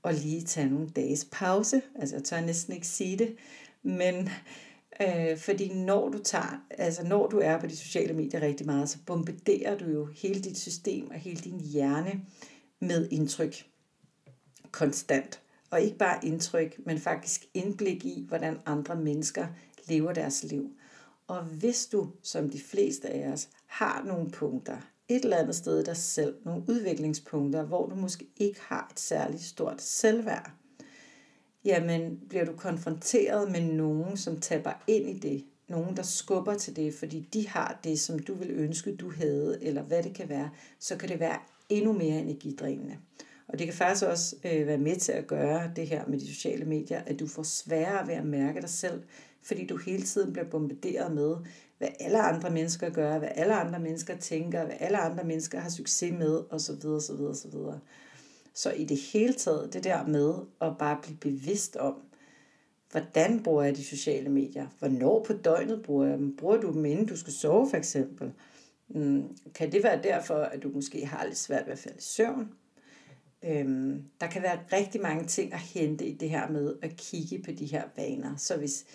Og 0.03 0.13
lige 0.13 0.41
tage 0.41 0.69
nogle 0.69 0.89
dages 0.89 1.27
pause. 1.31 1.81
Altså 1.95 2.15
jeg 2.15 2.23
tør 2.23 2.41
næsten 2.41 2.73
ikke 2.73 2.87
sige 2.87 3.17
det. 3.17 3.35
Men 3.83 4.29
øh, 5.01 5.37
fordi 5.37 5.73
når 5.73 6.09
du 6.09 6.17
tager, 6.17 6.65
altså 6.69 7.03
når 7.03 7.27
du 7.27 7.39
er 7.39 7.59
på 7.59 7.67
de 7.67 7.77
sociale 7.77 8.13
medier 8.13 8.41
rigtig 8.41 8.65
meget, 8.65 8.89
så 8.89 8.97
bombarderer 9.05 9.77
du 9.77 9.85
jo 9.85 10.05
hele 10.05 10.39
dit 10.39 10.57
system 10.57 11.09
og 11.09 11.15
hele 11.15 11.39
din 11.39 11.59
hjerne 11.59 12.21
med 12.79 13.07
indtryk 13.11 13.65
konstant. 14.71 15.41
Og 15.69 15.81
ikke 15.81 15.97
bare 15.97 16.25
indtryk, 16.25 16.79
men 16.85 16.99
faktisk 16.99 17.45
indblik 17.53 18.05
i, 18.05 18.25
hvordan 18.27 18.59
andre 18.65 18.95
mennesker 18.95 19.47
lever 19.87 20.13
deres 20.13 20.43
liv. 20.43 20.71
Og 21.27 21.43
hvis 21.43 21.85
du, 21.85 22.09
som 22.23 22.49
de 22.49 22.59
fleste 22.59 23.09
af 23.09 23.31
os, 23.31 23.49
har 23.65 24.03
nogle 24.03 24.31
punkter, 24.31 24.77
et 25.07 25.23
eller 25.23 25.37
andet 25.37 25.55
sted 25.55 25.79
i 25.79 25.83
dig 25.83 25.97
selv, 25.97 26.35
nogle 26.45 26.63
udviklingspunkter, 26.67 27.65
hvor 27.65 27.89
du 27.89 27.95
måske 27.95 28.27
ikke 28.37 28.59
har 28.61 28.87
et 28.91 28.99
særligt 28.99 29.43
stort 29.43 29.81
selvværd, 29.81 30.51
jamen 31.65 32.19
bliver 32.29 32.45
du 32.45 32.53
konfronteret 32.53 33.51
med 33.51 33.61
nogen, 33.61 34.17
som 34.17 34.39
taber 34.39 34.73
ind 34.87 35.09
i 35.09 35.19
det, 35.19 35.45
nogen, 35.67 35.97
der 35.97 36.03
skubber 36.03 36.53
til 36.53 36.75
det, 36.75 36.93
fordi 36.93 37.19
de 37.33 37.47
har 37.47 37.79
det, 37.83 37.99
som 37.99 38.19
du 38.19 38.33
vil 38.33 38.51
ønske, 38.51 38.95
du 38.95 39.11
havde, 39.11 39.63
eller 39.63 39.81
hvad 39.81 40.03
det 40.03 40.15
kan 40.15 40.29
være, 40.29 40.49
så 40.79 40.97
kan 40.97 41.09
det 41.09 41.19
være 41.19 41.39
endnu 41.69 41.93
mere 41.93 42.19
energidrænende. 42.19 42.97
Og 43.47 43.59
det 43.59 43.67
kan 43.67 43.73
faktisk 43.73 44.05
også 44.05 44.35
øh, 44.45 44.67
være 44.67 44.77
med 44.77 44.95
til 44.95 45.11
at 45.11 45.27
gøre 45.27 45.71
det 45.75 45.87
her 45.87 46.05
med 46.07 46.19
de 46.19 46.27
sociale 46.27 46.65
medier, 46.65 47.01
at 47.05 47.19
du 47.19 47.27
får 47.27 47.43
sværere 47.43 48.07
ved 48.07 48.13
at 48.13 48.25
mærke 48.25 48.61
dig 48.61 48.69
selv, 48.69 49.03
fordi 49.41 49.65
du 49.65 49.77
hele 49.77 50.03
tiden 50.03 50.33
bliver 50.33 50.49
bombarderet 50.49 51.11
med, 51.11 51.35
hvad 51.77 51.87
alle 51.99 52.21
andre 52.21 52.49
mennesker 52.49 52.89
gør, 52.89 53.19
hvad 53.19 53.29
alle 53.35 53.53
andre 53.53 53.79
mennesker 53.79 54.17
tænker, 54.17 54.65
hvad 54.65 54.75
alle 54.79 54.97
andre 54.97 55.23
mennesker 55.23 55.59
har 55.59 55.69
succes 55.69 56.13
med, 56.19 56.43
osv. 56.49 56.85
osv. 56.85 57.21
osv. 57.21 57.53
Så 58.53 58.71
i 58.71 58.85
det 58.85 58.97
hele 58.97 59.33
taget, 59.33 59.73
det 59.73 59.83
der 59.83 60.07
med 60.07 60.33
at 60.61 60.77
bare 60.79 60.99
blive 61.01 61.17
bevidst 61.17 61.75
om, 61.75 61.95
hvordan 62.91 63.43
bruger 63.43 63.63
jeg 63.63 63.75
de 63.75 63.83
sociale 63.83 64.29
medier? 64.29 64.67
Hvornår 64.79 65.23
på 65.23 65.33
døgnet 65.33 65.81
bruger 65.83 66.07
jeg 66.07 66.17
dem? 66.17 66.35
Bruger 66.35 66.57
du 66.57 66.73
dem, 66.73 66.85
inden 66.85 67.05
du 67.05 67.17
skal 67.17 67.33
sove 67.33 67.69
for 67.69 67.77
eksempel? 67.77 68.33
Mm, 68.87 69.37
kan 69.55 69.71
det 69.71 69.83
være 69.83 70.03
derfor, 70.03 70.35
at 70.35 70.63
du 70.63 70.69
måske 70.69 71.05
har 71.05 71.25
lidt 71.25 71.37
svært 71.37 71.65
ved 71.65 71.73
at 71.73 71.79
falde 71.79 71.97
i 71.97 72.01
søvn? 72.01 72.51
Øhm, 73.43 74.03
der 74.21 74.27
kan 74.27 74.41
være 74.41 74.59
rigtig 74.73 75.01
mange 75.01 75.25
ting 75.25 75.53
at 75.53 75.59
hente 75.59 76.05
i 76.05 76.13
det 76.13 76.29
her 76.29 76.49
med 76.49 76.75
at 76.81 76.97
kigge 76.97 77.43
på 77.45 77.51
de 77.51 77.65
her 77.65 77.83
vaner. 77.95 78.35
Så 78.37 78.57
hvis, 78.57 78.85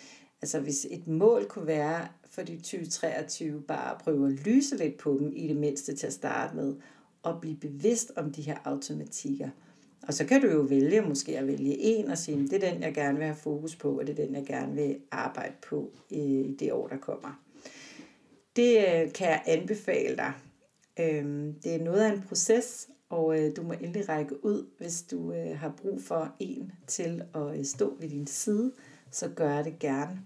altså 0.43 0.61
hvis 0.61 0.86
et 0.90 1.07
mål 1.07 1.47
kunne 1.49 1.66
være 1.66 2.09
for 2.30 2.43
de 2.43 2.57
2023 2.57 3.62
bare 3.62 3.95
at 3.95 3.99
prøve 3.99 4.26
at 4.26 4.47
lyse 4.47 4.76
lidt 4.76 4.99
på 4.99 5.16
dem 5.20 5.32
i 5.36 5.49
det 5.49 5.57
mindste 5.57 5.97
til 5.97 6.07
at 6.07 6.12
starte 6.12 6.57
med, 6.57 6.74
og 7.22 7.40
blive 7.40 7.57
bevidst 7.57 8.12
om 8.16 8.32
de 8.32 8.43
her 8.43 8.57
automatikker. 8.64 9.49
Og 10.09 10.14
så 10.14 10.24
kan 10.24 10.40
du 10.40 10.49
jo 10.49 10.61
vælge 10.61 11.01
måske 11.01 11.38
at 11.38 11.47
vælge 11.47 11.78
en 11.78 12.11
og 12.11 12.18
sige, 12.18 12.49
det 12.49 12.64
er 12.64 12.72
den, 12.72 12.82
jeg 12.82 12.95
gerne 12.95 13.18
vil 13.18 13.26
have 13.26 13.36
fokus 13.36 13.76
på, 13.76 13.99
og 13.99 14.07
det 14.07 14.18
er 14.18 14.26
den, 14.26 14.34
jeg 14.34 14.47
gerne 14.47 14.74
vil 14.74 14.97
arbejde 15.11 15.55
på 15.68 15.90
øh, 16.12 16.18
i 16.18 16.57
det 16.59 16.72
år, 16.72 16.88
der 16.88 16.97
kommer. 16.97 17.43
Det 18.57 18.78
øh, 18.78 19.12
kan 19.12 19.28
jeg 19.28 19.43
anbefale 19.47 20.16
dig. 20.16 20.32
Øhm, 21.01 21.55
det 21.64 21.74
er 21.74 21.84
noget 21.84 22.01
af 22.01 22.12
en 22.12 22.22
proces, 22.28 22.88
og 23.13 23.39
øh, 23.39 23.57
du 23.57 23.63
må 23.63 23.73
endelig 23.73 24.09
række 24.09 24.45
ud, 24.45 24.67
hvis 24.79 25.03
du 25.03 25.33
øh, 25.33 25.59
har 25.59 25.75
brug 25.83 26.03
for 26.03 26.35
en 26.39 26.73
til 26.87 27.23
at 27.35 27.59
øh, 27.59 27.65
stå 27.65 27.97
ved 28.01 28.09
din 28.09 28.27
side, 28.27 28.73
så 29.11 29.29
gør 29.29 29.63
det 29.63 29.79
gerne. 29.79 30.21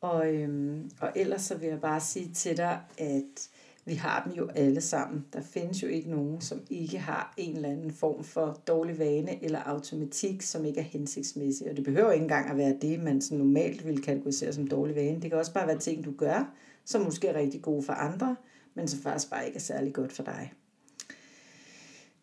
Og, 0.00 0.34
øhm, 0.34 0.90
og 1.00 1.12
ellers 1.16 1.42
så 1.42 1.56
vil 1.56 1.68
jeg 1.68 1.80
bare 1.80 2.00
sige 2.00 2.34
til 2.34 2.56
dig, 2.56 2.80
at 2.98 3.48
vi 3.84 3.94
har 3.94 4.22
dem 4.24 4.32
jo 4.32 4.48
alle 4.54 4.80
sammen. 4.80 5.26
Der 5.32 5.42
findes 5.42 5.82
jo 5.82 5.88
ikke 5.88 6.10
nogen, 6.10 6.40
som 6.40 6.60
ikke 6.70 6.98
har 6.98 7.34
en 7.36 7.56
eller 7.56 7.68
anden 7.68 7.92
form 7.92 8.24
for 8.24 8.60
dårlig 8.66 8.98
vane 8.98 9.44
eller 9.44 9.58
automatik, 9.58 10.42
som 10.42 10.64
ikke 10.64 10.80
er 10.80 10.84
hensigtsmæssig. 10.84 11.70
Og 11.70 11.76
det 11.76 11.84
behøver 11.84 12.12
ikke 12.12 12.22
engang 12.22 12.50
at 12.50 12.56
være 12.56 12.76
det, 12.82 13.00
man 13.00 13.20
sådan 13.20 13.38
normalt 13.38 13.86
vil 13.86 14.02
kategorisere 14.02 14.52
som 14.52 14.66
dårlig 14.66 14.96
vane. 14.96 15.22
Det 15.22 15.30
kan 15.30 15.38
også 15.38 15.54
bare 15.54 15.66
være 15.66 15.78
ting, 15.78 16.04
du 16.04 16.12
gør, 16.18 16.54
som 16.84 17.02
måske 17.02 17.28
er 17.28 17.38
rigtig 17.38 17.62
gode 17.62 17.82
for 17.82 17.92
andre, 17.92 18.36
men 18.74 18.88
som 18.88 19.00
faktisk 19.00 19.30
bare 19.30 19.46
ikke 19.46 19.56
er 19.56 19.60
særlig 19.60 19.92
godt 19.92 20.12
for 20.12 20.22
dig. 20.22 20.52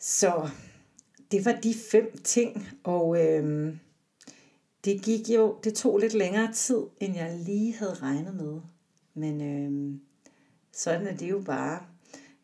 Så 0.08 0.50
det 1.32 1.46
var 1.46 1.52
de 1.52 1.74
fem 1.92 2.18
ting, 2.24 2.68
og 2.84 3.26
øh, 3.26 3.76
det 4.86 5.02
gik 5.02 5.30
jo, 5.30 5.56
det 5.64 5.74
tog 5.74 5.98
lidt 5.98 6.14
længere 6.14 6.54
tid, 6.54 6.82
end 7.00 7.16
jeg 7.16 7.40
lige 7.46 7.76
havde 7.76 7.94
regnet 7.94 8.36
med. 8.36 8.62
Men 9.14 9.42
øh, 9.42 10.00
sådan 10.72 11.08
er 11.08 11.16
det 11.16 11.30
jo 11.30 11.42
bare. 11.46 11.80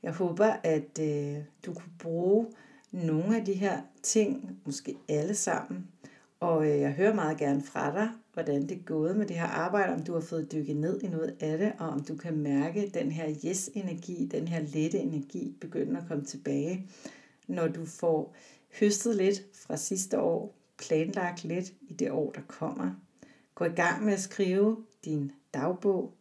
Jeg 0.04 0.12
håber, 0.12 0.46
at 0.46 1.00
øh, 1.02 1.38
du 1.66 1.74
kunne 1.74 1.94
bruge 2.00 2.48
nogle 2.92 3.38
af 3.38 3.46
de 3.46 3.54
her 3.54 3.82
ting, 4.04 4.60
måske 4.66 4.96
alle 5.10 5.36
sammen. 5.36 5.88
Og 6.40 6.68
øh, 6.68 6.80
jeg 6.80 6.92
hører 6.92 7.14
meget 7.14 7.38
gerne 7.38 7.64
fra 7.64 7.94
dig, 7.94 8.10
hvordan 8.34 8.62
det 8.62 8.72
er 8.72 8.84
gået 8.86 9.18
med 9.18 9.26
det 9.26 9.36
her 9.36 9.48
arbejde, 9.48 9.94
om 9.94 10.04
du 10.04 10.14
har 10.14 10.22
fået 10.22 10.52
dykket 10.52 10.78
ned 10.78 11.02
i 11.02 11.08
noget 11.08 11.36
af 11.40 11.58
det, 11.58 11.74
og 11.80 11.90
om 11.90 12.04
du 12.04 12.16
kan 12.16 12.38
mærke 12.38 12.92
den 12.94 13.12
her 13.12 13.36
yes-energi, 13.46 14.30
den 14.32 14.48
her 14.48 14.60
lette 14.60 15.00
energi 15.00 15.56
begynde 15.62 16.00
at 16.00 16.08
komme 16.08 16.26
tilbage, 16.26 16.88
når 17.52 17.68
du 17.68 17.86
får 17.86 18.36
høstet 18.80 19.16
lidt 19.16 19.42
fra 19.54 19.78
sidste 19.78 20.20
år, 20.20 20.56
planlagt 20.78 21.44
lidt 21.44 21.74
i 21.82 21.94
det 21.94 22.12
år, 22.12 22.32
der 22.32 22.42
kommer. 22.48 22.92
Gå 23.56 23.66
i 23.66 23.76
gang 23.76 24.06
med 24.06 24.14
at 24.14 24.20
skrive 24.20 24.78
din 25.06 25.32
dagbog, 25.54 26.14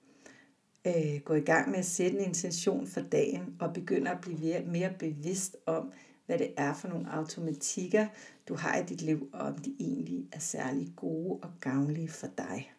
øh, 0.86 1.20
gå 1.24 1.34
i 1.34 1.40
gang 1.40 1.70
med 1.70 1.78
at 1.78 1.86
sætte 1.86 2.18
en 2.18 2.24
intention 2.24 2.86
for 2.86 3.00
dagen 3.00 3.56
og 3.60 3.72
begynd 3.72 4.08
at 4.08 4.20
blive 4.20 4.38
mere, 4.38 4.62
mere 4.66 4.94
bevidst 4.98 5.56
om, 5.66 5.92
hvad 6.26 6.38
det 6.38 6.54
er 6.56 6.74
for 6.74 6.88
nogle 6.88 7.12
automatikker, 7.12 8.06
du 8.48 8.54
har 8.54 8.78
i 8.78 8.84
dit 8.84 9.02
liv, 9.02 9.28
og 9.32 9.40
om 9.40 9.58
de 9.58 9.76
egentlig 9.80 10.28
er 10.32 10.38
særlig 10.38 10.92
gode 10.96 11.38
og 11.42 11.50
gavnlige 11.60 12.08
for 12.08 12.28
dig. 12.38 12.72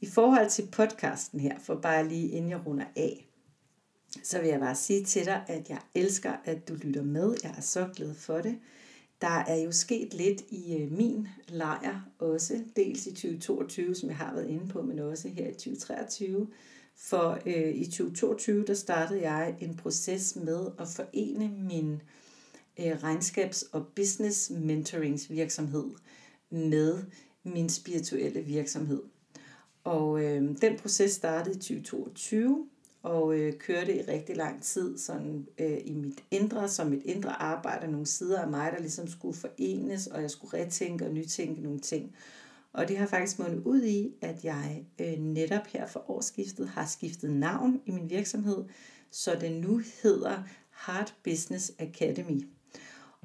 I 0.00 0.06
forhold 0.06 0.50
til 0.50 0.68
podcasten 0.72 1.40
her, 1.40 1.58
for 1.58 1.74
bare 1.74 2.08
lige 2.08 2.28
inden 2.28 2.50
jeg 2.50 2.66
runder 2.66 2.86
af, 2.96 3.28
så 4.22 4.40
vil 4.40 4.48
jeg 4.48 4.60
bare 4.60 4.74
sige 4.74 5.04
til 5.04 5.24
dig, 5.24 5.44
at 5.46 5.70
jeg 5.70 5.78
elsker, 5.94 6.32
at 6.44 6.68
du 6.68 6.74
lytter 6.74 7.02
med. 7.02 7.36
Jeg 7.42 7.54
er 7.56 7.60
så 7.60 7.88
glad 7.96 8.14
for 8.14 8.38
det. 8.38 8.58
Der 9.20 9.44
er 9.46 9.56
jo 9.56 9.72
sket 9.72 10.14
lidt 10.14 10.40
i 10.48 10.76
øh, 10.76 10.92
min 10.92 11.28
lejr 11.48 12.08
også, 12.18 12.64
dels 12.76 13.06
i 13.06 13.10
2022, 13.10 13.94
som 13.94 14.08
jeg 14.08 14.16
har 14.16 14.34
været 14.34 14.48
inde 14.48 14.68
på, 14.68 14.82
men 14.82 14.98
også 14.98 15.28
her 15.28 15.48
i 15.48 15.52
2023. 15.52 16.48
For 16.96 17.38
øh, 17.46 17.74
i 17.74 17.84
2022, 17.84 18.64
der 18.66 18.74
startede 18.74 19.22
jeg 19.30 19.56
en 19.60 19.76
proces 19.76 20.36
med 20.36 20.66
at 20.78 20.88
forene 20.88 21.48
min 21.68 22.02
øh, 22.80 22.92
regnskabs- 22.92 23.68
og 23.72 23.86
business 23.96 24.50
mentoringsvirksomhed 24.50 25.90
med 26.50 26.98
min 27.42 27.68
spirituelle 27.68 28.40
virksomhed. 28.40 29.02
Og 29.84 30.24
øh, 30.24 30.42
den 30.60 30.78
proces 30.78 31.12
startede 31.12 31.56
i 31.56 31.58
2022, 31.58 32.68
og 33.04 33.38
øh, 33.38 33.52
kørte 33.58 33.96
i 33.96 34.02
rigtig 34.02 34.36
lang 34.36 34.62
tid 34.62 34.98
sådan, 34.98 35.46
øh, 35.58 35.78
i 35.84 35.94
mit 35.94 36.24
indre, 36.30 36.68
som 36.68 36.86
mit 36.86 37.02
indre 37.04 37.42
arbejde, 37.42 37.90
nogle 37.90 38.06
sider 38.06 38.40
af 38.40 38.48
mig, 38.48 38.72
der 38.72 38.80
ligesom 38.80 39.08
skulle 39.08 39.36
forenes, 39.36 40.06
og 40.06 40.22
jeg 40.22 40.30
skulle 40.30 40.58
retænke 40.58 41.06
og 41.06 41.12
nytænke 41.12 41.62
nogle 41.62 41.80
ting. 41.80 42.16
Og 42.72 42.88
det 42.88 42.96
har 42.98 43.06
faktisk 43.06 43.38
mundet 43.38 43.62
ud 43.64 43.82
i, 43.82 44.14
at 44.20 44.44
jeg 44.44 44.84
øh, 45.00 45.18
netop 45.18 45.66
her 45.66 45.86
for 45.86 46.10
årsskiftet 46.10 46.68
har 46.68 46.86
skiftet 46.86 47.30
navn 47.30 47.80
i 47.86 47.90
min 47.90 48.10
virksomhed, 48.10 48.64
så 49.10 49.36
den 49.40 49.60
nu 49.60 49.80
hedder 50.02 50.42
Heart 50.86 51.14
Business 51.24 51.72
Academy. 51.78 52.48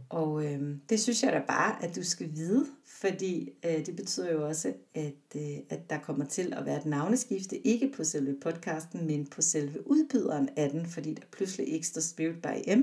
Og 0.09 0.45
øh, 0.45 0.75
det 0.89 0.99
synes 0.99 1.23
jeg 1.23 1.33
da 1.33 1.41
bare, 1.47 1.83
at 1.83 1.95
du 1.95 2.03
skal 2.03 2.31
vide, 2.35 2.65
fordi 2.85 3.49
øh, 3.65 3.85
det 3.85 3.95
betyder 3.95 4.31
jo 4.31 4.47
også, 4.47 4.73
at, 4.93 5.13
øh, 5.35 5.57
at 5.69 5.89
der 5.89 5.99
kommer 5.99 6.25
til 6.25 6.53
at 6.53 6.65
være 6.65 6.77
et 6.77 6.85
navneskifte, 6.85 7.67
ikke 7.67 7.91
på 7.95 8.03
selve 8.03 8.35
podcasten, 8.41 9.07
men 9.07 9.27
på 9.27 9.41
selve 9.41 9.87
udbyderen 9.87 10.49
af 10.55 10.69
den, 10.69 10.85
fordi 10.85 11.13
der 11.13 11.23
pludselig 11.31 11.67
ikke 11.67 11.87
står 11.87 12.01
Spirit 12.01 12.41
by 12.41 12.73
M, 12.75 12.81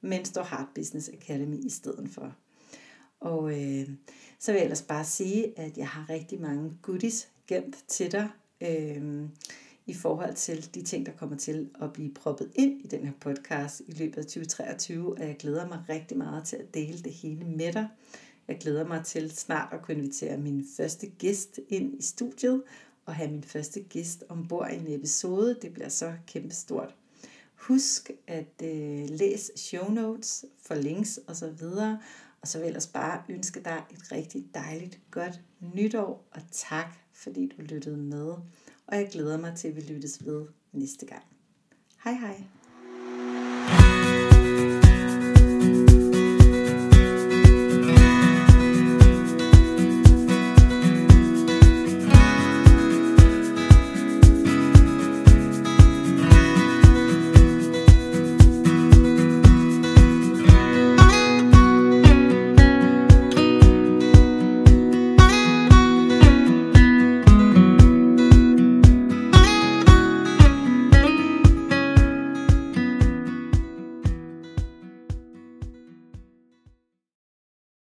men 0.00 0.24
står 0.24 0.42
Heart 0.42 0.68
Business 0.74 1.08
Academy 1.08 1.56
i 1.56 1.70
stedet 1.70 2.08
for. 2.10 2.36
Og 3.20 3.62
øh, 3.62 3.88
så 4.38 4.52
vil 4.52 4.58
jeg 4.58 4.64
ellers 4.64 4.82
bare 4.82 5.04
sige, 5.04 5.58
at 5.58 5.78
jeg 5.78 5.88
har 5.88 6.10
rigtig 6.10 6.40
mange 6.40 6.72
goodies 6.82 7.28
gemt 7.46 7.76
til 7.88 8.12
dig. 8.12 8.28
Øh, 8.60 9.24
i 9.92 9.94
forhold 9.94 10.34
til 10.34 10.74
de 10.74 10.82
ting, 10.82 11.06
der 11.06 11.12
kommer 11.12 11.36
til 11.36 11.70
at 11.82 11.92
blive 11.92 12.14
proppet 12.14 12.50
ind 12.54 12.80
i 12.84 12.86
den 12.86 13.04
her 13.04 13.12
podcast 13.20 13.82
i 13.86 13.92
løbet 13.92 14.18
af 14.18 14.24
2023, 14.24 15.12
og 15.12 15.26
jeg 15.26 15.36
glæder 15.38 15.68
mig 15.68 15.84
rigtig 15.88 16.18
meget 16.18 16.44
til 16.44 16.56
at 16.56 16.74
dele 16.74 16.98
det 16.98 17.12
hele 17.12 17.44
med 17.44 17.72
dig. 17.72 17.88
Jeg 18.48 18.58
glæder 18.60 18.86
mig 18.86 19.04
til 19.04 19.30
snart 19.30 19.72
at 19.72 19.82
kunne 19.82 19.96
invitere 19.96 20.36
min 20.36 20.66
første 20.76 21.06
gæst 21.06 21.60
ind 21.68 21.98
i 21.98 22.02
studiet, 22.02 22.62
og 23.06 23.14
have 23.14 23.30
min 23.30 23.44
første 23.44 23.80
gæst 23.80 24.24
ombord 24.28 24.70
i 24.72 24.76
en 24.76 25.00
episode. 25.00 25.58
Det 25.62 25.72
bliver 25.72 25.88
så 25.88 26.12
kæmpestort. 26.26 26.94
Husk 27.54 28.10
at 28.26 28.62
øh, 28.62 29.08
læse 29.08 29.52
show 29.56 29.90
notes 29.90 30.44
for 30.66 30.74
links 30.74 31.20
og 31.26 31.36
så 31.36 31.50
videre. 31.50 32.00
Og 32.40 32.48
så 32.48 32.58
vil 32.58 32.64
jeg 32.64 32.68
ellers 32.68 32.86
bare 32.86 33.22
ønske 33.28 33.60
dig 33.60 33.82
et 33.90 34.12
rigtig 34.12 34.44
dejligt 34.54 35.00
godt 35.10 35.40
nytår, 35.74 36.28
og 36.30 36.40
tak 36.50 36.94
fordi 37.12 37.52
du 37.56 37.62
lyttede 37.62 37.96
med 37.96 38.34
og 38.86 38.96
jeg 38.96 39.08
glæder 39.12 39.38
mig 39.38 39.56
til, 39.56 39.68
at 39.68 39.76
vi 39.76 39.80
lyttes 39.80 40.26
ved 40.26 40.46
næste 40.72 41.06
gang. 41.06 41.24
Hej 42.04 42.12
hej! 42.12 42.44